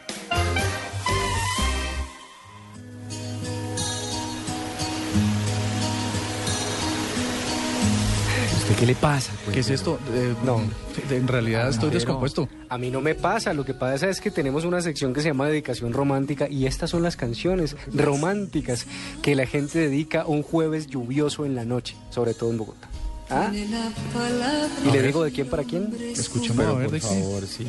¿Usted 8.69 8.81
qué 8.81 8.85
le 8.85 8.95
pasa? 8.95 9.31
Pues, 9.45 9.53
¿Qué 9.55 9.59
es 9.61 9.69
esto? 9.71 9.99
Eh, 10.13 10.35
No. 10.45 10.61
En 11.09 11.27
realidad 11.27 11.69
estoy 11.69 11.89
descompuesto. 11.89 12.47
A 12.69 12.77
mí 12.77 12.91
no 12.91 13.01
me 13.01 13.15
pasa, 13.15 13.53
lo 13.53 13.65
que 13.65 13.73
pasa 13.73 14.09
es 14.09 14.21
que 14.21 14.29
tenemos 14.29 14.63
una 14.63 14.79
sección 14.81 15.11
que 15.13 15.21
se 15.21 15.29
llama 15.29 15.47
Dedicación 15.47 15.91
Romántica 15.91 16.47
y 16.47 16.67
estas 16.67 16.91
son 16.91 17.01
las 17.01 17.15
canciones 17.15 17.75
románticas 17.93 18.85
que 19.23 19.33
la 19.35 19.47
gente 19.47 19.79
dedica 19.79 20.25
un 20.27 20.43
jueves 20.43 20.85
lluvioso 20.87 21.45
en 21.45 21.55
la 21.55 21.65
noche, 21.65 21.95
sobre 22.11 22.35
todo 22.35 22.51
en 22.51 22.57
Bogotá. 22.57 22.89
¿Ah? 23.31 23.51
¿Y 23.53 24.91
le 24.91 25.01
digo 25.01 25.23
de 25.23 25.31
quién 25.31 25.47
para 25.49 25.63
quién? 25.63 25.95
Escuchemos 25.99 26.65
a 26.65 26.73
ver 26.73 26.91
de 26.91 26.99
por 26.99 27.09
qué. 27.09 27.15
favor, 27.21 27.47
sí. 27.47 27.67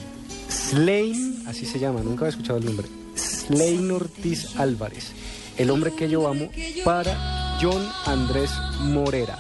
Slain, 0.49 1.45
así 1.47 1.65
se 1.65 1.79
llama, 1.79 2.01
nunca 2.03 2.21
había 2.27 2.31
escuchado 2.31 2.59
el 2.59 2.65
nombre. 2.67 2.87
Slain 3.15 3.91
Ortiz 3.91 4.57
Álvarez, 4.57 5.13
el 5.57 5.71
hombre 5.71 5.93
que 5.95 6.09
yo 6.11 6.29
amo, 6.29 6.51
para 6.85 7.59
John 7.61 7.87
Andrés 8.07 8.51
Morera. 8.83 9.39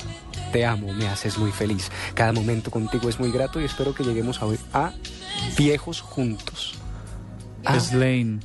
Te 0.52 0.66
amo, 0.66 0.92
me 0.92 1.06
haces 1.08 1.38
muy 1.38 1.52
feliz. 1.52 1.90
Cada 2.14 2.32
momento 2.32 2.70
contigo 2.70 3.08
es 3.08 3.20
muy 3.20 3.30
grato 3.30 3.60
y 3.60 3.64
espero 3.64 3.94
que 3.94 4.02
lleguemos 4.04 4.40
a, 4.42 4.46
a 4.86 4.92
viejos 5.56 6.00
juntos. 6.00 6.74
Ah. 7.64 7.78
Slane. 7.78 8.40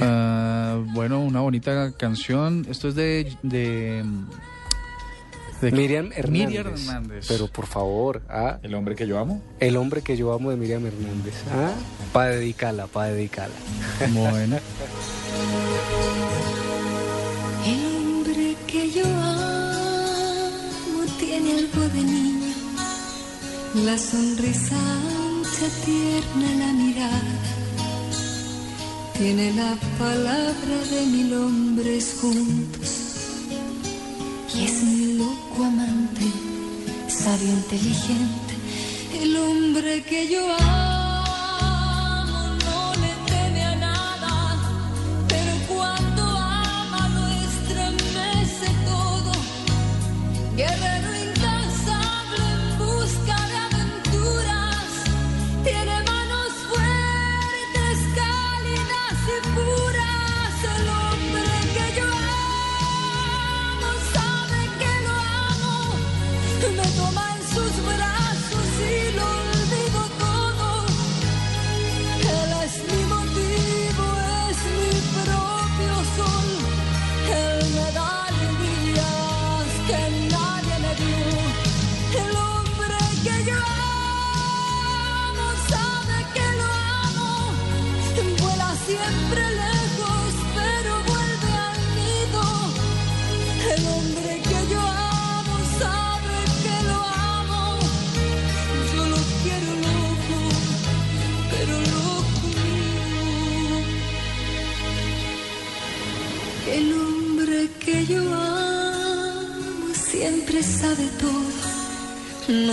Ah, 0.00 0.78
bueno, 0.92 1.20
una 1.20 1.40
bonita 1.40 1.92
canción. 1.96 2.66
Esto 2.68 2.88
es 2.88 2.94
de. 2.94 3.36
de, 3.42 4.04
de- 5.60 5.72
Miriam 5.72 6.10
Hernández. 6.14 6.30
Miriam 6.48 6.66
Hernández. 6.68 7.24
Pero 7.28 7.48
por 7.48 7.66
favor, 7.66 8.22
¿ah? 8.28 8.58
¿El 8.62 8.74
hombre 8.74 8.94
que 8.94 9.06
yo 9.06 9.18
amo? 9.18 9.40
el 9.60 9.76
hombre 9.76 10.02
que 10.02 10.16
yo 10.16 10.32
amo 10.32 10.50
de 10.50 10.56
Miriam 10.56 10.84
Hernández. 10.86 11.34
¿ah? 11.52 11.70
Para 12.12 12.30
dedicarla, 12.30 12.86
para 12.86 13.08
dedicarla. 13.12 13.54
Bueno. 14.12 14.58
algo 21.74 21.88
de 21.88 22.02
niño, 22.02 22.54
la 23.84 23.98
sonrisa 23.98 24.76
ancha, 24.76 25.68
tierna, 25.84 26.48
la 26.58 26.72
mirada. 26.72 27.34
Tiene 29.18 29.52
la 29.54 29.76
palabra 29.98 30.76
de 30.90 31.06
mil 31.06 31.34
hombres 31.34 32.16
juntos 32.20 32.90
y 34.54 34.64
es 34.64 34.82
mi 34.82 35.14
loco 35.18 35.64
amante, 35.64 36.26
sabio, 37.08 37.48
inteligente. 37.48 38.54
El 39.20 39.36
hombre 39.36 40.02
que 40.02 40.28
yo 40.28 40.44
amo 40.58 42.38
no 42.64 42.92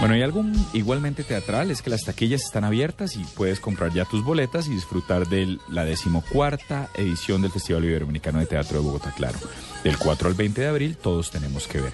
Bueno, 0.00 0.16
y 0.16 0.22
algo 0.22 0.42
igualmente 0.72 1.22
teatral 1.24 1.70
es 1.70 1.82
que 1.82 1.90
las 1.90 2.04
taquillas 2.04 2.42
están 2.42 2.64
abiertas 2.64 3.16
y 3.16 3.24
puedes 3.36 3.60
comprar 3.60 3.92
ya 3.92 4.06
tus 4.06 4.24
boletas 4.24 4.66
y 4.66 4.70
disfrutar 4.70 5.28
de 5.28 5.58
la 5.68 5.84
decimocuarta 5.84 6.88
edición 6.94 7.42
del 7.42 7.50
Festival 7.50 7.84
Iberoamericano 7.84 8.38
de 8.38 8.46
Teatro 8.46 8.78
de 8.78 8.84
Bogotá, 8.84 9.12
claro. 9.14 9.38
Del 9.84 9.98
4 9.98 10.28
al 10.28 10.34
20 10.34 10.62
de 10.62 10.68
abril, 10.68 10.96
todos 10.96 11.30
tenemos 11.30 11.68
que 11.68 11.82
ver. 11.82 11.92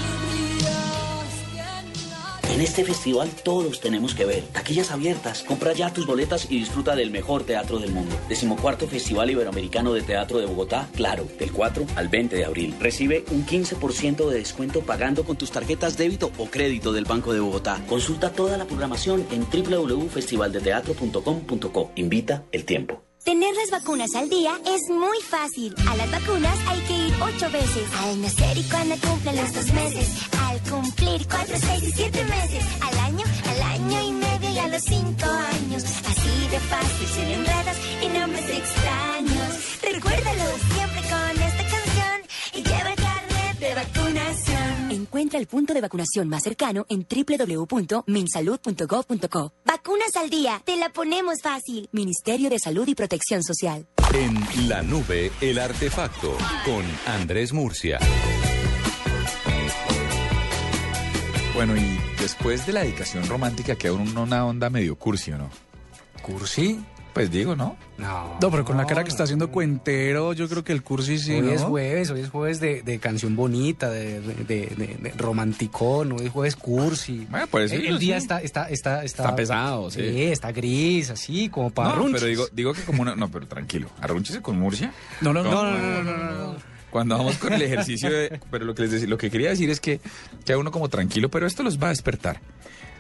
En 2.56 2.62
este 2.62 2.86
festival 2.86 3.30
todos 3.44 3.82
tenemos 3.82 4.16
que 4.16 4.24
ver. 4.24 4.42
Taquillas 4.54 4.92
abiertas. 4.92 5.44
Compra 5.44 5.74
ya 5.74 5.92
tus 5.92 6.08
boletas 6.08 6.50
y 6.50 6.60
disfruta 6.60 6.96
del 6.96 7.12
mejor 7.12 7.44
teatro 7.44 7.80
del 7.80 7.92
mundo. 7.92 8.16
Decimocuarto 8.30 8.88
Festival 8.88 9.30
Iberoamericano 9.30 9.92
de 9.92 10.02
Teatro 10.02 10.40
de 10.40 10.46
Bogotá, 10.46 10.88
claro, 10.96 11.28
del 11.38 11.52
4 11.52 11.86
al 11.98 12.08
20 12.08 12.34
de 12.34 12.46
abril. 12.46 12.74
Recibe 12.80 13.26
un 13.32 13.46
15% 13.46 14.30
de 14.30 14.38
descuento 14.38 14.80
pagando 14.80 15.26
con 15.26 15.36
tus 15.36 15.52
tarjetas 15.52 15.98
débito 15.98 16.32
o 16.38 16.46
crédito 16.46 16.94
del 16.94 17.04
Banco 17.04 17.34
de 17.34 17.42
Bogotá. 17.42 17.84
Consulta 17.90 18.32
toda 18.32 18.58
la 18.58 18.64
programación 18.64 19.28
en 19.32 19.44
www.festivaldeteatro.com.co. 19.44 21.92
Invita 21.96 22.46
el 22.54 22.64
tiempo. 22.64 23.04
Tener 23.26 23.56
las 23.56 23.72
vacunas 23.72 24.14
al 24.14 24.30
día 24.30 24.54
es 24.68 24.88
muy 24.88 25.20
fácil. 25.20 25.74
A 25.90 25.96
las 25.96 26.12
vacunas 26.12 26.56
hay 26.68 26.80
que 26.82 26.94
ir 27.08 27.14
ocho 27.20 27.50
veces. 27.50 27.90
Al 28.04 28.22
nacer 28.22 28.56
y 28.56 28.62
cuando 28.70 28.96
cumplen 29.00 29.36
los 29.36 29.52
dos 29.52 29.74
meses. 29.74 30.10
Al 30.48 30.60
cumplir 30.70 31.28
cuatro, 31.28 31.56
seis 31.60 31.84
y 31.86 31.92
siete 31.92 32.24
meses. 32.26 32.64
Al 32.82 32.98
año, 33.00 33.26
al 33.50 33.62
año 33.64 34.02
y 34.04 34.12
medio 34.12 34.52
y 34.52 34.60
a 34.60 34.68
los 34.68 34.84
cinco 34.84 35.26
años. 35.26 35.84
Así 35.84 36.48
de 36.52 36.60
fácil, 36.60 37.08
sin 37.16 37.30
enredos 37.32 37.78
y 38.04 38.08
nombres 38.10 38.48
extraños. 38.48 39.82
Recuérdalo 39.82 40.46
siempre 40.76 41.02
con 41.10 41.44
esta 41.50 41.64
canción 41.74 42.18
y 42.54 42.62
lleva 42.62 42.90
el 42.92 42.96
carnet 42.96 43.60
de 43.60 43.74
vacunación. 43.74 44.55
Encuentra 45.06 45.38
el 45.38 45.46
punto 45.46 45.76
de 45.76 45.82
vacunación 45.82 46.28
más 46.28 46.42
cercano 46.42 46.88
en 46.90 47.06
www.minsalud.gov.co. 47.08 49.54
Vacunas 49.64 50.16
al 50.16 50.32
día, 50.32 50.60
te 50.66 50.78
la 50.78 50.90
ponemos 50.90 51.44
fácil. 51.44 51.88
Ministerio 51.92 52.50
de 52.50 52.58
Salud 52.58 52.88
y 52.88 52.96
Protección 52.96 53.44
Social. 53.44 53.86
En 54.16 54.68
la 54.68 54.82
nube, 54.82 55.32
el 55.42 55.60
artefacto 55.60 56.36
con 56.66 56.84
Andrés 57.06 57.54
Murcia. 57.54 58.00
Bueno, 61.54 61.78
y 61.78 62.00
después 62.20 62.66
de 62.66 62.74
la 62.74 62.82
dedicación 62.82 63.28
romántica 63.28 63.76
queda 63.76 63.94
una 63.94 64.44
onda 64.44 64.72
medio 64.72 64.96
cursi, 64.96 65.34
¿o 65.34 65.38
no? 65.38 65.52
¿Cursi? 66.24 66.84
Pues 67.16 67.32
digo, 67.32 67.56
¿no? 67.56 67.78
No. 67.98 68.38
No, 68.42 68.52
pero 68.52 68.66
con 68.66 68.76
la 68.76 68.86
cara 68.86 69.04
que 69.06 69.10
está 69.10 69.24
haciendo 69.24 69.50
cuentero, 69.50 70.34
yo 70.34 70.50
creo 70.50 70.66
que 70.66 70.74
el 70.74 70.84
cursi 70.84 71.18
sí, 71.18 71.32
Hoy 71.36 71.42
¿no? 71.44 71.52
es 71.54 71.62
jueves, 71.64 72.10
hoy 72.12 72.20
es 72.20 72.30
jueves 72.30 72.60
de, 72.60 72.82
de 72.84 73.00
canción 73.00 73.38
bonita, 73.38 73.90
de, 73.90 74.20
de, 74.20 74.36
de- 74.44 74.98
de 75.02 75.14
romanticón, 75.18 76.12
hoy 76.12 76.26
es 76.26 76.32
jueves 76.32 76.58
cursi. 76.58 77.26
Bueno, 77.30 77.48
por 77.48 77.62
eso 77.62 77.74
el, 77.76 78.00
día 78.00 78.18
sí. 78.20 78.24
está, 78.24 78.42
está, 78.42 78.70
está, 78.70 79.04
está, 79.06 79.24
Está 79.24 79.36
pesado, 79.36 79.90
sí. 79.90 80.02
está 80.24 80.52
gris, 80.52 81.10
así, 81.10 81.48
como 81.48 81.70
para 81.70 81.96
No, 81.96 82.06
pero 82.12 82.26
digo, 82.26 82.48
digo 82.52 82.74
que 82.74 82.82
como 82.82 83.02
una... 83.02 83.16
No, 83.16 83.32
pero 83.32 83.48
tranquilo. 83.48 83.88
Arrúnchese 84.02 84.42
con 84.42 84.60
Murcia. 84.60 84.94
No, 85.22 85.32
no, 85.32 85.42
no, 85.42 85.50
¿Cómo? 85.52 85.64
no, 85.64 85.78
no, 85.80 86.04
no, 86.04 86.18
no, 86.18 86.32
no. 86.54 86.56
Cuando 86.92 87.18
vamos 87.18 87.38
con 87.38 87.54
el 87.54 87.62
ejercicio 87.62 88.10
de... 88.10 88.42
Pero 88.52 88.66
lo 88.66 88.76
que, 88.76 88.84
les 88.84 88.92
decí- 89.04 89.08
lo 89.08 89.18
que 89.18 89.32
quería 89.32 89.50
decir 89.52 89.70
es 89.70 89.80
que 89.80 90.02
queda 90.44 90.58
uno 90.58 90.70
como 90.72 90.90
tranquilo, 90.90 91.30
pero 91.30 91.48
esto 91.48 91.64
los 91.64 91.80
va 91.82 91.88
a 91.88 91.90
despertar. 91.92 92.42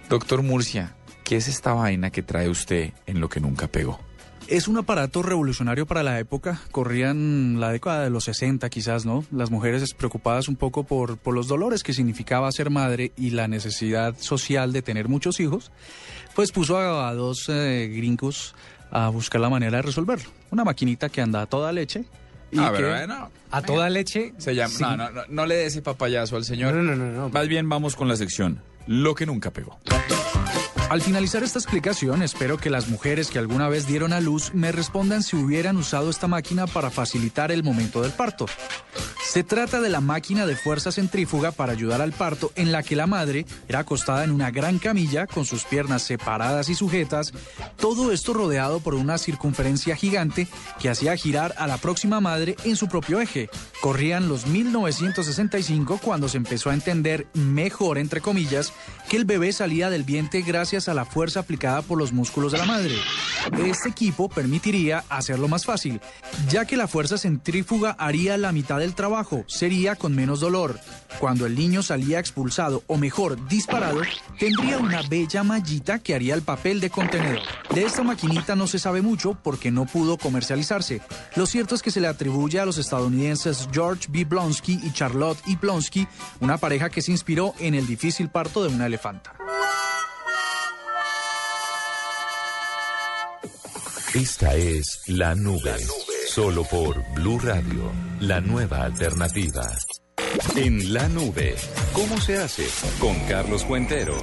Doctor 0.07 0.41
Murcia, 0.41 0.95
¿qué 1.26 1.36
es 1.36 1.49
esta 1.49 1.73
vaina 1.73 2.09
que 2.11 2.23
trae 2.23 2.47
usted 2.47 2.93
en 3.05 3.19
lo 3.19 3.28
que 3.28 3.41
nunca 3.41 3.67
pegó? 3.67 3.99
Es 4.47 4.67
un 4.67 4.78
aparato 4.78 5.23
revolucionario 5.23 5.88
para 5.88 6.03
la 6.03 6.19
época. 6.19 6.61
Corrían 6.71 7.59
la 7.59 7.71
década 7.71 8.03
de 8.03 8.11
los 8.11 8.26
60 8.26 8.69
quizás, 8.69 9.03
¿no? 9.03 9.26
Las 9.32 9.49
mujeres 9.49 9.91
preocupadas 9.95 10.47
un 10.47 10.55
poco 10.55 10.84
por, 10.84 11.17
por 11.17 11.34
los 11.34 11.47
dolores 11.47 11.82
que 11.82 11.93
significaba 11.93 12.51
ser 12.51 12.69
madre 12.69 13.11
y 13.17 13.32
la 13.32 13.47
necesidad 13.47 14.15
social 14.19 14.71
de 14.71 14.84
tener 14.84 15.07
muchos 15.09 15.39
hijos, 15.39 15.71
pues 16.36 16.51
puso 16.51 16.78
a, 16.78 17.09
a 17.09 17.13
dos 17.15 17.49
eh, 17.49 17.91
gringos 17.91 18.53
a 18.91 19.09
buscar 19.09 19.41
la 19.41 19.49
manera 19.49 19.78
de 19.78 19.82
resolverlo. 19.82 20.30
Una 20.51 20.63
maquinita 20.63 21.09
que 21.09 21.21
anda 21.21 21.41
a 21.41 21.45
toda 21.47 21.71
leche. 21.71 22.05
Y 22.51 22.59
Ah, 22.59 22.69
que, 22.69 22.78
pero 22.78 22.89
bueno, 22.91 23.32
A 23.49 23.63
toda 23.63 23.89
leche. 23.89 24.34
Se 24.38 24.53
llama, 24.53 24.69
sí. 24.76 24.84
no, 24.84 24.95
no, 24.95 25.09
no, 25.09 25.21
no 25.28 25.45
le 25.47 25.55
dé 25.55 25.65
ese 25.65 25.82
papayazo 25.82 26.36
al 26.36 26.45
señor. 26.45 26.71
No, 26.76 26.84
no, 26.84 26.95
no, 26.95 27.11
no. 27.11 27.30
Más 27.30 27.47
bien 27.47 27.67
vamos 27.67 27.95
con 27.95 28.07
la 28.07 28.15
sección 28.15 28.61
Lo 28.86 29.15
que 29.15 29.26
nunca 29.26 29.49
pegó. 29.49 29.80
Al 30.89 31.01
finalizar 31.01 31.41
esta 31.41 31.57
explicación, 31.57 32.21
espero 32.21 32.57
que 32.57 32.69
las 32.69 32.88
mujeres 32.89 33.31
que 33.31 33.39
alguna 33.39 33.67
vez 33.67 33.88
dieron 33.88 34.13
a 34.13 34.21
luz 34.21 34.53
me 34.53 34.71
respondan 34.71 35.23
si 35.23 35.36
hubieran 35.36 35.77
usado 35.77 36.11
esta 36.11 36.27
máquina 36.27 36.67
para 36.67 36.91
facilitar 36.91 37.51
el 37.51 37.63
momento 37.63 38.03
del 38.03 38.11
parto. 38.11 38.45
Se 39.23 39.43
trata 39.43 39.81
de 39.81 39.89
la 39.89 39.99
máquina 39.99 40.45
de 40.45 40.55
fuerza 40.55 40.91
centrífuga 40.91 41.51
para 41.51 41.73
ayudar 41.73 42.01
al 42.01 42.13
parto 42.13 42.51
en 42.55 42.71
la 42.71 42.83
que 42.83 42.95
la 42.95 43.07
madre 43.07 43.45
era 43.67 43.79
acostada 43.79 44.23
en 44.23 44.31
una 44.31 44.51
gran 44.51 44.77
camilla 44.77 45.25
con 45.25 45.43
sus 45.43 45.63
piernas 45.63 46.03
separadas 46.03 46.69
y 46.69 46.75
sujetas, 46.75 47.33
todo 47.77 48.11
esto 48.11 48.33
rodeado 48.33 48.79
por 48.79 48.93
una 48.93 49.17
circunferencia 49.17 49.95
gigante 49.95 50.47
que 50.79 50.89
hacía 50.89 51.17
girar 51.17 51.55
a 51.57 51.65
la 51.65 51.77
próxima 51.77 52.21
madre 52.21 52.55
en 52.63 52.75
su 52.75 52.88
propio 52.88 53.19
eje. 53.19 53.49
Corrían 53.81 54.29
los 54.29 54.45
1965 54.45 55.99
cuando 56.01 56.29
se 56.29 56.38
empezó 56.38 56.69
a 56.69 56.75
entender 56.75 57.27
mejor, 57.33 57.97
entre 57.97 58.21
comillas, 58.21 58.71
que 59.09 59.17
el 59.17 59.25
bebé 59.25 59.51
salía 59.51 59.89
del 59.89 60.03
vientre 60.03 60.43
gracias 60.43 60.74
a 60.76 60.93
la 60.93 61.05
fuerza 61.05 61.39
aplicada 61.39 61.82
por 61.82 61.97
los 61.97 62.11
músculos 62.11 62.51
de 62.51 62.57
la 62.57 62.65
madre. 62.65 62.95
Este 63.63 63.89
equipo 63.89 64.28
permitiría 64.28 65.03
hacerlo 65.09 65.47
más 65.47 65.65
fácil, 65.65 66.01
ya 66.49 66.65
que 66.65 66.76
la 66.78 66.88
fuerza 66.88 67.17
centrífuga 67.17 67.91
haría 67.91 68.38
la 68.38 68.51
mitad 68.51 68.80
del 68.80 68.95
trabajo, 68.95 69.45
sería 69.47 69.95
con 69.95 70.15
menos 70.15 70.41
dolor. 70.41 70.80
Cuando 71.19 71.45
el 71.45 71.55
niño 71.55 71.82
salía 71.82 72.19
expulsado, 72.19 72.84
o 72.88 72.97
mejor, 72.97 73.47
disparado, 73.47 74.01
tendría 74.38 74.78
una 74.78 75.01
bella 75.03 75.43
mallita 75.43 75.99
que 75.99 76.13
haría 76.13 76.36
el 76.36 76.41
papel 76.41 76.82
de 76.82 76.89
contenedor. 76.89 77.39
De 77.73 77.84
esta 77.84 78.03
maquinita 78.03 78.55
no 78.55 78.67
se 78.67 78.80
sabe 78.80 79.01
mucho 79.01 79.38
porque 79.41 79.71
no 79.71 79.86
pudo 79.86 80.17
comercializarse. 80.17 81.01
Lo 81.36 81.45
cierto 81.45 81.76
es 81.76 81.82
que 81.82 81.91
se 81.91 82.01
le 82.01 82.07
atribuye 82.07 82.59
a 82.59 82.65
los 82.65 82.78
estadounidenses 82.78 83.69
George 83.71 84.07
B. 84.09 84.26
Blonsky 84.26 84.80
y 84.84 84.91
Charlotte 84.91 85.39
E. 85.47 85.55
Blonsky, 85.55 86.07
una 86.41 86.57
pareja 86.57 86.89
que 86.89 87.01
se 87.01 87.11
inspiró 87.11 87.53
en 87.59 87.76
el 87.76 87.88
difícil 87.88 88.30
parto 88.30 88.63
de 88.63 88.73
una 88.73 88.88
elefanta. 88.88 89.34
Esta 94.16 94.55
es 94.55 95.01
La 95.07 95.36
Nube. 95.36 95.76
Solo 96.30 96.63
por 96.63 97.03
Blue 97.16 97.38
Radio, 97.38 97.91
la 98.22 98.39
nueva 98.39 98.84
alternativa. 98.84 99.70
En 100.55 100.93
La 100.93 101.09
Nube, 101.09 101.55
¿cómo 101.91 102.22
se 102.22 102.38
hace? 102.38 102.66
Con 102.97 103.13
Carlos 103.28 103.66
Cuentero. 103.66 104.16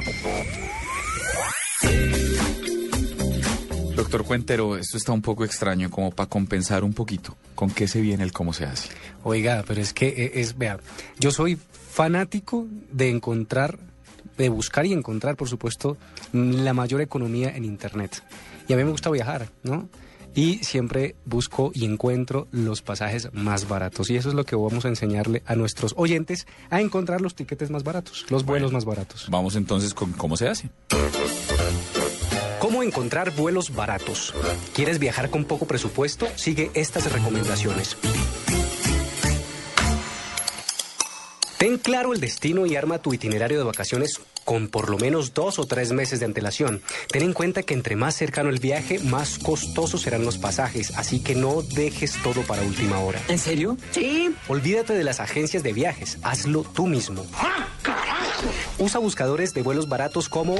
Doctor 3.94 4.24
Cuentero, 4.24 4.78
esto 4.78 4.96
está 4.96 5.12
un 5.12 5.20
poco 5.20 5.44
extraño, 5.44 5.90
como 5.90 6.10
para 6.10 6.30
compensar 6.30 6.84
un 6.84 6.94
poquito. 6.94 7.36
¿Con 7.54 7.70
qué 7.70 7.86
se 7.86 8.00
viene 8.00 8.24
el 8.24 8.32
cómo 8.32 8.54
se 8.54 8.64
hace? 8.64 8.88
Oiga, 9.24 9.62
pero 9.68 9.82
es 9.82 9.92
que 9.92 10.08
eh, 10.08 10.32
es, 10.36 10.56
vea, 10.56 10.80
yo 11.20 11.30
soy 11.30 11.58
fanático 11.90 12.66
de 12.90 13.10
encontrar, 13.10 13.78
de 14.38 14.48
buscar 14.48 14.86
y 14.86 14.94
encontrar, 14.94 15.36
por 15.36 15.50
supuesto, 15.50 15.98
la 16.32 16.72
mayor 16.72 17.02
economía 17.02 17.54
en 17.54 17.66
Internet. 17.66 18.22
Y 18.68 18.72
a 18.72 18.76
mí 18.76 18.84
me 18.84 18.90
gusta 18.90 19.10
viajar, 19.10 19.48
¿no? 19.62 19.88
Y 20.34 20.58
siempre 20.64 21.14
busco 21.26 21.72
y 21.74 21.84
encuentro 21.84 22.48
los 22.52 22.80
pasajes 22.80 23.28
más 23.34 23.68
baratos. 23.68 24.08
Y 24.08 24.16
eso 24.16 24.30
es 24.30 24.34
lo 24.34 24.44
que 24.44 24.56
vamos 24.56 24.84
a 24.84 24.88
enseñarle 24.88 25.42
a 25.46 25.56
nuestros 25.56 25.92
oyentes, 25.96 26.46
a 26.70 26.80
encontrar 26.80 27.20
los 27.20 27.34
tiquetes 27.34 27.70
más 27.70 27.84
baratos, 27.84 28.24
los 28.30 28.44
vuelos 28.44 28.72
más 28.72 28.84
baratos. 28.84 29.26
Vamos 29.28 29.56
entonces 29.56 29.92
con 29.92 30.12
cómo 30.12 30.36
se 30.36 30.48
hace. 30.48 30.70
¿Cómo 32.60 32.82
encontrar 32.82 33.34
vuelos 33.34 33.74
baratos? 33.74 34.32
¿Quieres 34.72 34.98
viajar 34.98 35.28
con 35.28 35.44
poco 35.44 35.66
presupuesto? 35.66 36.28
Sigue 36.36 36.70
estas 36.74 37.12
recomendaciones. 37.12 37.96
Ten 41.58 41.78
claro 41.78 42.12
el 42.12 42.20
destino 42.20 42.64
y 42.66 42.74
arma 42.76 42.98
tu 42.98 43.12
itinerario 43.12 43.58
de 43.58 43.64
vacaciones 43.64 44.20
con 44.44 44.68
por 44.68 44.90
lo 44.90 44.98
menos 44.98 45.34
dos 45.34 45.58
o 45.58 45.66
tres 45.66 45.92
meses 45.92 46.20
de 46.20 46.26
antelación. 46.26 46.82
Ten 47.08 47.22
en 47.22 47.32
cuenta 47.32 47.62
que 47.62 47.74
entre 47.74 47.96
más 47.96 48.16
cercano 48.16 48.50
el 48.50 48.58
viaje, 48.58 48.98
más 49.00 49.38
costosos 49.38 50.02
serán 50.02 50.24
los 50.24 50.38
pasajes, 50.38 50.92
así 50.96 51.20
que 51.20 51.34
no 51.34 51.62
dejes 51.62 52.16
todo 52.22 52.42
para 52.42 52.62
última 52.62 52.98
hora. 52.98 53.20
¿En 53.28 53.38
serio? 53.38 53.76
Sí. 53.90 54.34
Olvídate 54.48 54.94
de 54.94 55.04
las 55.04 55.20
agencias 55.20 55.62
de 55.62 55.72
viajes, 55.72 56.18
hazlo 56.22 56.62
tú 56.62 56.86
mismo. 56.86 57.24
Usa 58.78 58.98
buscadores 58.98 59.54
de 59.54 59.62
vuelos 59.62 59.88
baratos 59.88 60.28
como 60.28 60.56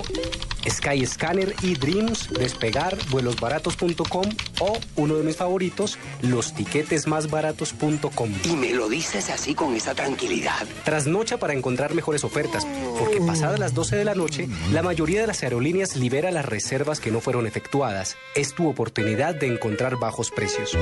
Skyscanner 0.68 1.54
y 1.62 1.74
Dreams, 1.74 2.28
Despegar, 2.30 2.96
vuelosbaratos.com 3.10 4.28
o 4.60 4.78
uno 4.96 5.16
de 5.16 5.24
mis 5.24 5.36
favoritos, 5.36 5.98
lostiquetesmásbaratos.com. 6.20 8.30
Y 8.44 8.56
me 8.56 8.72
lo 8.72 8.88
dices 8.88 9.30
así 9.30 9.54
con 9.54 9.74
esa 9.74 9.94
tranquilidad. 9.94 10.66
Trasnocha 10.84 11.38
para 11.38 11.54
encontrar 11.54 11.94
mejores 11.94 12.24
ofertas, 12.24 12.66
porque 12.98 13.20
pasadas 13.20 13.58
las 13.72 13.76
12 13.76 13.96
de 13.96 14.04
la 14.04 14.14
noche, 14.14 14.48
la 14.70 14.82
mayoría 14.82 15.22
de 15.22 15.26
las 15.26 15.42
aerolíneas 15.42 15.96
libera 15.96 16.30
las 16.30 16.44
reservas 16.44 17.00
que 17.00 17.10
no 17.10 17.20
fueron 17.20 17.46
efectuadas. 17.46 18.16
Es 18.34 18.54
tu 18.54 18.68
oportunidad 18.68 19.34
de 19.34 19.46
encontrar 19.46 19.96
bajos 19.96 20.30
precios. 20.30 20.76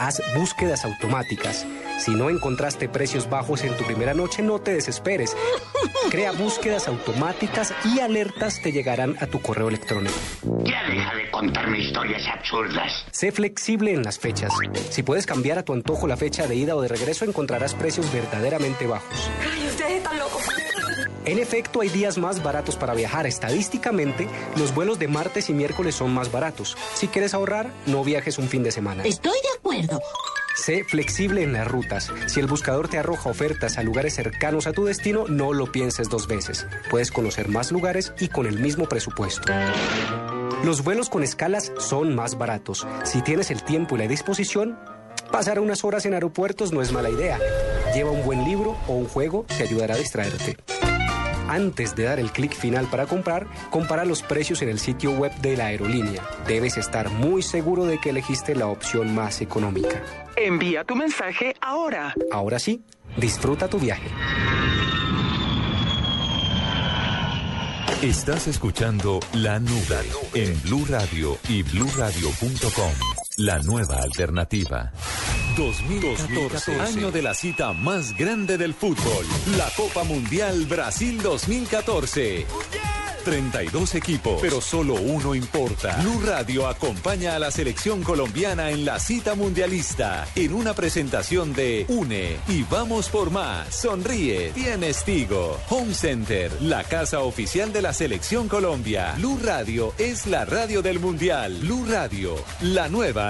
Haz 0.00 0.22
búsquedas 0.34 0.86
automáticas. 0.86 1.66
Si 1.98 2.12
no 2.12 2.30
encontraste 2.30 2.88
precios 2.88 3.28
bajos 3.28 3.64
en 3.64 3.76
tu 3.76 3.84
primera 3.84 4.14
noche, 4.14 4.42
no 4.42 4.58
te 4.58 4.72
desesperes. 4.72 5.36
Crea 6.10 6.32
búsquedas 6.32 6.88
automáticas 6.88 7.74
y 7.84 8.00
alertas 8.00 8.62
te 8.62 8.72
llegarán 8.72 9.18
a 9.20 9.26
tu 9.26 9.42
correo 9.42 9.68
electrónico. 9.68 10.14
Ya 10.64 10.84
deja 10.88 11.14
de 11.14 11.30
contarme 11.30 11.80
historias 11.80 12.26
absurdas. 12.28 13.04
Sé 13.10 13.30
flexible 13.30 13.92
en 13.92 14.02
las 14.02 14.18
fechas. 14.18 14.54
Si 14.88 15.02
puedes 15.02 15.26
cambiar 15.26 15.58
a 15.58 15.64
tu 15.64 15.74
antojo 15.74 16.06
la 16.06 16.16
fecha 16.16 16.46
de 16.46 16.54
ida 16.54 16.76
o 16.76 16.80
de 16.80 16.88
regreso, 16.88 17.26
encontrarás 17.26 17.74
precios 17.74 18.10
verdaderamente 18.10 18.86
bajos. 18.86 19.30
Ay, 19.52 19.66
ustedes 19.66 19.98
están 19.98 20.18
locos. 20.18 20.42
En 21.26 21.38
efecto, 21.38 21.82
hay 21.82 21.90
días 21.90 22.16
más 22.16 22.42
baratos 22.42 22.76
para 22.76 22.94
viajar. 22.94 23.26
Estadísticamente, 23.26 24.26
los 24.56 24.74
vuelos 24.74 24.98
de 24.98 25.06
martes 25.06 25.50
y 25.50 25.52
miércoles 25.52 25.94
son 25.94 26.14
más 26.14 26.32
baratos. 26.32 26.78
Si 26.94 27.08
quieres 27.08 27.34
ahorrar, 27.34 27.70
no 27.86 28.02
viajes 28.02 28.38
un 28.38 28.48
fin 28.48 28.62
de 28.62 28.72
semana. 28.72 29.04
Estoy 29.04 29.36
de 29.42 29.59
Sé 30.56 30.84
flexible 30.84 31.42
en 31.42 31.52
las 31.52 31.66
rutas. 31.66 32.12
Si 32.26 32.40
el 32.40 32.46
buscador 32.46 32.88
te 32.88 32.98
arroja 32.98 33.30
ofertas 33.30 33.78
a 33.78 33.82
lugares 33.82 34.14
cercanos 34.14 34.66
a 34.66 34.72
tu 34.72 34.84
destino, 34.84 35.26
no 35.28 35.52
lo 35.52 35.70
pienses 35.72 36.08
dos 36.08 36.26
veces. 36.26 36.66
Puedes 36.90 37.10
conocer 37.10 37.48
más 37.48 37.72
lugares 37.72 38.12
y 38.18 38.28
con 38.28 38.46
el 38.46 38.58
mismo 38.58 38.86
presupuesto. 38.86 39.52
Los 40.64 40.84
vuelos 40.84 41.08
con 41.08 41.22
escalas 41.22 41.72
son 41.78 42.14
más 42.14 42.36
baratos. 42.36 42.86
Si 43.04 43.22
tienes 43.22 43.50
el 43.50 43.62
tiempo 43.62 43.96
y 43.96 44.00
la 44.00 44.08
disposición, 44.08 44.78
pasar 45.32 45.60
unas 45.60 45.84
horas 45.84 46.04
en 46.04 46.14
aeropuertos 46.14 46.72
no 46.72 46.82
es 46.82 46.92
mala 46.92 47.08
idea. 47.08 47.38
Lleva 47.94 48.10
un 48.10 48.24
buen 48.24 48.44
libro 48.44 48.76
o 48.86 48.92
un 48.94 49.06
juego, 49.06 49.46
te 49.56 49.62
ayudará 49.62 49.94
a 49.94 49.98
distraerte. 49.98 50.58
Antes 51.50 51.96
de 51.96 52.04
dar 52.04 52.20
el 52.20 52.30
clic 52.30 52.54
final 52.54 52.86
para 52.86 53.06
comprar, 53.06 53.48
compara 53.70 54.04
los 54.04 54.22
precios 54.22 54.62
en 54.62 54.68
el 54.68 54.78
sitio 54.78 55.10
web 55.10 55.34
de 55.40 55.56
la 55.56 55.66
aerolínea. 55.66 56.22
Debes 56.46 56.76
estar 56.76 57.10
muy 57.10 57.42
seguro 57.42 57.86
de 57.86 57.98
que 57.98 58.10
elegiste 58.10 58.54
la 58.54 58.68
opción 58.68 59.12
más 59.12 59.40
económica. 59.40 60.00
Envía 60.36 60.84
tu 60.84 60.94
mensaje 60.94 61.54
ahora. 61.60 62.14
Ahora 62.30 62.60
sí, 62.60 62.84
disfruta 63.16 63.66
tu 63.66 63.80
viaje. 63.80 64.08
Estás 68.00 68.46
escuchando 68.46 69.18
La 69.32 69.58
Nube 69.58 70.06
en 70.34 70.62
Blue 70.62 70.86
Radio 70.88 71.36
y 71.48 71.64
bluradio.com. 71.64 73.19
La 73.42 73.58
nueva 73.60 74.02
alternativa. 74.02 74.92
2014, 75.56 76.78
año 76.78 77.10
de 77.10 77.22
la 77.22 77.32
cita 77.32 77.72
más 77.72 78.14
grande 78.14 78.58
del 78.58 78.74
fútbol. 78.74 79.24
La 79.56 79.66
Copa 79.78 80.04
Mundial 80.04 80.66
Brasil 80.66 81.22
2014. 81.22 82.46
32 83.24 83.94
equipos, 83.96 84.38
pero 84.40 84.60
solo 84.60 84.94
uno 84.94 85.34
importa. 85.34 85.96
Blue 86.02 86.20
Radio 86.24 86.66
acompaña 86.66 87.36
a 87.36 87.38
la 87.38 87.50
selección 87.50 88.02
colombiana 88.02 88.70
en 88.70 88.84
la 88.84 88.98
cita 88.98 89.34
mundialista 89.34 90.26
en 90.34 90.54
una 90.54 90.74
presentación 90.74 91.52
de 91.52 91.84
Une 91.88 92.38
y 92.48 92.62
vamos 92.64 93.08
por 93.08 93.30
más. 93.30 93.74
Sonríe, 93.74 94.50
tienes 94.52 95.04
Tigo. 95.04 95.58
Home 95.68 95.94
Center, 95.94 96.50
la 96.62 96.84
casa 96.84 97.20
oficial 97.20 97.72
de 97.72 97.82
la 97.82 97.92
selección 97.92 98.48
Colombia. 98.48 99.14
Blue 99.16 99.38
Radio 99.42 99.94
es 99.98 100.26
la 100.26 100.44
radio 100.44 100.82
del 100.82 100.98
mundial. 100.98 101.58
Blue 101.60 101.86
Radio, 101.86 102.34
la 102.62 102.88
nueva 102.88 103.29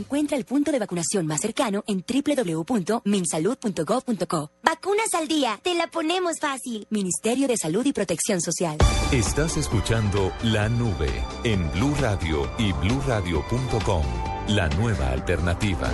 Encuentra 0.00 0.36
el 0.38 0.46
punto 0.46 0.72
de 0.72 0.78
vacunación 0.78 1.26
más 1.26 1.42
cercano 1.42 1.84
en 1.86 2.02
www.minsalud.gov.co. 2.08 4.50
Vacunas 4.62 5.12
al 5.12 5.28
día, 5.28 5.60
te 5.62 5.74
la 5.74 5.88
ponemos 5.88 6.38
fácil. 6.40 6.86
Ministerio 6.88 7.46
de 7.46 7.58
Salud 7.58 7.84
y 7.84 7.92
Protección 7.92 8.40
Social. 8.40 8.78
Estás 9.12 9.58
escuchando 9.58 10.32
La 10.42 10.70
Nube 10.70 11.22
en 11.44 11.70
Blue 11.72 11.94
Radio 12.00 12.50
y 12.58 12.72
bluradio.com. 12.72 14.04
La 14.48 14.70
nueva 14.70 15.10
alternativa. 15.10 15.92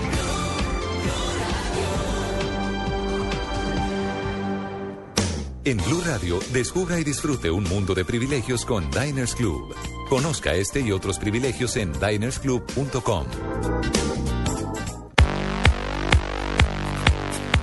En 5.67 5.79
Blue 5.79 6.01
Radio, 6.07 6.39
descubra 6.53 7.01
y 7.01 7.03
disfrute 7.03 7.51
un 7.51 7.65
mundo 7.65 7.93
de 7.93 8.05
privilegios 8.05 8.65
con 8.65 8.89
Diners 8.89 9.35
Club. 9.35 9.75
Conozca 10.09 10.55
este 10.55 10.79
y 10.79 10.93
otros 10.93 11.19
privilegios 11.19 11.77
en 11.77 11.93
dinersclub.com. 11.93 13.27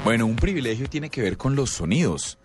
Bueno, 0.03 0.25
un 0.25 0.35
privilegio 0.35 0.89
tiene 0.89 1.09
que 1.09 1.21
ver 1.21 1.37
con 1.37 1.55
los 1.55 1.69
sonidos, 1.69 2.37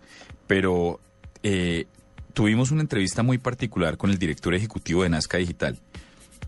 pero 0.47 1.01
eh, 1.43 1.87
tuvimos 2.31 2.71
una 2.71 2.79
entrevista 2.79 3.21
muy 3.21 3.37
particular 3.37 3.97
con 3.97 4.11
el 4.11 4.17
director 4.17 4.55
ejecutivo 4.55 5.03
de 5.03 5.09
Nazca 5.09 5.39
Digital. 5.39 5.77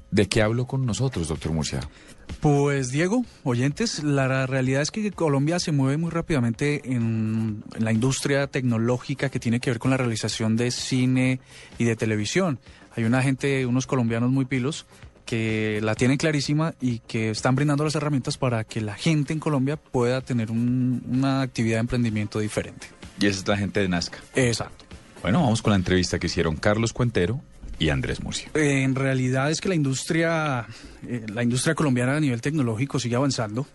¿De 0.10 0.30
qué 0.30 0.42
habló 0.42 0.68
con 0.68 0.86
nosotros, 0.86 1.28
doctor 1.28 1.52
Murcia? 1.52 1.82
Pues 2.40 2.92
Diego, 2.92 3.26
oyentes, 3.44 4.04
la 4.04 4.48
realidad 4.48 4.82
es 4.82 4.92
que 4.92 5.12
Colombia 5.12 5.60
se 5.60 5.72
mueve 5.72 5.98
muy 5.98 6.10
rápidamente 6.10 6.82
en, 6.86 7.64
en, 7.76 7.84
la 7.84 7.92
industria 7.92 8.48
tecnológica 8.48 9.30
que 9.30 9.40
tiene 9.40 9.60
que 9.60 9.70
ver 9.70 9.80
con 9.80 9.92
la 9.92 9.98
realización 9.98 10.56
de 10.56 10.72
cine 10.72 11.40
y 11.78 11.84
de 11.84 11.96
televisión. 11.96 12.60
Hay 12.96 13.04
una 13.04 13.22
gente, 13.22 13.66
unos 13.66 13.88
colombianos 13.88 14.32
muy 14.32 14.46
pilos 14.46 14.86
que 15.26 15.80
la 15.82 15.96
tienen 15.96 16.18
clarísima 16.18 16.74
y 16.82 17.00
que 17.00 17.30
están 17.30 17.56
brindando 17.56 17.84
las 17.84 17.96
herramientas 17.96 18.38
para 18.38 18.64
que 18.64 18.82
la 18.82 18.96
gente 18.96 19.34
en 19.34 19.40
Colombia 19.40 19.78
pueda 19.78 20.22
tener 20.22 20.52
un, 20.52 21.04
una 21.10 21.42
actividad 21.42 21.78
de 21.78 21.82
emprendimiento 21.82 22.40
diferente. 22.40 22.88
Y 23.20 23.28
esa 23.28 23.40
es 23.40 23.48
la 23.48 23.58
gente 23.58 23.80
de 23.80 23.88
Nazca. 23.88 24.18
Exacto. 24.36 24.86
Bueno, 25.22 25.42
vamos 25.42 25.62
con 25.62 25.72
la 25.72 25.78
entrevista 25.78 26.18
que 26.18 26.28
hicieron 26.28 26.56
Carlos 26.56 26.94
Cuentero 26.94 27.40
y 27.82 27.90
Andrés 27.90 28.22
Murcia. 28.22 28.48
En 28.54 28.94
realidad 28.94 29.50
es 29.50 29.60
que 29.60 29.68
la 29.68 29.74
industria, 29.74 30.68
eh, 31.08 31.26
la 31.34 31.42
industria 31.42 31.74
colombiana 31.74 32.16
a 32.16 32.20
nivel 32.20 32.40
tecnológico 32.40 33.00
sigue 33.00 33.16
avanzando 33.16 33.66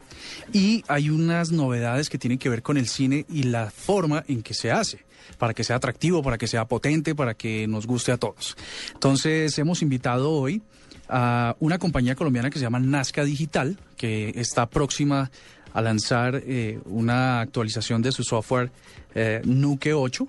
y 0.53 0.85
hay 0.87 1.11
unas 1.11 1.51
novedades 1.51 2.09
que 2.09 2.17
tienen 2.17 2.39
que 2.39 2.49
ver 2.49 2.63
con 2.63 2.77
el 2.77 2.87
cine 2.87 3.27
y 3.29 3.43
la 3.43 3.69
forma 3.69 4.23
en 4.29 4.45
que 4.45 4.55
se 4.55 4.71
hace 4.71 5.05
para 5.39 5.55
que 5.55 5.65
sea 5.65 5.77
atractivo, 5.77 6.23
para 6.23 6.39
que 6.39 6.47
sea 6.47 6.67
potente, 6.67 7.17
para 7.17 7.35
que 7.35 7.67
nos 7.67 7.89
guste 7.89 8.13
a 8.13 8.17
todos. 8.17 8.57
Entonces 8.95 9.59
hemos 9.59 9.83
invitado 9.83 10.31
hoy 10.31 10.63
a 11.09 11.57
una 11.59 11.79
compañía 11.79 12.15
colombiana 12.15 12.49
que 12.49 12.61
se 12.61 12.65
llama 12.65 12.79
Nazca 12.79 13.25
Digital, 13.25 13.77
que 13.97 14.33
está 14.37 14.71
próxima 14.71 15.33
a 15.73 15.83
lanzar 15.83 16.41
eh, 16.47 16.79
una 16.85 17.41
actualización 17.41 18.03
de 18.03 18.13
su 18.13 18.23
software 18.23 18.71
eh, 19.17 19.43
Nuke 19.45 19.93
8 19.93 20.29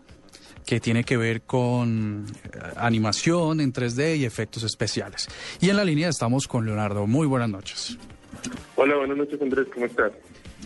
que 0.68 0.82
tiene 0.82 1.06
que 1.06 1.16
ver 1.18 1.42
con 1.42 2.26
eh, 2.44 2.60
animación 2.76 3.62
en 3.62 3.72
3D 3.72 4.18
y 4.18 4.26
efectos 4.26 4.64
especiales. 4.64 5.28
Y 5.62 5.70
en 5.70 5.78
la 5.78 5.86
línea 5.86 6.10
estamos 6.10 6.48
con 6.48 6.66
Leonardo. 6.66 7.08
Muy 7.08 7.26
buenas 7.26 7.50
noches. 7.50 7.98
Hola, 8.76 8.98
buenas 8.98 9.18
noches 9.18 9.42
Andrés, 9.42 9.66
¿cómo 9.74 9.86
estás? 9.86 10.12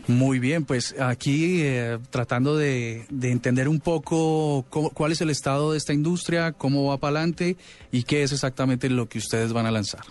Muy 0.08 0.40
bien, 0.40 0.66
pues 0.66 1.00
aquí 1.00 1.62
eh, 1.62 2.00
tratando 2.10 2.58
de, 2.58 3.06
de, 3.10 3.32
entender 3.32 3.70
un 3.70 3.80
poco 3.80 4.66
cómo, 4.70 4.90
cuál 4.90 5.12
es 5.12 5.22
el 5.22 5.30
estado 5.30 5.72
de 5.72 5.78
esta 5.78 5.94
industria, 5.94 6.54
cómo 6.54 6.90
va 6.90 6.98
para 6.98 7.20
adelante 7.20 7.56
y 7.92 8.04
qué 8.04 8.24
es 8.24 8.32
exactamente 8.32 8.90
lo 8.90 9.08
que 9.08 9.20
ustedes 9.20 9.54
van 9.54 9.68
a 9.68 9.72
lanzar. 9.72 10.02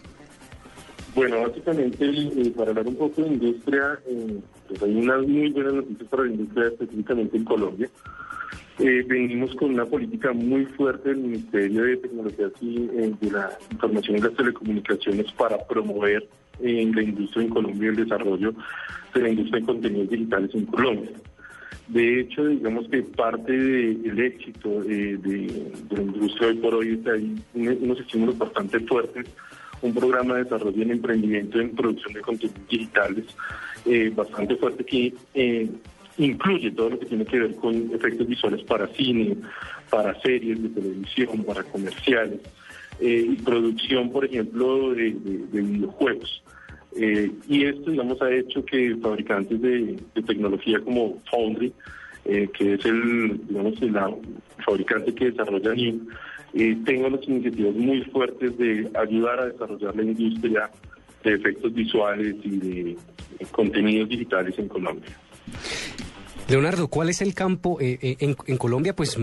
Bueno, 1.15 1.41
básicamente 1.41 2.05
eh, 2.05 2.53
para 2.57 2.71
hablar 2.71 2.87
un 2.87 2.95
poco 2.95 3.23
de 3.23 3.29
industria, 3.29 3.99
eh, 4.07 4.39
pues 4.69 4.83
hay 4.83 4.95
unas 4.95 5.27
muy 5.27 5.51
buenas 5.51 5.75
noticias 5.75 6.09
para 6.09 6.23
la 6.23 6.31
industria 6.31 6.69
específicamente 6.69 7.37
en 7.37 7.45
Colombia. 7.45 7.91
Eh, 8.83 9.05
venimos 9.07 9.55
con 9.57 9.75
una 9.75 9.85
política 9.85 10.33
muy 10.33 10.65
fuerte 10.65 11.11
del 11.11 11.19
Ministerio 11.19 11.85
de 11.85 11.99
Tecnologías 11.99 12.53
y 12.63 12.89
eh, 12.95 13.13
de 13.21 13.31
la 13.31 13.51
Información 13.71 14.17
y 14.17 14.21
las 14.21 14.33
Telecomunicaciones 14.35 15.31
para 15.33 15.59
promover 15.67 16.27
en 16.63 16.95
la 16.95 17.03
industria 17.03 17.45
en 17.45 17.51
Colombia 17.51 17.91
el 17.91 17.97
desarrollo 17.97 18.55
de 19.15 19.21
la 19.21 19.29
industria 19.29 19.61
de 19.61 19.67
contenidos 19.67 20.09
digitales 20.09 20.51
en 20.55 20.65
Colombia. 20.65 21.11
De 21.89 22.21
hecho, 22.21 22.47
digamos 22.47 22.89
que 22.89 23.03
parte 23.03 23.53
del 23.53 24.17
de, 24.17 24.27
éxito 24.27 24.83
eh, 24.85 25.19
de, 25.21 25.73
la 25.91 26.03
industria 26.03 26.49
hoy 26.49 26.57
por 26.57 26.75
hoy 26.75 26.93
está 26.95 27.13
ahí 27.13 27.35
unos 27.55 28.01
estímulos 28.01 28.39
bastante 28.39 28.81
fuertes, 28.81 29.27
un 29.83 29.93
programa 29.93 30.37
de 30.37 30.45
desarrollo 30.45 30.83
en 30.83 30.93
emprendimiento 30.93 31.61
en 31.61 31.75
producción 31.75 32.15
de 32.15 32.21
contenidos 32.21 32.69
digitales 32.69 33.25
eh, 33.85 34.11
bastante 34.15 34.57
fuerte 34.57 34.85
que 34.85 35.13
eh, 35.35 35.69
incluye 36.21 36.71
todo 36.71 36.91
lo 36.91 36.99
que 36.99 37.07
tiene 37.07 37.25
que 37.25 37.39
ver 37.39 37.55
con 37.57 37.91
efectos 37.95 38.27
visuales 38.27 38.63
para 38.65 38.87
cine, 38.89 39.37
para 39.89 40.21
series 40.21 40.63
de 40.63 40.69
televisión, 40.69 41.45
para 41.45 41.63
comerciales 41.65 42.41
eh, 43.01 43.27
y 43.31 43.37
producción, 43.37 44.13
por 44.13 44.25
ejemplo, 44.25 44.91
de, 44.95 45.13
de, 45.13 45.39
de 45.51 45.61
videojuegos. 45.63 46.43
Eh, 46.97 47.31
y 47.49 47.65
esto, 47.65 47.91
digamos, 47.91 48.21
ha 48.21 48.31
hecho 48.31 48.65
que 48.65 48.97
fabricantes 48.97 49.61
de, 49.61 49.97
tecnología 50.27 50.81
como 50.81 51.21
Foundry 51.31 51.73
eh, 52.27 52.49
que 52.53 52.75
es 52.75 52.85
el, 52.85 53.41
digamos, 53.49 53.81
el 53.81 53.97
fabricante 54.65 55.15
que 55.15 55.31
desarrolla 55.31 55.75
NIM, 55.75 56.07
tenga 56.85 57.07
unas 57.07 57.27
iniciativas 57.27 57.75
muy 57.75 58.03
fuertes 58.03 58.59
de 58.59 58.91
ayudar 58.95 59.41
a 59.41 59.47
desarrollar 59.47 59.97
la 59.97 60.03
industria 60.03 60.71
de 61.25 61.35
efectos 61.35 61.73
visuales 61.73 62.35
y 62.43 62.57
de 62.59 62.97
contenidos 63.53 64.09
digitales 64.09 64.59
en 64.59 64.69
Colombia. 64.69 65.17
Leonardo, 66.51 66.89
¿cuál 66.89 67.11
es 67.11 67.23
el 67.23 67.33
campo 67.33 67.81
eh, 67.81 67.97
eh, 68.03 68.17
en, 68.19 68.57
Colombia? 68.57 68.93
Pues 68.97 69.17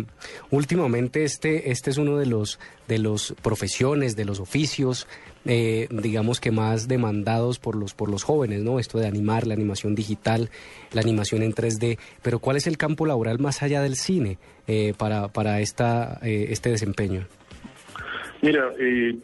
últimamente 0.49 1.25
este 1.25 1.71
este 1.71 1.89
es 1.89 1.97
uno 1.97 2.17
de 2.17 2.25
los 2.25 2.57
de 2.87 2.99
los 2.99 3.35
profesiones, 3.43 4.15
de 4.15 4.23
los 4.23 4.39
oficios, 4.39 5.09
eh, 5.45 5.89
digamos 5.91 6.39
que 6.39 6.51
más 6.51 6.87
demandados 6.87 7.59
por 7.59 7.75
los 7.75 7.93
por 7.93 8.09
los 8.09 8.23
jóvenes, 8.23 8.63
¿no? 8.63 8.79
Esto 8.79 8.97
de 8.97 9.07
animar, 9.07 9.45
la 9.45 9.55
animación 9.55 9.93
digital, 9.93 10.49
la 10.93 11.01
animación 11.01 11.43
en 11.43 11.53
3D. 11.53 11.99
Pero 12.23 12.39
¿cuál 12.39 12.55
es 12.55 12.65
el 12.65 12.77
campo 12.77 13.05
laboral 13.05 13.39
más 13.39 13.61
allá 13.61 13.81
del 13.81 13.97
cine 13.97 14.37
para 14.97 15.27
para 15.27 15.59
esta 15.59 16.19
este 16.21 16.69
desempeño? 16.69 17.25
Mira, 18.41 18.71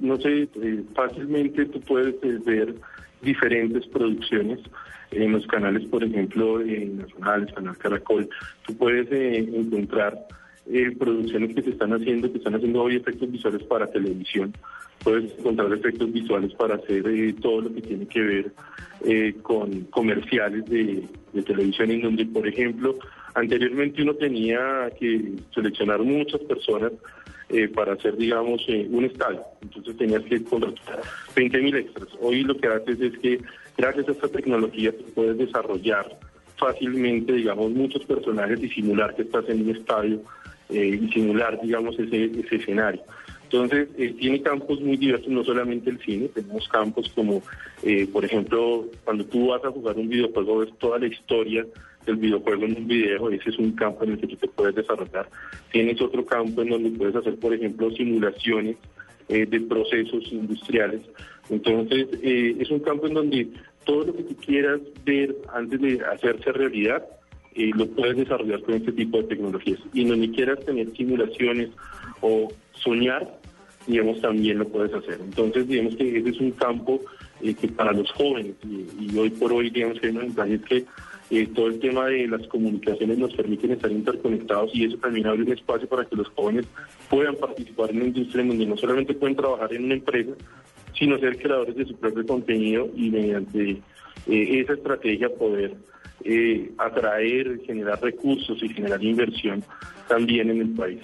no 0.02 0.18
sé, 0.18 0.50
fácilmente 0.94 1.66
tú 1.68 1.80
puedes 1.80 2.16
ver 2.44 2.76
diferentes 3.22 3.88
producciones 3.88 4.60
en 5.16 5.32
los 5.32 5.46
canales, 5.48 5.86
por 5.86 6.04
ejemplo, 6.04 6.62
en 6.62 6.98
nacionales, 6.98 7.54
Canal 7.54 7.78
Caracol, 7.78 8.30
tú 8.66 8.76
puedes 8.78 9.12
eh, 9.12 9.38
encontrar 9.38 10.18
eh, 10.72 10.96
producciones 10.98 11.56
que 11.56 11.62
se 11.62 11.72
están 11.72 11.94
haciendo, 11.94 12.32
que 12.32 12.38
están 12.38 12.56
haciendo 12.56 12.84
hoy 12.84 12.96
efectos 12.96 13.32
visuales 13.32 13.64
para 13.64 13.92
televisión, 13.92 14.54
puedes 15.04 15.38
encontrar 15.38 15.72
efectos 15.74 16.12
visuales 16.12 16.54
para 16.54 16.76
hacer 16.76 17.08
eh, 17.08 17.34
todo 17.42 17.62
lo 17.62 17.74
que 17.74 17.82
tiene 17.82 18.08
que 18.08 18.22
ver 18.22 18.54
con 19.42 19.82
comerciales 19.86 20.64
de, 20.66 21.04
de, 21.34 21.44
televisión, 21.44 21.92
en 21.92 22.04
donde, 22.04 22.26
por 22.26 22.48
ejemplo, 22.48 22.98
anteriormente 23.36 24.02
uno 24.02 24.14
tenía 24.14 24.90
que 24.98 25.34
seleccionar 25.54 26.00
muchas 26.02 26.40
personas 26.42 26.94
para 27.76 27.94
hacer, 27.94 28.16
digamos, 28.16 28.66
un 28.68 29.04
estadio. 29.04 29.42
Entonces 29.62 29.98
tenías 29.98 30.24
que 30.24 30.42
contratar 30.46 31.02
20.000 31.36 31.76
extras. 31.76 32.08
Hoy 32.22 32.44
lo 32.44 32.56
que 32.56 32.68
haces 32.68 33.02
es 33.02 33.18
que 33.20 33.42
gracias 33.78 34.08
a 34.08 34.12
esta 34.12 34.28
tecnología 34.28 34.92
tú 34.92 35.06
puedes 35.14 35.38
desarrollar 35.38 36.18
fácilmente, 36.58 37.34
digamos, 37.34 37.72
muchos 37.72 38.06
personajes 38.06 38.62
y 38.64 38.70
simular 38.70 39.16
que 39.16 39.24
estás 39.24 39.48
en 39.50 39.64
un 39.64 39.76
estadio 39.76 40.22
eh, 40.70 41.00
y 41.02 41.12
simular, 41.12 41.60
digamos, 41.62 41.98
ese, 42.00 42.32
escenario. 42.52 43.02
Entonces, 43.44 43.90
eh, 43.98 44.16
tiene 44.18 44.42
campos 44.42 44.82
muy 44.82 44.98
diversos, 44.98 45.28
no 45.28 45.44
solamente 45.44 45.90
el 45.90 46.00
cine, 46.00 46.28
tenemos 46.30 46.68
campos 46.70 47.12
como, 47.14 47.44
eh, 47.84 48.08
por 48.12 48.26
ejemplo, 48.26 48.86
cuando 49.04 49.26
tú 49.26 49.48
vas 49.48 49.64
a 49.64 49.72
jugar 49.72 49.98
un 49.98 50.10
videojuego, 50.10 50.60
ves 50.60 50.74
toda 50.80 51.00
la 51.00 51.08
historia 51.08 51.66
del 52.06 52.16
videojuego 52.16 52.66
en 52.66 52.78
un 52.78 52.88
video, 52.88 53.30
ese 53.30 53.50
es 53.50 53.60
un 53.60 53.74
campo 53.74 54.04
en 54.04 54.12
el 54.12 54.20
que 54.20 54.28
tú 54.28 54.36
te 54.38 54.48
puedes 54.48 54.74
desarrollar. 54.74 55.30
Tienes 55.72 56.02
otro 56.02 56.26
campo 56.26 56.62
en 56.62 56.70
donde 56.70 56.90
puedes 56.92 57.16
hacer, 57.16 57.36
por 57.36 57.54
ejemplo, 57.54 57.92
simulaciones 57.92 58.78
de 59.30 59.62
procesos 59.62 60.32
industriales 60.32 61.02
entonces, 61.50 62.08
eh, 62.22 62.56
es 62.60 62.70
un 62.72 62.80
campo 62.80 63.08
en 63.08 63.14
donde 63.14 63.48
todo 63.86 64.06
lo 64.06 64.16
que 64.16 64.24
tú 64.24 64.36
quieras 64.38 64.80
ver 65.04 65.36
antes 65.54 65.82
de 65.82 66.02
hacerse 66.06 66.52
realidad, 66.52 67.06
eh, 67.56 67.72
lo 67.76 67.88
puedes 67.88 68.18
desarrollar 68.18 68.62
con 68.62 68.76
este 68.76 68.92
tipo 68.94 69.18
de 69.18 69.28
tecnologías. 69.28 69.80
Y 69.94 70.06
donde 70.06 70.32
quieras 70.32 70.64
tener 70.66 70.92
simulaciones 70.96 71.70
o 72.22 72.52
soñar, 72.74 73.40
digamos, 73.86 74.22
también 74.22 74.60
lo 74.60 74.68
puedes 74.68 74.94
hacer. 74.94 75.20
Entonces, 75.22 75.68
digamos 75.68 75.96
que 75.96 76.18
ese 76.18 76.30
es 76.30 76.40
un 76.40 76.52
campo 76.52 77.02
eh, 77.42 77.54
que 77.54 77.68
para 77.68 77.92
los 77.92 78.10
jóvenes, 78.12 78.56
y, 78.64 79.18
hoy 79.18 79.30
por 79.32 79.52
hoy, 79.52 79.70
digamos 79.70 80.00
que 80.00 80.08
hay 80.08 80.14
una 80.14 80.22
ventaja 80.22 80.50
es 80.50 80.62
que 80.62 80.86
todo 81.56 81.68
el 81.68 81.80
tema 81.80 82.06
de 82.08 82.28
las 82.28 82.46
comunicaciones 82.48 83.18
nos 83.18 83.34
permiten 83.34 83.72
estar 83.72 83.92
interconectados 83.92 84.70
y 84.74 84.86
eso 84.86 84.98
también 84.98 85.26
abre 85.26 85.42
un 85.42 85.52
espacio 85.52 85.88
para 85.88 86.06
que 86.06 86.16
los 86.16 86.28
jóvenes 86.30 86.68
puedan 87.10 87.36
participar 87.36 87.90
en 87.90 87.98
una 87.98 88.06
industria 88.06 88.42
en 88.44 88.50
donde 88.50 88.66
no 88.68 88.78
solamente 88.78 89.16
pueden 89.16 89.36
trabajar 89.36 89.74
en 89.74 89.86
una 89.86 89.96
empresa, 89.96 90.32
sino 90.98 91.18
ser 91.20 91.38
creadores 91.38 91.76
de 91.76 91.86
su 91.86 91.96
propio 91.96 92.26
contenido 92.26 92.90
y 92.96 93.10
mediante 93.10 93.82
eh, 94.28 94.60
esa 94.62 94.74
estrategia 94.74 95.30
poder 95.30 95.76
eh, 96.24 96.72
atraer, 96.78 97.60
generar 97.66 98.02
recursos 98.02 98.62
y 98.62 98.70
generar 98.70 99.04
inversión 99.04 99.64
también 100.08 100.50
en 100.50 100.62
el 100.62 100.70
país. 100.70 101.00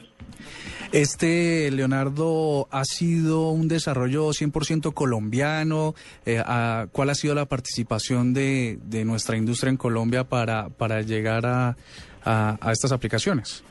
Este, 0.91 1.69
Leonardo, 1.71 2.67
ha 2.71 2.83
sido 2.83 3.49
un 3.49 3.67
desarrollo 3.67 4.29
100% 4.29 4.93
colombiano. 4.93 5.93
Eh, 6.25 6.41
¿Cuál 6.91 7.09
ha 7.09 7.15
sido 7.15 7.35
la 7.35 7.45
participación 7.45 8.33
de, 8.33 8.79
nuestra 9.05 9.37
industria 9.37 9.69
en 9.69 9.77
Colombia 9.77 10.23
para, 10.23 10.69
para 10.69 11.01
llegar 11.01 11.45
a, 11.45 11.75
a, 12.23 12.71
estas 12.71 12.91
aplicaciones? 12.91 13.63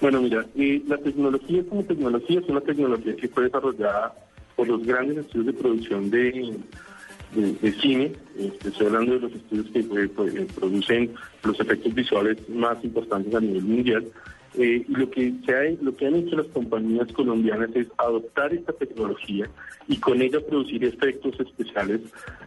Bueno, 0.00 0.20
mira, 0.20 0.44
la 0.86 0.98
tecnología 0.98 1.62
como 1.68 1.82
tecnología 1.84 2.40
es 2.40 2.48
una 2.48 2.60
tecnología 2.60 3.16
que 3.16 3.28
fue 3.28 3.44
desarrollada 3.44 4.14
por 4.56 4.68
los 4.68 4.84
grandes 4.84 5.18
estudios 5.18 5.46
de 5.46 5.52
producción 5.52 6.10
de, 6.10 6.54
cine, 7.80 8.12
este, 8.38 8.68
estoy 8.68 8.86
hablando 8.86 9.14
de 9.14 9.20
los 9.20 9.32
estudios 9.32 9.66
que 9.72 9.78
eh, 9.80 10.08
pues, 10.14 10.34
eh, 10.34 10.46
producen 10.54 11.14
los 11.44 11.58
efectos 11.58 11.94
visuales 11.94 12.48
más 12.48 12.82
importantes 12.84 13.34
a 13.34 13.40
nivel 13.40 13.62
mundial. 13.62 14.06
Eh, 14.58 14.84
lo 14.88 15.10
que, 15.10 15.32
se 15.46 15.54
ha, 15.54 15.62
lo 15.80 15.96
que 15.96 16.06
han 16.06 16.14
hecho 16.14 16.36
las 16.36 16.46
compañías 16.48 17.10
colombianas 17.12 17.70
es 17.74 17.86
adoptar 17.96 18.52
esta 18.52 18.74
tecnología 18.74 19.48
y 19.88 19.96
con 19.96 20.20
ella 20.20 20.40
producir 20.46 20.84
efectos 20.84 21.40
especiales 21.40 22.00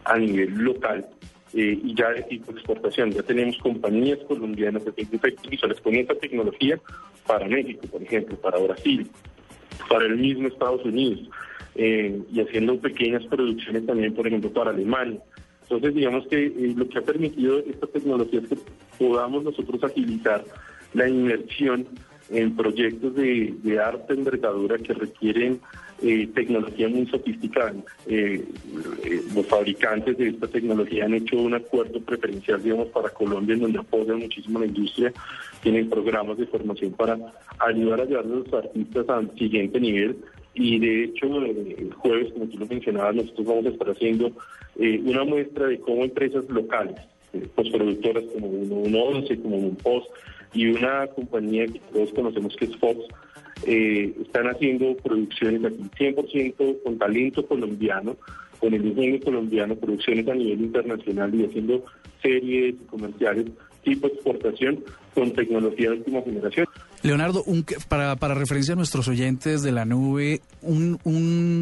a 0.04 0.16
nivel 0.16 0.54
local 0.54 1.04
y 1.52 1.94
ya 1.94 2.10
de 2.10 2.22
tipo 2.24 2.52
exportación. 2.52 3.10
Ya 3.12 3.22
tenemos 3.22 3.56
compañías 3.58 4.18
colombianas 4.28 4.84
de 4.84 4.90
efectos 4.90 5.48
visuales 5.48 5.80
con 5.80 5.94
esta 5.94 6.14
tecnología 6.14 6.78
para 7.26 7.48
México, 7.48 7.86
por 7.90 8.02
ejemplo, 8.02 8.36
para 8.36 8.58
Brasil, 8.58 9.10
para 9.88 10.06
el 10.06 10.16
mismo 10.16 10.48
Estados 10.48 10.84
Unidos. 10.84 11.28
Eh, 11.74 12.22
y 12.32 12.40
haciendo 12.40 12.78
pequeñas 12.80 13.24
producciones 13.26 13.84
también, 13.84 14.14
por 14.14 14.26
ejemplo, 14.26 14.50
para 14.50 14.70
Alemania. 14.70 15.20
Entonces, 15.62 15.94
digamos 15.94 16.26
que 16.28 16.46
eh, 16.46 16.74
lo 16.74 16.88
que 16.88 16.98
ha 16.98 17.02
permitido 17.02 17.58
esta 17.58 17.86
tecnología 17.86 18.40
es 18.40 18.48
que 18.48 18.58
podamos 18.98 19.44
nosotros 19.44 19.82
agilizar 19.84 20.42
la 20.94 21.08
inversión 21.08 21.86
en 22.30 22.56
proyectos 22.56 23.14
de, 23.14 23.80
arte 23.84 24.14
envergadura 24.14 24.78
que 24.78 24.94
requieren 24.94 25.60
eh, 26.02 26.28
tecnología 26.34 26.88
muy 26.88 27.06
sofisticada. 27.06 27.74
los 29.34 29.46
fabricantes 29.46 30.18
de 30.18 30.28
esta 30.28 30.46
tecnología 30.46 31.04
han 31.04 31.14
hecho 31.14 31.36
un 31.36 31.54
acuerdo 31.54 32.00
preferencial, 32.00 32.62
digamos, 32.62 32.88
para 32.88 33.10
Colombia, 33.10 33.54
en 33.54 33.60
donde 33.60 33.78
apoyan 33.78 34.18
muchísimo 34.18 34.58
la 34.60 34.66
industria, 34.66 35.12
tienen 35.62 35.88
programas 35.88 36.38
de 36.38 36.46
formación 36.46 36.92
para 36.92 37.18
ayudar 37.58 38.00
a 38.00 38.04
llevar 38.04 38.24
a 38.24 38.28
los 38.28 38.52
artistas 38.52 39.08
al 39.08 39.30
siguiente 39.36 39.80
nivel 39.80 40.16
y 40.58 40.78
de 40.78 41.04
hecho, 41.04 41.26
el 41.44 41.92
jueves, 41.92 42.32
como 42.32 42.46
tú 42.46 42.58
lo 42.58 42.66
mencionabas, 42.66 43.14
nosotros 43.14 43.46
vamos 43.46 43.66
a 43.66 43.68
estar 43.68 43.90
haciendo 43.90 44.32
eh, 44.78 45.02
una 45.04 45.22
muestra 45.22 45.66
de 45.66 45.78
cómo 45.78 46.02
empresas 46.02 46.48
locales, 46.48 46.96
eh, 47.34 47.46
pues 47.54 47.68
productoras 47.68 48.24
como 48.32 48.48
111, 48.48 49.38
como 49.40 49.56
un 49.58 49.76
Post 49.76 50.06
y 50.54 50.68
una 50.68 51.06
compañía 51.08 51.66
que 51.66 51.78
todos 51.92 52.10
conocemos 52.14 52.56
que 52.56 52.64
es 52.64 52.76
Fox, 52.78 53.00
eh, 53.64 54.14
están 54.20 54.48
haciendo 54.48 54.96
producciones 54.96 55.64
aquí 55.64 55.82
100% 55.98 56.82
con 56.82 56.98
talento 56.98 57.46
colombiano, 57.46 58.16
con 58.58 58.74
el 58.74 58.82
diseño 58.82 59.20
colombiano, 59.20 59.76
producciones 59.76 60.28
a 60.28 60.34
nivel 60.34 60.60
internacional 60.62 61.34
y 61.34 61.44
haciendo 61.44 61.84
series 62.22 62.74
comerciales 62.88 63.46
tipo 63.86 64.08
exportación 64.08 64.84
con 65.14 65.32
tecnología 65.32 65.90
de 65.90 65.98
última 65.98 66.20
generación. 66.22 66.66
Leonardo, 67.02 67.44
para, 67.88 68.16
para 68.16 68.34
referencia 68.34 68.74
a 68.74 68.76
nuestros 68.76 69.06
oyentes 69.06 69.62
de 69.62 69.70
la 69.70 69.84
nube, 69.84 70.40
un, 70.60 70.98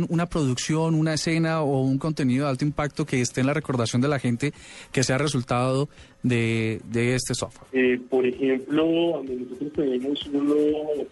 una 0.08 0.26
producción, 0.26 0.94
una 0.94 1.14
escena 1.14 1.60
o 1.60 1.82
un 1.82 1.98
contenido 1.98 2.46
de 2.46 2.50
alto 2.50 2.64
impacto 2.64 3.04
que 3.04 3.20
esté 3.20 3.42
en 3.42 3.48
la 3.48 3.54
recordación 3.54 4.00
de 4.00 4.08
la 4.08 4.18
gente 4.18 4.54
que 4.90 5.04
sea 5.04 5.18
resultado 5.18 5.90
de, 6.24 6.80
de 6.90 7.14
este 7.14 7.34
software? 7.34 7.68
Eh, 7.72 8.00
por 8.08 8.26
ejemplo, 8.26 9.22
nosotros 9.22 9.72
tenemos 9.74 10.26
uno 10.32 10.54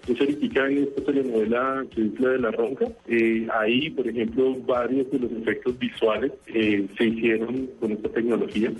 que 0.04 0.16
certifica 0.16 0.66
en 0.66 0.84
esta 0.84 1.04
telenovela 1.04 1.84
que 1.94 2.06
es 2.06 2.18
la 2.18 2.30
de 2.30 2.38
La 2.38 2.50
Ronca. 2.50 2.86
Eh, 3.06 3.46
ahí, 3.54 3.90
por 3.90 4.08
ejemplo, 4.08 4.56
varios 4.66 5.10
de 5.10 5.18
los 5.18 5.30
efectos 5.32 5.78
visuales 5.78 6.32
eh, 6.46 6.86
se 6.96 7.04
hicieron 7.04 7.68
con 7.78 7.92
esta 7.92 8.08
tecnología. 8.08 8.72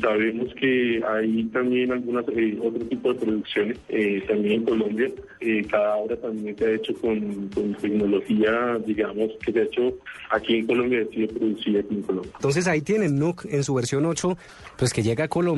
sabemos 0.00 0.54
que 0.54 1.02
hay 1.08 1.44
también 1.44 1.92
algunas 1.92 2.24
otro 2.28 2.84
tipo 2.86 3.12
de 3.12 3.20
producciones, 3.20 3.78
también 4.28 4.60
en 4.60 4.64
Colombia. 4.64 5.10
cada 5.70 5.96
obra 5.96 6.16
también 6.16 6.56
se 6.58 6.66
ha 6.66 6.72
hecho 6.72 6.94
con, 6.96 7.48
con, 7.54 7.74
tecnología, 7.74 8.78
digamos, 8.86 9.30
que 9.44 9.52
se 9.52 9.60
ha 9.60 9.62
hecho 9.62 9.94
aquí 10.30 10.56
en 10.56 10.66
Colombia, 10.66 11.06
ha 11.08 11.14
sido 11.14 11.28
producida 11.28 11.80
aquí 11.80 11.94
en 11.94 12.02
Colombia. 12.02 12.32
Entonces 12.34 12.66
ahí 12.66 12.82
tienen 12.82 13.18
NUC 13.18 13.46
en 13.46 13.64
su 13.64 13.74
versión 13.74 14.04
8, 14.04 14.36
pues 14.76 14.92
que 14.92 15.02
llega 15.02 15.24
a 15.24 15.28
Colombia 15.28 15.53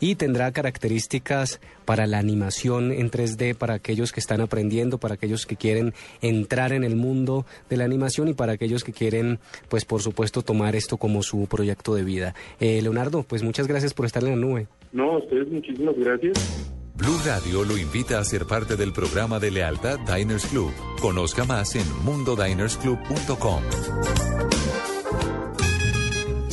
y 0.00 0.14
tendrá 0.14 0.52
características 0.52 1.60
para 1.84 2.06
la 2.06 2.18
animación 2.18 2.92
en 2.92 3.10
3D 3.10 3.54
para 3.54 3.74
aquellos 3.74 4.12
que 4.12 4.20
están 4.20 4.40
aprendiendo, 4.40 4.98
para 4.98 5.14
aquellos 5.14 5.46
que 5.46 5.56
quieren 5.56 5.94
entrar 6.20 6.72
en 6.72 6.84
el 6.84 6.96
mundo 6.96 7.46
de 7.68 7.76
la 7.76 7.84
animación 7.84 8.28
y 8.28 8.34
para 8.34 8.52
aquellos 8.52 8.84
que 8.84 8.92
quieren, 8.92 9.38
pues 9.68 9.84
por 9.84 10.02
supuesto, 10.02 10.42
tomar 10.42 10.76
esto 10.76 10.96
como 10.96 11.22
su 11.22 11.46
proyecto 11.46 11.94
de 11.94 12.04
vida. 12.04 12.34
Eh, 12.60 12.80
Leonardo, 12.82 13.22
pues 13.22 13.42
muchas 13.42 13.66
gracias 13.66 13.94
por 13.94 14.06
estar 14.06 14.22
en 14.24 14.30
la 14.30 14.36
nube. 14.36 14.66
No, 14.92 15.12
a 15.12 15.18
ustedes 15.18 15.48
muchísimas 15.48 15.96
gracias. 15.96 16.72
Blue 16.94 17.18
Radio 17.24 17.64
lo 17.64 17.78
invita 17.78 18.18
a 18.18 18.24
ser 18.24 18.44
parte 18.44 18.74
del 18.74 18.92
programa 18.92 19.38
de 19.38 19.52
lealtad 19.52 20.00
Diners 20.00 20.46
Club. 20.46 20.72
Conozca 21.00 21.44
más 21.44 21.76
en 21.76 21.84
mundodinersclub.com. 22.04 24.57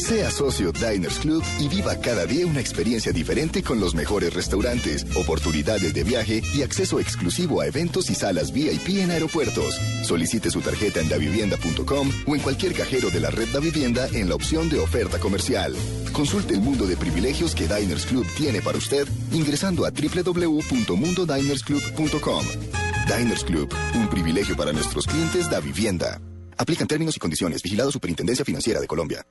Sea 0.05 0.29
socio 0.29 0.71
Diners 0.71 1.17
Club 1.17 1.43
y 1.59 1.67
viva 1.67 1.95
cada 1.95 2.27
día 2.27 2.45
una 2.45 2.59
experiencia 2.59 3.11
diferente 3.11 3.63
con 3.63 3.79
los 3.79 3.95
mejores 3.95 4.35
restaurantes, 4.35 5.03
oportunidades 5.15 5.95
de 5.95 6.03
viaje 6.03 6.43
y 6.53 6.61
acceso 6.61 6.99
exclusivo 6.99 7.59
a 7.59 7.65
eventos 7.65 8.11
y 8.11 8.15
salas 8.15 8.51
VIP 8.51 8.99
en 8.99 9.09
aeropuertos. 9.09 9.73
Solicite 10.03 10.51
su 10.51 10.61
tarjeta 10.61 10.99
en 10.99 11.09
davivienda.com 11.09 12.11
o 12.27 12.35
en 12.35 12.41
cualquier 12.43 12.75
cajero 12.75 13.09
de 13.09 13.19
la 13.19 13.31
red 13.31 13.47
Da 13.51 13.59
Vivienda 13.59 14.07
en 14.13 14.29
la 14.29 14.35
opción 14.35 14.69
de 14.69 14.77
oferta 14.77 15.17
comercial. 15.17 15.75
Consulte 16.11 16.53
el 16.53 16.61
mundo 16.61 16.85
de 16.85 16.97
privilegios 16.97 17.55
que 17.55 17.67
Diners 17.67 18.05
Club 18.05 18.27
tiene 18.37 18.61
para 18.61 18.77
usted 18.77 19.07
ingresando 19.31 19.87
a 19.87 19.89
www.mundodinersclub.com. 19.89 22.45
Diners 23.07 23.43
Club, 23.43 23.73
un 23.95 24.07
privilegio 24.07 24.55
para 24.55 24.71
nuestros 24.71 25.07
clientes 25.07 25.49
Da 25.49 25.61
Vivienda. 25.61 26.21
Aplican 26.57 26.87
términos 26.87 27.15
y 27.15 27.19
condiciones. 27.19 27.61
Vigilado 27.61 27.91
Superintendencia 27.91 28.45
Financiera 28.45 28.79
de 28.79 28.87
Colombia. 28.87 29.25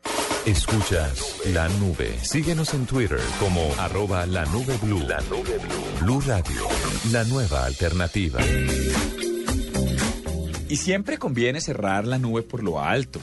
Escuchas 0.47 1.41
la 1.53 1.69
nube. 1.69 2.19
Síguenos 2.23 2.75
en 2.75 2.87
Twitter 2.87 3.21
como 3.41 3.73
arroba 3.79 4.27
la 4.27 4.45
nube 4.47 4.77
blue. 4.83 5.01
La 5.01 5.21
nube 5.23 5.59
blue. 5.59 6.01
Blue 6.01 6.21
Radio, 6.21 6.69
la 7.13 7.25
nueva 7.25 7.65
alternativa. 7.65 8.41
Y 10.69 10.77
siempre 10.77 11.19
conviene 11.19 11.61
cerrar 11.61 12.07
la 12.07 12.19
nube 12.19 12.43
por 12.43 12.63
lo 12.63 12.81
alto. 12.81 13.21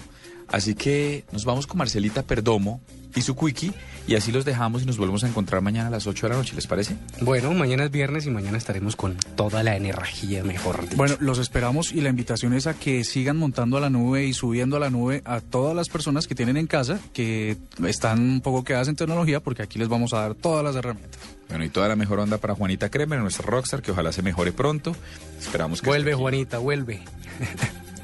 Así 0.52 0.76
que 0.76 1.24
nos 1.32 1.46
vamos 1.46 1.68
con 1.68 1.78
Marcelita 1.78 2.24
Perdomo 2.24 2.82
y 3.16 3.22
su 3.22 3.36
quickie 3.36 3.74
y 4.08 4.16
así 4.16 4.32
los 4.32 4.46
dejamos 4.46 4.82
y 4.82 4.86
nos 4.86 4.98
volvemos 4.98 5.24
a 5.24 5.28
encontrar 5.28 5.62
mañana 5.62 5.88
a 5.88 5.92
las 5.92 6.08
8 6.08 6.28
de 6.28 6.30
la 6.34 6.38
noche, 6.38 6.56
¿les 6.56 6.68
parece? 6.68 6.96
Bueno, 7.22 7.54
mañana 7.54 7.86
es 7.86 7.92
viernes 7.92 8.26
y 8.26 8.32
mañana 8.32 8.58
estaremos 8.58 8.96
con 8.96 9.16
toda 9.36 9.64
la 9.64 9.76
energía, 9.76 10.44
mejor 10.44 10.82
dicho. 10.82 10.98
Bueno, 10.98 11.16
los 11.20 11.38
esperamos 11.40 11.92
y 11.92 12.02
la 12.02 12.10
invitación 12.10 12.54
es 12.54 12.68
a 12.68 12.74
que 12.74 13.04
sigan 13.04 13.38
montando 13.38 13.78
a 13.78 13.80
la 13.80 13.90
nube 13.90 14.26
y 14.26 14.34
subiendo 14.34 14.78
a 14.78 14.80
la 14.80 14.90
nube 14.90 15.22
a 15.26 15.40
todas 15.40 15.76
las 15.76 15.90
personas 15.90 16.28
que 16.28 16.36
tienen 16.36 16.58
en 16.58 16.68
casa, 16.68 17.00
que 17.14 17.58
están 17.86 18.20
un 18.20 18.42
poco 18.42 18.64
quedadas 18.64 18.88
en 18.88 18.96
tecnología, 18.96 19.40
porque 19.40 19.64
aquí 19.64 19.78
les 19.80 19.88
vamos 19.88 20.14
a 20.14 20.22
dar 20.22 20.36
todas 20.36 20.64
las 20.64 20.76
herramientas. 20.76 21.22
Bueno, 21.50 21.66
y 21.66 21.70
toda 21.70 21.88
la 21.88 21.96
mejor 21.96 22.20
onda 22.20 22.38
para 22.38 22.56
Juanita 22.56 22.90
Kremer, 22.90 23.20
nuestra 23.20 23.46
rockstar, 23.46 23.82
que 23.82 23.92
ojalá 23.92 24.12
se 24.12 24.22
mejore 24.22 24.52
pronto. 24.52 24.96
Esperamos 25.40 25.82
que... 25.82 25.90
Vuelve, 25.90 26.14
Juanita, 26.14 26.58
vuelve. 26.60 27.02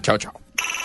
chao, 0.02 0.18
chao. 0.18 0.47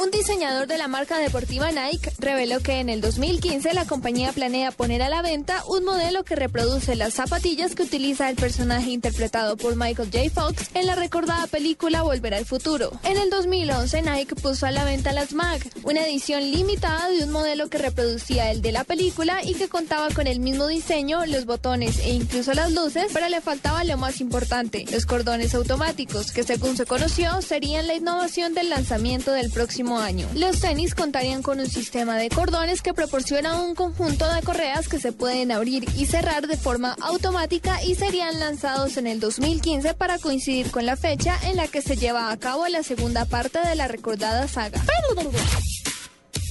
Un 0.00 0.12
diseñador 0.12 0.68
de 0.68 0.78
la 0.78 0.86
marca 0.86 1.18
deportiva 1.18 1.72
Nike 1.72 2.12
reveló 2.20 2.60
que 2.60 2.78
en 2.78 2.88
el 2.88 3.00
2015 3.00 3.74
la 3.74 3.84
compañía 3.84 4.32
planea 4.32 4.70
poner 4.70 5.02
a 5.02 5.08
la 5.08 5.22
venta 5.22 5.64
un 5.66 5.84
modelo 5.84 6.22
que 6.22 6.36
reproduce 6.36 6.94
las 6.94 7.14
zapatillas 7.14 7.74
que 7.74 7.82
utiliza 7.82 8.30
el 8.30 8.36
personaje 8.36 8.90
interpretado 8.90 9.56
por 9.56 9.74
Michael 9.74 10.08
J. 10.12 10.30
Fox 10.30 10.70
en 10.74 10.86
la 10.86 10.94
recordada 10.94 11.48
película 11.48 12.02
Volver 12.02 12.34
al 12.34 12.46
Futuro. 12.46 12.92
En 13.02 13.16
el 13.16 13.28
2011 13.28 14.02
Nike 14.02 14.36
puso 14.36 14.66
a 14.66 14.70
la 14.70 14.84
venta 14.84 15.12
las 15.12 15.32
Mag, 15.32 15.60
una 15.82 16.06
edición 16.06 16.48
limitada 16.48 17.08
de 17.08 17.24
un 17.24 17.32
modelo 17.32 17.68
que 17.68 17.78
reproducía 17.78 18.52
el 18.52 18.62
de 18.62 18.70
la 18.70 18.84
película 18.84 19.42
y 19.42 19.54
que 19.54 19.68
contaba 19.68 20.10
con 20.10 20.28
el 20.28 20.38
mismo 20.38 20.68
diseño, 20.68 21.26
los 21.26 21.44
botones 21.44 21.98
e 21.98 22.10
incluso 22.10 22.54
las 22.54 22.70
luces, 22.70 23.06
pero 23.12 23.28
le 23.28 23.40
faltaba 23.40 23.82
lo 23.82 23.96
más 23.96 24.20
importante, 24.20 24.84
los 24.92 25.06
cordones 25.06 25.56
automáticos, 25.56 26.30
que 26.30 26.44
según 26.44 26.76
se 26.76 26.86
conoció 26.86 27.42
serían 27.42 27.88
la 27.88 27.94
innovación 27.94 28.54
del 28.54 28.70
lanzamiento 28.70 29.32
del 29.32 29.50
año. 29.96 30.28
Los 30.34 30.60
tenis 30.60 30.94
contarían 30.94 31.42
con 31.42 31.60
un 31.60 31.68
sistema 31.68 32.16
de 32.16 32.28
cordones 32.28 32.82
que 32.82 32.92
proporciona 32.92 33.62
un 33.62 33.74
conjunto 33.74 34.28
de 34.30 34.42
correas 34.42 34.88
que 34.88 34.98
se 34.98 35.12
pueden 35.12 35.52
abrir 35.52 35.86
y 35.96 36.06
cerrar 36.06 36.46
de 36.46 36.56
forma 36.56 36.96
automática 37.00 37.82
y 37.82 37.94
serían 37.94 38.38
lanzados 38.40 38.96
en 38.96 39.06
el 39.06 39.20
2015 39.20 39.94
para 39.94 40.18
coincidir 40.18 40.70
con 40.70 40.84
la 40.84 40.96
fecha 40.96 41.38
en 41.44 41.56
la 41.56 41.68
que 41.68 41.80
se 41.80 41.96
lleva 41.96 42.30
a 42.30 42.36
cabo 42.36 42.66
la 42.68 42.82
segunda 42.82 43.24
parte 43.24 43.60
de 43.60 43.74
la 43.74 43.88
recordada 43.88 44.48
saga. 44.48 44.82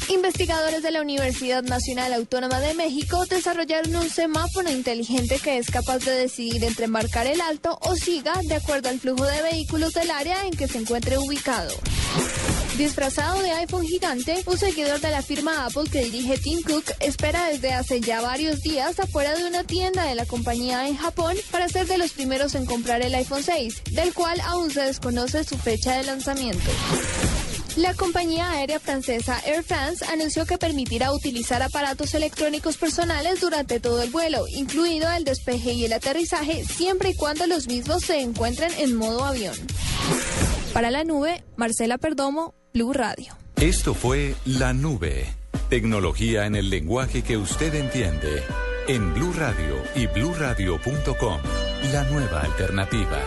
Investigadores 0.10 0.84
de 0.84 0.92
la 0.92 1.02
Universidad 1.02 1.64
Nacional 1.64 2.14
Autónoma 2.14 2.62
de 2.62 2.74
México 2.74 3.26
desarrollaron 3.26 3.94
un 3.96 4.10
semáforo 4.10 4.72
inteligente 4.72 5.38
que 5.44 5.58
es 5.58 5.70
capaz 5.70 6.00
de 6.00 6.12
decidir 6.12 6.64
entre 6.64 6.88
marcar 6.88 7.28
el 7.28 7.42
alto 7.42 7.78
o 7.82 7.96
siga 7.96 8.34
de 8.44 8.56
acuerdo 8.56 8.88
al 8.88 9.00
flujo 9.00 9.26
de 9.26 9.42
vehículos 9.42 9.94
del 9.94 10.10
área 10.10 10.46
en 10.46 10.52
que 10.52 10.68
se 10.70 10.78
encuentre 10.78 11.18
ubicado. 11.18 11.74
Disfrazado 12.78 13.42
de 13.42 13.52
iPhone 13.52 13.86
gigante, 13.86 14.44
un 14.46 14.58
seguidor 14.58 15.02
de 15.02 15.12
la 15.12 15.22
firma 15.22 15.66
Apple 15.66 15.90
que 15.92 16.06
dirige 16.06 16.38
Tim 16.38 16.62
Cook 16.62 16.86
espera 17.02 17.48
desde 17.50 17.74
hace 17.74 18.00
ya 18.00 18.22
varios 18.22 18.62
días 18.62 19.00
afuera 19.00 19.36
de 19.36 19.46
una 19.46 19.66
tienda 19.66 20.06
de 20.06 20.16
la 20.16 20.26
compañía 20.26 20.88
en 20.88 20.96
Japón 20.96 21.36
para 21.52 21.68
ser 21.68 21.86
de 21.88 21.98
los 21.98 22.12
primeros 22.12 22.56
en 22.56 22.66
comprar 22.66 23.02
el 23.02 23.14
iPhone 23.14 23.44
6, 23.44 23.84
del 23.92 24.14
cual 24.14 24.40
aún 24.42 24.72
se 24.72 24.82
desconoce 24.82 25.44
su 25.44 25.58
fecha 25.58 25.98
de 25.98 26.04
lanzamiento. 26.04 26.70
La 27.78 27.94
compañía 27.94 28.50
aérea 28.50 28.80
francesa 28.80 29.40
Air 29.46 29.64
France 29.64 30.04
anunció 30.12 30.48
que 30.48 30.58
permitirá 30.58 31.12
utilizar 31.12 31.62
aparatos 31.62 32.16
electrónicos 32.16 32.76
personales 32.76 33.40
durante 33.40 33.80
todo 33.80 34.02
el 34.02 34.10
vuelo, 34.10 34.48
incluido 34.48 35.08
el 35.12 35.24
despeje 35.24 35.74
y 35.74 35.86
el 35.86 35.94
aterrizaje, 35.94 36.66
siempre 36.66 37.12
y 37.12 37.16
cuando 37.16 37.46
los 37.46 37.68
mismos 37.68 38.04
se 38.04 38.20
encuentren 38.22 38.72
en 38.80 38.96
modo 38.96 39.24
avión. 39.24 39.56
Para 40.74 40.90
la 40.90 41.04
nube, 41.04 41.44
Marcela 41.56 42.00
Perdomo, 42.00 42.56
Blue 42.74 42.94
Radio. 42.94 43.38
Esto 43.58 43.94
fue 43.94 44.34
La 44.46 44.74
Nube. 44.74 45.28
Tecnología 45.70 46.48
en 46.48 46.56
el 46.56 46.72
lenguaje 46.72 47.22
que 47.22 47.38
usted 47.38 47.76
entiende. 47.76 48.42
En 48.88 49.14
Blue 49.14 49.34
Radio 49.34 49.76
y 49.94 50.08
bluradio.com. 50.08 51.42
La 51.92 52.04
nueva 52.06 52.42
alternativa. 52.42 53.22